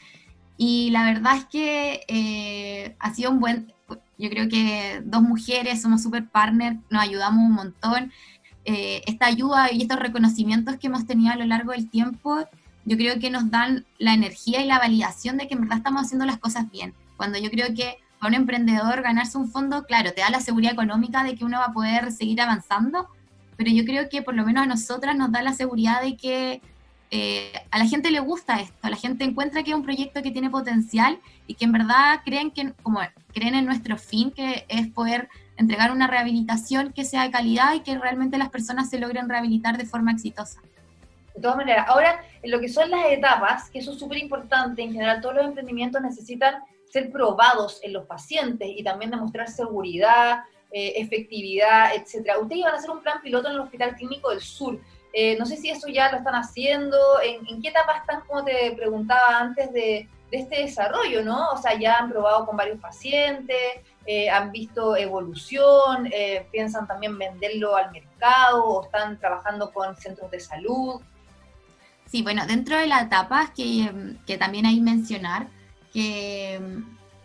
Y 0.56 0.90
la 0.90 1.04
verdad 1.04 1.36
es 1.36 1.44
que 1.44 2.00
eh, 2.08 2.96
ha 2.98 3.14
sido 3.14 3.30
un 3.30 3.38
buen, 3.38 3.72
yo 4.18 4.30
creo 4.30 4.48
que 4.48 5.02
dos 5.04 5.22
mujeres, 5.22 5.82
somos 5.82 6.02
súper 6.02 6.26
partners, 6.28 6.78
nos 6.90 7.02
ayudamos 7.02 7.44
un 7.44 7.52
montón. 7.52 8.12
esta 8.64 9.26
ayuda 9.26 9.70
y 9.70 9.82
estos 9.82 10.00
reconocimientos 10.00 10.76
que 10.78 10.88
hemos 10.88 11.06
tenido 11.06 11.32
a 11.32 11.36
lo 11.36 11.44
largo 11.44 11.70
del 11.72 11.88
tiempo, 11.88 12.44
yo 12.84 12.96
creo 12.96 13.20
que 13.20 13.30
nos 13.30 13.50
dan 13.50 13.84
la 13.98 14.14
energía 14.14 14.60
y 14.60 14.66
la 14.66 14.80
validación 14.80 15.36
de 15.36 15.46
que 15.46 15.54
en 15.54 15.60
verdad 15.60 15.78
estamos 15.78 16.02
haciendo 16.02 16.24
las 16.24 16.38
cosas 16.38 16.68
bien. 16.72 16.94
Cuando 17.16 17.38
yo 17.38 17.50
creo 17.50 17.74
que 17.74 17.98
a 18.20 18.26
un 18.26 18.34
emprendedor 18.34 19.02
ganarse 19.02 19.38
un 19.38 19.50
fondo, 19.50 19.84
claro, 19.84 20.12
te 20.12 20.20
da 20.20 20.30
la 20.30 20.40
seguridad 20.40 20.72
económica 20.72 21.22
de 21.24 21.34
que 21.34 21.44
uno 21.44 21.58
va 21.58 21.66
a 21.66 21.72
poder 21.72 22.12
seguir 22.12 22.40
avanzando, 22.40 23.08
pero 23.56 23.70
yo 23.70 23.84
creo 23.84 24.08
que 24.08 24.22
por 24.22 24.34
lo 24.34 24.44
menos 24.44 24.64
a 24.64 24.66
nosotras 24.66 25.16
nos 25.16 25.32
da 25.32 25.42
la 25.42 25.52
seguridad 25.52 26.02
de 26.02 26.16
que 26.16 26.60
eh, 27.10 27.52
a 27.70 27.78
la 27.78 27.86
gente 27.86 28.10
le 28.10 28.20
gusta 28.20 28.60
esto, 28.60 28.76
a 28.82 28.90
la 28.90 28.96
gente 28.96 29.24
encuentra 29.24 29.62
que 29.62 29.70
es 29.70 29.76
un 29.76 29.84
proyecto 29.84 30.22
que 30.22 30.32
tiene 30.32 30.50
potencial 30.50 31.20
y 31.46 31.54
que 31.54 31.64
en 31.64 31.72
verdad 31.72 32.20
creen 32.24 32.50
que, 32.50 32.72
como 32.82 33.00
creen 33.32 33.54
en 33.54 33.64
nuestro 33.64 33.96
fin, 33.96 34.32
que 34.32 34.66
es 34.68 34.88
poder 34.88 35.28
entregar 35.56 35.92
una 35.92 36.06
rehabilitación 36.06 36.92
que 36.92 37.04
sea 37.04 37.22
de 37.22 37.30
calidad 37.30 37.74
y 37.74 37.80
que 37.80 37.96
realmente 37.98 38.38
las 38.38 38.50
personas 38.50 38.90
se 38.90 38.98
logren 38.98 39.28
rehabilitar 39.28 39.78
de 39.78 39.86
forma 39.86 40.12
exitosa. 40.12 40.60
De 41.34 41.40
todas 41.40 41.56
maneras, 41.56 41.86
ahora 41.88 42.20
en 42.42 42.50
lo 42.50 42.60
que 42.60 42.68
son 42.68 42.90
las 42.90 43.06
etapas, 43.10 43.70
que 43.70 43.78
eso 43.78 43.92
es 43.92 43.98
súper 43.98 44.18
importante, 44.18 44.82
en 44.82 44.92
general 44.92 45.20
todos 45.20 45.36
los 45.36 45.46
emprendimientos 45.46 46.02
necesitan 46.02 46.56
ser 46.90 47.10
probados 47.10 47.80
en 47.82 47.92
los 47.92 48.06
pacientes 48.06 48.68
y 48.70 48.82
también 48.82 49.10
demostrar 49.10 49.48
seguridad, 49.48 50.44
eh, 50.72 50.94
efectividad, 50.96 51.94
etcétera. 51.94 52.38
Ustedes 52.38 52.60
iban 52.60 52.74
a 52.74 52.76
hacer 52.76 52.90
un 52.90 53.00
plan 53.00 53.20
piloto 53.22 53.48
en 53.48 53.54
el 53.54 53.60
Hospital 53.60 53.94
Clínico 53.94 54.30
del 54.30 54.40
Sur. 54.40 54.80
Eh, 55.12 55.36
no 55.38 55.46
sé 55.46 55.56
si 55.56 55.70
eso 55.70 55.88
ya 55.88 56.10
lo 56.10 56.18
están 56.18 56.34
haciendo, 56.34 56.98
¿En, 57.22 57.62
qué 57.62 57.68
etapa 57.68 57.98
están, 57.98 58.20
como 58.26 58.44
te 58.44 58.72
preguntaba 58.72 59.38
antes, 59.38 59.72
de, 59.72 60.08
este 60.30 60.62
desarrollo, 60.62 61.22
¿no? 61.22 61.50
O 61.52 61.56
sea, 61.56 61.78
ya 61.78 61.98
han 61.98 62.10
probado 62.10 62.44
con 62.44 62.56
varios 62.56 62.80
pacientes, 62.80 63.56
eh, 64.06 64.28
han 64.28 64.50
visto 64.50 64.96
evolución, 64.96 66.10
piensan 66.50 66.86
también 66.86 67.16
venderlo 67.16 67.76
al 67.76 67.92
mercado 67.92 68.64
o 68.64 68.84
están 68.84 69.18
trabajando 69.18 69.72
con 69.72 69.96
centros 69.96 70.30
de 70.32 70.40
salud. 70.40 71.00
Sí, 72.06 72.22
bueno, 72.22 72.44
dentro 72.46 72.76
de 72.76 72.88
la 72.88 73.02
etapa 73.02 73.52
que, 73.54 73.88
que 74.26 74.36
también 74.36 74.66
hay 74.66 74.80
mencionar, 74.80 75.46
que, 75.96 76.60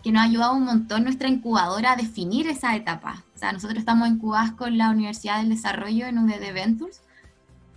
nos 0.05 0.21
ha 0.21 0.23
ayudado 0.23 0.53
un 0.53 0.63
montón 0.63 1.03
nuestra 1.03 1.27
incubadora 1.27 1.91
a 1.91 1.95
definir 1.97 2.47
esa 2.47 2.75
etapa. 2.75 3.23
O 3.35 3.37
sea, 3.37 3.51
nosotros 3.51 3.79
estamos 3.79 4.07
incubados 4.07 4.51
con 4.51 4.77
la 4.77 4.89
Universidad 4.89 5.39
del 5.39 5.49
Desarrollo 5.49 6.05
en 6.05 6.17
UDD 6.17 6.53
Ventures, 6.53 7.01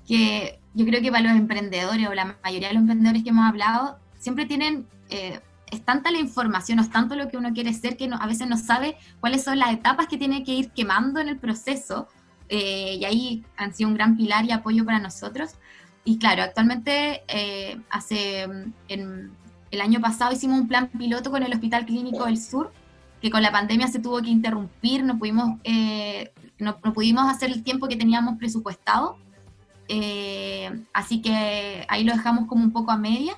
que 0.06 0.60
yo 0.72 0.86
creo 0.86 1.02
que 1.02 1.10
para 1.10 1.24
los 1.24 1.32
emprendedores 1.32 2.06
o 2.08 2.14
la 2.14 2.36
mayoría 2.44 2.68
de 2.68 2.74
los 2.74 2.82
emprendedores 2.82 3.24
que 3.24 3.30
hemos 3.30 3.44
hablado, 3.44 3.98
siempre 4.18 4.46
tienen, 4.46 4.86
eh, 5.10 5.40
es 5.70 5.84
tanta 5.84 6.12
la 6.12 6.18
información, 6.18 6.78
o 6.78 6.82
es 6.82 6.90
tanto 6.90 7.16
lo 7.16 7.28
que 7.28 7.36
uno 7.36 7.52
quiere 7.52 7.74
ser 7.74 7.96
que 7.96 8.08
a 8.08 8.26
veces 8.26 8.48
no 8.48 8.56
sabe 8.56 8.96
cuáles 9.18 9.42
son 9.42 9.58
las 9.58 9.72
etapas 9.72 10.06
que 10.06 10.16
tiene 10.16 10.44
que 10.44 10.52
ir 10.52 10.70
quemando 10.70 11.20
en 11.20 11.28
el 11.28 11.38
proceso. 11.38 12.08
Eh, 12.48 12.98
y 13.00 13.04
ahí 13.04 13.44
han 13.56 13.74
sido 13.74 13.88
un 13.88 13.94
gran 13.94 14.16
pilar 14.16 14.44
y 14.44 14.52
apoyo 14.52 14.84
para 14.84 15.00
nosotros. 15.00 15.56
Y 16.04 16.18
claro, 16.18 16.42
actualmente 16.42 17.24
eh, 17.26 17.80
hace 17.90 18.46
en, 18.88 19.32
el 19.74 19.80
año 19.80 20.00
pasado 20.00 20.32
hicimos 20.32 20.60
un 20.60 20.68
plan 20.68 20.88
piloto 20.88 21.30
con 21.30 21.42
el 21.42 21.52
Hospital 21.52 21.84
Clínico 21.84 22.24
del 22.24 22.38
Sur, 22.38 22.72
que 23.20 23.30
con 23.30 23.42
la 23.42 23.52
pandemia 23.52 23.88
se 23.88 23.98
tuvo 23.98 24.22
que 24.22 24.30
interrumpir, 24.30 25.04
no 25.04 25.18
pudimos, 25.18 25.58
eh, 25.64 26.32
no, 26.58 26.78
pudimos 26.78 27.28
hacer 27.28 27.50
el 27.50 27.62
tiempo 27.62 27.88
que 27.88 27.96
teníamos 27.96 28.38
presupuestado. 28.38 29.18
Eh, 29.88 30.70
así 30.92 31.20
que 31.20 31.84
ahí 31.88 32.04
lo 32.04 32.14
dejamos 32.14 32.46
como 32.46 32.64
un 32.64 32.72
poco 32.72 32.90
a 32.90 32.96
medias. 32.96 33.36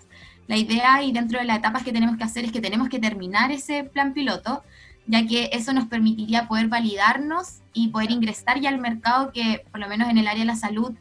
la 0.49 0.57
idea 0.57 1.03
y 1.03 1.11
dentro 1.11 1.41
de 1.41 1.45
las 1.45 1.59
etapas 1.59 1.83
que 1.83 1.93
tenemos 1.93 2.17
que 2.17 2.23
hacer 2.23 2.45
es 2.45 2.53
que 2.53 2.61
tenemos 2.61 2.89
que 2.89 3.01
terminar 3.01 3.51
ese 3.51 3.83
plan 3.83 4.13
piloto, 4.13 4.63
ya 5.07 5.27
que 5.27 5.51
eso 5.53 5.73
nos 5.73 5.87
permitiría 5.87 6.47
poder 6.47 6.69
validarnos 6.69 7.63
y 7.73 7.89
poder 7.89 8.13
ingresar 8.13 8.61
ya 8.61 8.69
al 8.69 8.79
mercado 8.79 9.33
que, 9.33 9.65
por 9.73 9.81
lo 9.81 9.89
menos 9.89 10.09
en 10.09 10.19
el 10.19 10.29
área 10.29 10.41
de 10.41 10.47
la 10.47 10.57
salud, 10.57 10.93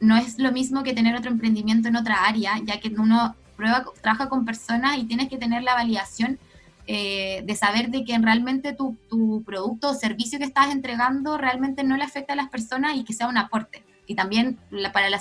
no 0.00 0.16
es 0.16 0.38
lo 0.38 0.52
mismo 0.52 0.82
que 0.84 0.92
tener 0.92 1.16
otro 1.16 1.30
emprendimiento 1.30 1.88
en 1.88 1.96
otra 1.96 2.24
área, 2.24 2.60
ya 2.64 2.78
que 2.78 2.88
uno 2.88 3.34
prueba, 3.56 3.84
trabaja 4.00 4.28
con 4.28 4.44
personas 4.44 4.98
y 4.98 5.04
tienes 5.04 5.28
que 5.28 5.38
tener 5.38 5.62
la 5.62 5.74
validación 5.74 6.38
eh, 6.86 7.42
de 7.44 7.56
saber 7.56 7.90
de 7.90 8.04
que 8.04 8.18
realmente 8.18 8.74
tu, 8.74 8.96
producto 9.44 9.90
o 9.90 9.94
servicio 9.94 10.38
que 10.38 10.44
estás 10.44 10.70
entregando 10.70 11.38
realmente 11.38 11.82
no 11.82 11.96
le 11.96 12.04
afecta 12.04 12.34
a 12.34 12.36
las 12.36 12.50
personas 12.50 12.96
y 12.96 13.04
que 13.04 13.12
sea 13.12 13.28
un 13.28 13.38
aporte. 13.38 13.82
Y 14.06 14.14
también 14.14 14.58
para 14.92 15.08
la, 15.08 15.20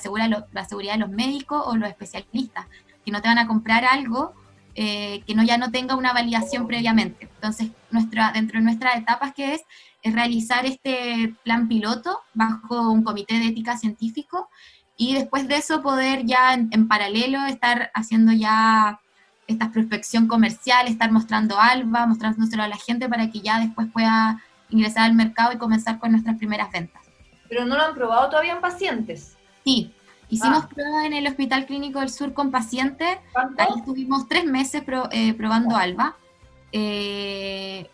la 0.51 0.65
seguridad 0.65 0.93
de 0.93 0.99
los 0.99 1.09
médicos 1.09 1.63
o 1.65 1.77
los 1.77 1.89
especialistas, 1.89 2.65
que 3.05 3.11
no 3.11 3.21
te 3.21 3.29
van 3.29 3.37
a 3.37 3.47
comprar 3.47 3.85
algo 3.85 4.33
eh, 4.75 5.21
que 5.27 5.35
no 5.35 5.43
ya 5.43 5.59
no 5.59 5.69
tenga 5.69 5.95
una 5.95 6.13
validación 6.13 6.65
previamente. 6.65 7.29
Entonces, 7.35 7.69
nuestra, 7.91 8.31
dentro 8.31 8.57
de 8.57 8.65
nuestras 8.65 8.95
etapas 8.97 9.31
que 9.35 9.53
es, 9.53 9.61
es 10.01 10.13
realizar 10.13 10.65
este 10.65 11.35
plan 11.43 11.67
piloto 11.67 12.19
bajo 12.33 12.89
un 12.89 13.03
comité 13.03 13.37
de 13.37 13.47
ética 13.47 13.77
científico 13.77 14.49
y 14.95 15.15
después 15.15 15.47
de 15.47 15.55
eso 15.55 15.81
poder 15.81 16.25
ya 16.25 16.53
en, 16.53 16.87
paralelo 16.87 17.45
estar 17.45 17.91
haciendo 17.93 18.31
ya 18.31 18.99
esta 19.47 19.71
prospección 19.71 20.27
comercial, 20.27 20.87
estar 20.87 21.11
mostrando 21.11 21.59
ALBA, 21.59 22.05
mostrándoselo 22.05 22.63
a 22.63 22.67
la 22.67 22.77
gente 22.77 23.09
para 23.09 23.29
que 23.29 23.41
ya 23.41 23.59
después 23.59 23.87
pueda 23.91 24.41
ingresar 24.69 25.05
al 25.05 25.15
mercado 25.15 25.53
y 25.53 25.57
comenzar 25.57 25.99
con 25.99 26.11
nuestras 26.11 26.37
primeras 26.37 26.71
ventas. 26.71 27.01
Pero 27.49 27.65
no 27.65 27.75
lo 27.75 27.83
han 27.83 27.93
probado 27.93 28.29
todavía 28.29 28.53
en 28.53 28.61
pacientes. 28.61 29.35
Sí, 29.63 29.93
hicimos 30.29 30.63
ah. 30.63 30.69
pruebas 30.69 31.05
en 31.05 31.13
el 31.13 31.27
Hospital 31.27 31.65
Clínico 31.65 31.99
del 31.99 32.09
Sur 32.09 32.33
con 32.33 32.51
pacientes. 32.51 33.17
Ahí 33.57 33.67
estuvimos 33.77 34.27
tres 34.27 34.45
meses 34.45 34.83
eh, 35.11 35.33
probando 35.33 35.75
ALBA. 35.75 36.15
Eh, 36.75 37.87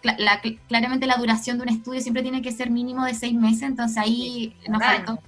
claramente 0.67 1.05
la 1.05 1.17
duración 1.17 1.57
de 1.57 1.63
un 1.63 1.69
estudio 1.69 1.99
siempre 1.99 2.23
tiene 2.23 2.41
que 2.41 2.53
ser 2.53 2.69
mínimo 2.69 3.03
de 3.03 3.13
seis 3.13 3.33
meses, 3.33 3.63
entonces 3.63 3.97
ahí 3.97 4.55
nos 4.69 4.81
faltó, 4.81 5.19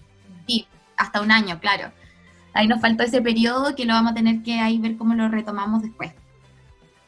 sí, 0.47 0.65
hasta 1.01 1.21
un 1.21 1.31
año, 1.31 1.59
claro. 1.59 1.91
Ahí 2.53 2.67
nos 2.67 2.81
faltó 2.81 3.03
ese 3.03 3.21
periodo 3.21 3.75
que 3.75 3.85
lo 3.85 3.93
vamos 3.93 4.11
a 4.11 4.15
tener 4.15 4.43
que 4.43 4.59
ahí 4.59 4.77
ver 4.77 4.97
cómo 4.97 5.13
lo 5.13 5.29
retomamos 5.29 5.81
después. 5.81 6.11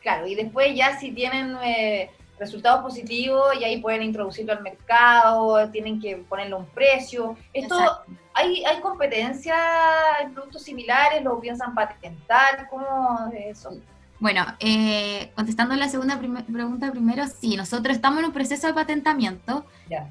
Claro, 0.02 0.28
y 0.28 0.36
después 0.36 0.76
ya 0.76 0.98
si 0.98 1.12
tienen 1.12 1.56
eh, 1.64 2.10
resultados 2.39 2.82
positivos 2.82 3.54
y 3.60 3.64
ahí 3.64 3.80
pueden 3.80 4.04
introducirlo 4.04 4.54
al 4.54 4.62
mercado, 4.62 5.70
tienen 5.70 6.02
que 6.02 6.18
ponerle 6.18 6.56
un 6.56 6.66
precio. 6.66 7.38
Esto, 7.54 7.78
¿hay, 8.34 8.64
¿hay 8.66 8.82
competencia 8.82 9.56
en 10.22 10.34
productos 10.34 10.64
similares? 10.64 11.24
¿Lo 11.24 11.39
piensan 11.39 11.76
patentar? 11.76 12.68
¿Cómo 12.70 13.30
es 13.34 13.58
eso? 13.58 13.78
Bueno, 14.20 14.46
eh, 14.60 15.32
contestando 15.36 15.76
la 15.76 15.89
segunda 15.89 16.18
pregunta 16.18 16.91
primero, 16.91 17.26
sí, 17.28 17.58
nosotros 17.58 17.96
estamos 17.96 18.20
en 18.20 18.26
un 18.26 18.32
proceso 18.32 18.68
de 18.68 18.74
patentamiento. 18.74 19.66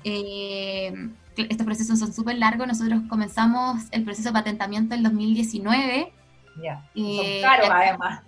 Eh, 0.04 0.92
estos 1.36 1.64
procesos 1.66 1.98
son 1.98 2.12
súper 2.12 2.38
largos. 2.38 2.66
Nosotros 2.66 3.02
comenzamos 3.08 3.82
el 3.90 4.04
proceso 4.04 4.28
de 4.28 4.34
patentamiento 4.34 4.94
en 4.94 5.02
2019. 5.02 6.12
Ya, 6.62 6.88
eh, 6.94 7.40
son 7.42 7.50
caros 7.50 7.68
además. 7.70 8.22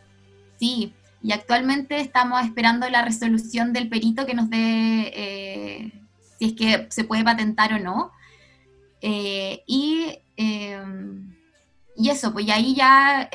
Sí, 0.59 0.95
y 1.23 1.33
actualmente 1.33 2.01
estamos 2.01 2.43
esperando 2.45 2.89
la 2.89 3.03
resolución 3.03 3.73
del 3.73 3.89
perito 3.89 4.27
que 4.27 4.35
nos 4.35 4.51
dé 4.51 5.13
eh, 5.15 5.93
si 6.39 6.47
es 6.47 6.53
que 6.55 6.87
se 6.91 7.05
puede 7.05 7.25
patentar 7.25 7.73
o 7.75 7.79
no. 7.79 8.13
y, 9.01 10.19
y 11.97 12.11
eso, 12.11 12.33
pues 12.33 12.49
ahí 12.51 12.75
ya 12.75 13.29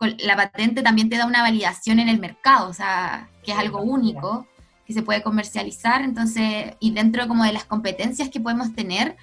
la 0.00 0.36
patente 0.36 0.82
también 0.82 1.10
te 1.10 1.16
da 1.16 1.26
una 1.26 1.42
validación 1.42 1.98
en 1.98 2.08
el 2.08 2.20
mercado, 2.20 2.68
o 2.68 2.72
sea, 2.72 3.28
que 3.42 3.52
es 3.52 3.58
algo 3.58 3.82
único, 3.82 4.46
que 4.90 4.94
se 4.94 5.02
puede 5.04 5.22
comercializar, 5.22 6.02
entonces, 6.02 6.74
y 6.80 6.90
dentro 6.90 7.28
como 7.28 7.44
de 7.44 7.52
las 7.52 7.64
competencias 7.64 8.28
que 8.28 8.40
podemos 8.40 8.74
tener, 8.74 9.16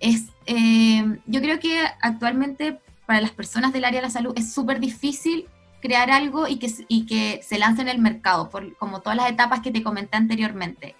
es, 0.00 0.28
eh, 0.46 1.18
yo 1.26 1.42
creo 1.42 1.60
que 1.60 1.78
actualmente 2.00 2.80
para 3.04 3.20
las 3.20 3.32
personas 3.32 3.74
del 3.74 3.84
área 3.84 4.00
de 4.00 4.06
la 4.06 4.10
salud 4.10 4.32
es 4.34 4.50
súper 4.50 4.80
difícil 4.80 5.44
crear 5.82 6.10
algo 6.10 6.48
y 6.48 6.56
que, 6.56 6.72
y 6.88 7.04
que 7.04 7.40
se 7.42 7.58
lance 7.58 7.82
en 7.82 7.88
el 7.88 7.98
mercado, 7.98 8.48
por, 8.48 8.74
como 8.78 9.00
todas 9.00 9.18
las 9.18 9.30
etapas 9.30 9.60
que 9.60 9.70
te 9.70 9.82
comenté 9.82 10.16
anteriormente. 10.16 10.96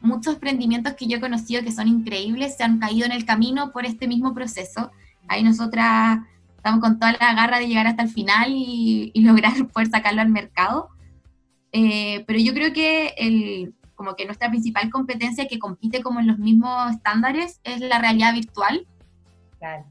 muchos 0.00 0.34
emprendimientos 0.34 0.94
que 0.94 1.06
yo 1.06 1.18
he 1.18 1.20
conocido 1.20 1.62
que 1.62 1.72
son 1.72 1.88
increíbles 1.88 2.56
se 2.56 2.64
han 2.64 2.78
caído 2.78 3.04
en 3.04 3.12
el 3.12 3.26
camino 3.26 3.70
por 3.70 3.84
este 3.84 4.08
mismo 4.08 4.32
proceso. 4.32 4.92
Ahí 5.28 5.42
nosotras 5.42 6.20
estamos 6.56 6.80
con 6.80 6.98
toda 6.98 7.12
la 7.12 7.34
garra 7.34 7.58
de 7.58 7.68
llegar 7.68 7.86
hasta 7.86 8.02
el 8.02 8.08
final 8.08 8.46
y, 8.48 9.12
lograr 9.20 9.52
poder 9.68 9.90
sacarlo 9.90 10.22
al 10.22 10.30
mercado. 10.30 10.88
Eh, 11.76 12.22
pero 12.28 12.38
yo 12.38 12.54
creo 12.54 12.72
que 12.72 13.14
el, 13.16 13.74
como 13.96 14.14
que 14.14 14.26
nuestra 14.26 14.48
principal 14.48 14.90
competencia 14.90 15.48
que 15.48 15.58
compite 15.58 16.02
como 16.02 16.20
en 16.20 16.28
los 16.28 16.38
mismos 16.38 16.92
estándares 16.92 17.60
es 17.64 17.80
la 17.80 17.98
realidad 17.98 18.32
virtual, 18.32 18.86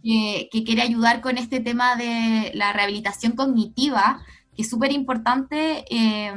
que, 0.02 0.64
quiere 0.66 0.82
ayudar 0.82 1.20
con 1.20 1.38
este 1.38 1.60
tema 1.60 1.98
de 1.98 2.52
la 2.54 2.72
rehabilitación 2.72 3.34
cognitiva, 3.34 4.22
que 4.56 4.62
es 4.62 4.70
súper 4.70 4.94
importante 4.94 5.84
eh, 5.90 6.32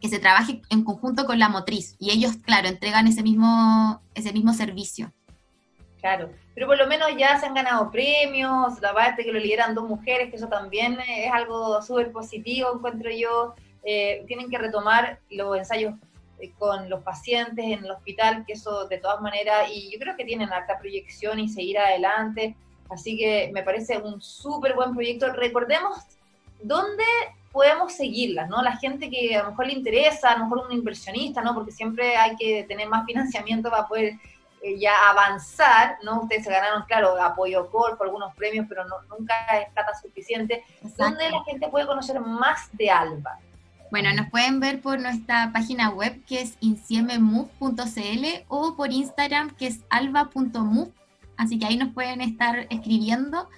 que 0.00 0.08
se 0.08 0.20
trabaje 0.20 0.62
en 0.70 0.84
conjunto 0.84 1.26
con 1.26 1.38
la 1.38 1.50
motriz. 1.50 1.94
Y 1.98 2.12
ellos, 2.12 2.36
claro, 2.38 2.68
entregan 2.68 3.06
ese 3.08 3.22
mismo, 3.22 4.00
ese 4.14 4.32
mismo 4.32 4.54
servicio. 4.54 5.12
Claro, 6.00 6.30
pero 6.54 6.68
por 6.68 6.78
lo 6.78 6.86
menos 6.86 7.08
ya 7.18 7.38
se 7.38 7.46
han 7.46 7.54
ganado 7.54 7.90
premios, 7.90 8.80
la 8.80 8.94
parte 8.94 9.24
que 9.24 9.32
lo 9.32 9.40
lideran 9.40 9.74
dos 9.74 9.88
mujeres, 9.88 10.30
que 10.30 10.36
eso 10.36 10.48
también 10.48 10.98
es 11.06 11.30
algo 11.30 11.82
súper 11.82 12.10
positivo, 12.10 12.70
encuentro 12.74 13.10
yo. 13.10 13.54
Eh, 13.88 14.24
tienen 14.26 14.50
que 14.50 14.58
retomar 14.58 15.20
los 15.30 15.56
ensayos 15.56 15.94
eh, 16.40 16.50
con 16.58 16.90
los 16.90 17.04
pacientes 17.04 17.64
en 17.64 17.84
el 17.84 17.90
hospital, 17.92 18.44
que 18.44 18.54
eso 18.54 18.88
de 18.88 18.98
todas 18.98 19.20
maneras, 19.20 19.68
y 19.72 19.92
yo 19.92 20.00
creo 20.00 20.16
que 20.16 20.24
tienen 20.24 20.52
alta 20.52 20.76
proyección 20.76 21.38
y 21.38 21.48
seguir 21.48 21.78
adelante, 21.78 22.56
así 22.90 23.16
que 23.16 23.48
me 23.54 23.62
parece 23.62 23.98
un 23.98 24.20
súper 24.20 24.74
buen 24.74 24.92
proyecto. 24.92 25.32
Recordemos 25.32 25.98
dónde 26.60 27.04
podemos 27.52 27.92
seguirlas, 27.92 28.48
¿no? 28.48 28.60
La 28.60 28.76
gente 28.76 29.08
que 29.08 29.36
a 29.36 29.44
lo 29.44 29.50
mejor 29.50 29.68
le 29.68 29.74
interesa, 29.74 30.32
a 30.32 30.38
lo 30.38 30.46
mejor 30.46 30.66
un 30.66 30.72
inversionista, 30.72 31.40
¿no? 31.40 31.54
Porque 31.54 31.70
siempre 31.70 32.16
hay 32.16 32.34
que 32.34 32.64
tener 32.64 32.88
más 32.88 33.06
financiamiento 33.06 33.70
para 33.70 33.86
poder 33.86 34.14
eh, 34.62 34.80
ya 34.80 35.10
avanzar, 35.10 35.98
¿no? 36.02 36.22
Ustedes 36.22 36.42
se 36.42 36.50
ganaron, 36.50 36.82
claro, 36.88 37.22
apoyo 37.22 37.70
por 37.70 37.96
algunos 38.00 38.34
premios, 38.34 38.66
pero 38.68 38.84
no, 38.84 38.96
nunca 39.16 39.34
es 39.60 39.70
plata 39.72 39.94
suficiente. 39.94 40.64
¿Dónde 40.98 41.30
la 41.30 41.44
gente 41.44 41.68
puede 41.68 41.86
conocer 41.86 42.18
más 42.18 42.68
de 42.72 42.90
Alba? 42.90 43.38
Bueno, 43.90 44.12
nos 44.14 44.28
pueden 44.30 44.58
ver 44.60 44.80
por 44.80 45.00
nuestra 45.00 45.50
página 45.52 45.90
web 45.90 46.20
que 46.26 46.40
es 46.40 46.56
insiememove.cl 46.60 48.24
o 48.48 48.74
por 48.76 48.92
Instagram 48.92 49.54
que 49.54 49.68
es 49.68 49.80
alba.move. 49.90 50.90
Así 51.36 51.58
que 51.58 51.66
ahí 51.66 51.76
nos 51.76 51.92
pueden 51.92 52.20
estar 52.20 52.66
escribiendo 52.70 53.48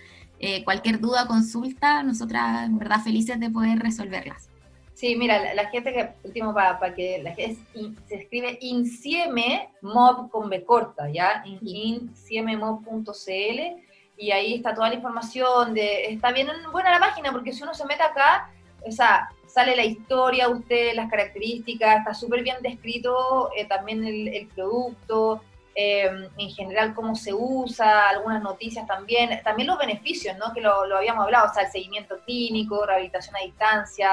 eh, 0.41 0.64
cualquier 0.64 1.01
duda, 1.01 1.26
consulta, 1.26 2.03
nosotras 2.03 2.66
en 2.66 2.79
verdad 2.79 3.01
felices 3.01 3.41
de 3.41 3.51
poder 3.51 3.79
resolverlas. 3.79 4.51
Sí, 4.95 5.14
mira, 5.16 5.55
la, 5.55 5.68
gente 5.70 5.93
que, 5.93 6.11
último 6.24 6.53
para 6.53 6.93
que 6.93 7.22
la 7.22 7.33
gente 7.33 7.61
se 8.09 8.16
escribe 8.16 8.59
insieme 8.61 9.70
mob 9.81 10.29
con 10.29 10.51
B 10.51 10.64
corta, 10.64 11.09
¿ya? 11.09 11.45
Insiememov.cl 11.45 13.09
y 14.16 14.33
ahí 14.33 14.55
está 14.55 14.74
toda 14.74 14.89
la 14.89 14.97
información 14.97 15.72
de, 15.72 16.07
está 16.07 16.33
bien 16.33 16.49
buena 16.72 16.91
la 16.91 16.99
página 16.99 17.31
porque 17.31 17.53
si 17.53 17.62
uno 17.62 17.74
se 17.74 17.87
mete 17.87 18.03
acá, 18.03 18.51
o 18.89 18.93
sea, 18.93 19.28
sale 19.47 19.76
la 19.76 19.84
historia, 19.84 20.49
usted, 20.49 20.95
las 20.95 21.11
características, 21.11 21.99
está 21.99 22.14
súper 22.14 22.43
bien 22.43 22.57
descrito 22.61 23.51
eh, 23.57 23.66
también 23.66 24.05
el, 24.05 24.49
producto, 24.55 25.43
em, 25.74 26.28
en 26.36 26.51
general 26.51 26.95
cómo 26.95 27.14
se 27.14 27.32
usa, 27.32 28.09
algunas 28.09 28.43
noticias 28.43 28.86
también, 28.86 29.41
también 29.43 29.68
los 29.68 29.78
beneficios, 29.78 30.36
¿no? 30.39 30.53
Que 30.53 30.61
lo, 30.61 30.97
habíamos 30.97 31.24
hablado, 31.24 31.51
o 31.51 31.55
sea, 31.55 31.64
el 31.64 31.72
seguimiento 31.72 32.18
clínico, 32.24 32.84
rehabilitación 32.84 33.36
a 33.36 33.41
distancia, 33.41 34.11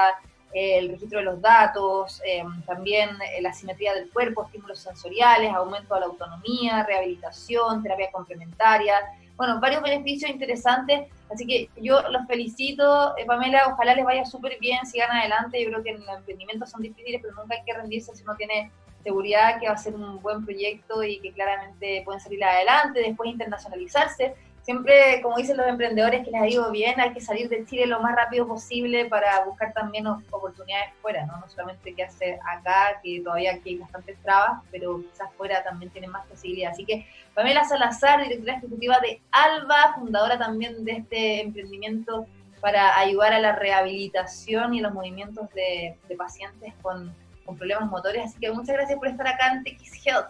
el 0.52 0.88
registro 0.88 1.18
de 1.18 1.24
los 1.26 1.40
datos, 1.40 2.22
eh, 2.24 2.42
también 2.66 3.10
eh, 3.10 3.42
la 3.42 3.52
simetría 3.52 3.92
del 3.94 4.10
cuerpo, 4.10 4.44
estímulos 4.44 4.78
sensoriales, 4.78 5.52
aumento 5.52 5.94
de 5.94 6.00
la 6.00 6.06
autonomía, 6.06 6.82
rehabilitación, 6.82 7.82
terapia 7.82 8.10
complementaria, 8.10 8.94
bueno, 9.36 9.60
varios 9.60 9.82
beneficios 9.82 10.30
interesantes, 10.30 11.08
así 11.30 11.46
que 11.46 11.68
yo 11.76 12.02
los 12.10 12.26
felicito, 12.26 13.16
eh, 13.18 13.26
Pamela, 13.26 13.68
ojalá 13.72 13.94
les 13.94 14.04
vaya 14.04 14.24
súper 14.24 14.58
bien, 14.60 14.84
sigan 14.86 15.10
adelante, 15.10 15.62
yo 15.62 15.68
creo 15.70 15.82
que 15.82 15.90
en 15.90 16.02
el 16.02 16.08
emprendimiento 16.08 16.66
son 16.66 16.82
difíciles, 16.82 17.20
pero 17.22 17.34
nunca 17.34 17.56
hay 17.56 17.64
que 17.64 17.74
rendirse 17.74 18.14
si 18.14 18.22
uno 18.22 18.34
tiene 18.36 18.70
seguridad 19.02 19.60
que 19.60 19.68
va 19.68 19.74
a 19.74 19.78
ser 19.78 19.94
un 19.94 20.20
buen 20.22 20.44
proyecto 20.44 21.02
y 21.04 21.20
que 21.20 21.32
claramente 21.32 22.02
pueden 22.04 22.20
salir 22.20 22.42
adelante, 22.42 23.00
después 23.00 23.30
internacionalizarse, 23.30 24.34
siempre, 24.66 25.20
como 25.22 25.36
dicen 25.36 25.56
los 25.56 25.68
emprendedores 25.68 26.24
que 26.24 26.32
les 26.32 26.52
ido 26.52 26.72
bien, 26.72 26.98
hay 27.00 27.12
que 27.12 27.20
salir 27.20 27.48
de 27.48 27.64
Chile 27.64 27.86
lo 27.86 28.00
más 28.00 28.16
rápido 28.16 28.48
posible 28.48 29.04
para 29.04 29.44
buscar 29.44 29.72
también 29.72 30.08
oportunidades 30.08 30.92
fuera, 31.00 31.24
¿no? 31.24 31.38
No 31.38 31.48
solamente 31.48 31.94
que 31.94 32.02
hace 32.02 32.36
acá, 32.44 33.00
que 33.00 33.20
todavía 33.20 33.52
aquí 33.52 33.70
hay 33.70 33.76
bastantes 33.78 34.20
trabas, 34.22 34.60
pero 34.72 35.00
quizás 35.00 35.32
fuera 35.36 35.62
también 35.62 35.92
tienen 35.92 36.10
más 36.10 36.26
posibilidades. 36.26 36.74
Así 36.74 36.84
que 36.84 37.06
Pamela 37.32 37.62
Salazar, 37.62 38.20
directora 38.24 38.56
ejecutiva 38.56 38.98
de 38.98 39.20
ALBA, 39.30 39.94
fundadora 39.94 40.36
también 40.36 40.84
de 40.84 40.92
este 40.92 41.42
emprendimiento 41.42 42.26
para 42.60 42.98
ayudar 42.98 43.34
a 43.34 43.38
la 43.38 43.52
rehabilitación 43.52 44.74
y 44.74 44.80
los 44.80 44.92
movimientos 44.92 45.48
de, 45.54 45.96
pacientes 46.18 46.74
con, 46.82 47.14
problemas 47.56 47.88
motores. 47.88 48.24
Así 48.24 48.40
que 48.40 48.50
muchas 48.50 48.74
gracias 48.74 48.98
por 48.98 49.06
estar 49.06 49.28
acá 49.28 49.52
en 49.52 49.62
TX 49.62 50.04
Health. 50.04 50.26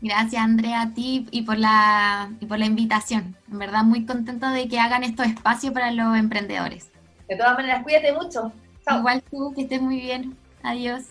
Gracias 0.00 0.42
Andrea 0.42 0.82
a 0.82 0.94
ti 0.94 1.26
y 1.30 1.42
por 1.42 1.58
la 1.58 2.30
y 2.40 2.46
por 2.46 2.58
la 2.58 2.66
invitación. 2.66 3.36
En 3.50 3.58
verdad 3.58 3.82
muy 3.82 4.06
contento 4.06 4.48
de 4.50 4.68
que 4.68 4.78
hagan 4.78 5.02
estos 5.02 5.26
espacios 5.26 5.72
para 5.72 5.90
los 5.90 6.16
emprendedores. 6.16 6.90
De 7.28 7.36
todas 7.36 7.56
maneras, 7.56 7.82
cuídate 7.82 8.12
mucho. 8.12 8.52
Igual 8.90 9.22
tú, 9.30 9.52
que 9.54 9.62
estés 9.62 9.82
muy 9.82 10.00
bien. 10.00 10.36
Adiós. 10.62 11.04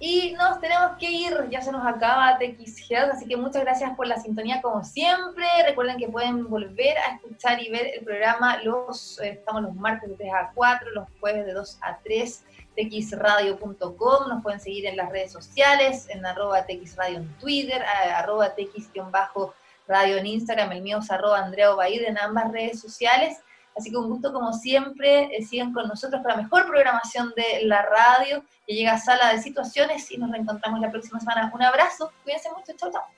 Y 0.00 0.32
nos 0.32 0.60
tenemos 0.60 0.92
que 0.98 1.10
ir, 1.10 1.32
ya 1.50 1.60
se 1.60 1.72
nos 1.72 1.84
acaba 1.84 2.38
TX 2.38 2.88
Health, 2.88 3.10
así 3.14 3.26
que 3.26 3.36
muchas 3.36 3.62
gracias 3.62 3.96
por 3.96 4.06
la 4.06 4.16
sintonía 4.16 4.62
como 4.62 4.84
siempre. 4.84 5.44
Recuerden 5.66 5.98
que 5.98 6.08
pueden 6.08 6.48
volver 6.48 6.96
a 6.98 7.16
escuchar 7.16 7.60
y 7.60 7.68
ver 7.68 7.88
el 7.98 8.04
programa 8.04 8.62
los, 8.62 9.20
eh, 9.20 9.30
estamos 9.30 9.62
los 9.62 9.74
martes 9.74 10.08
de 10.08 10.16
3 10.16 10.32
a 10.32 10.50
4, 10.54 10.90
los 10.90 11.08
jueves 11.18 11.46
de 11.46 11.52
2 11.52 11.78
a 11.82 11.98
3 11.98 12.44
txradio.com, 12.78 14.28
nos 14.28 14.42
pueden 14.42 14.60
seguir 14.60 14.86
en 14.86 14.96
las 14.96 15.10
redes 15.10 15.32
sociales, 15.32 16.08
en 16.10 16.24
arroba 16.24 16.64
txradio 16.64 17.18
en 17.18 17.38
Twitter, 17.38 17.82
arroba 18.14 18.54
tx-radio 18.54 20.16
en 20.16 20.26
Instagram, 20.26 20.72
el 20.72 20.82
mío 20.82 20.98
es 20.98 21.10
arroba 21.10 21.38
Andrea 21.40 21.70
en 21.88 22.18
ambas 22.18 22.52
redes 22.52 22.80
sociales. 22.80 23.38
Así 23.76 23.90
que 23.90 23.96
un 23.96 24.08
gusto 24.08 24.32
como 24.32 24.52
siempre, 24.52 25.36
eh, 25.36 25.42
sigan 25.44 25.72
con 25.72 25.86
nosotros 25.86 26.20
para 26.22 26.36
mejor 26.36 26.66
programación 26.66 27.32
de 27.36 27.64
la 27.64 27.82
radio, 27.82 28.42
que 28.66 28.74
llega 28.74 28.94
a 28.94 28.98
sala 28.98 29.32
de 29.32 29.40
situaciones 29.40 30.10
y 30.10 30.18
nos 30.18 30.32
reencontramos 30.32 30.80
la 30.80 30.90
próxima 30.90 31.20
semana. 31.20 31.50
Un 31.54 31.62
abrazo, 31.62 32.10
cuídense 32.24 32.50
mucho, 32.50 32.72
chau 32.76 32.90
chau. 32.90 33.17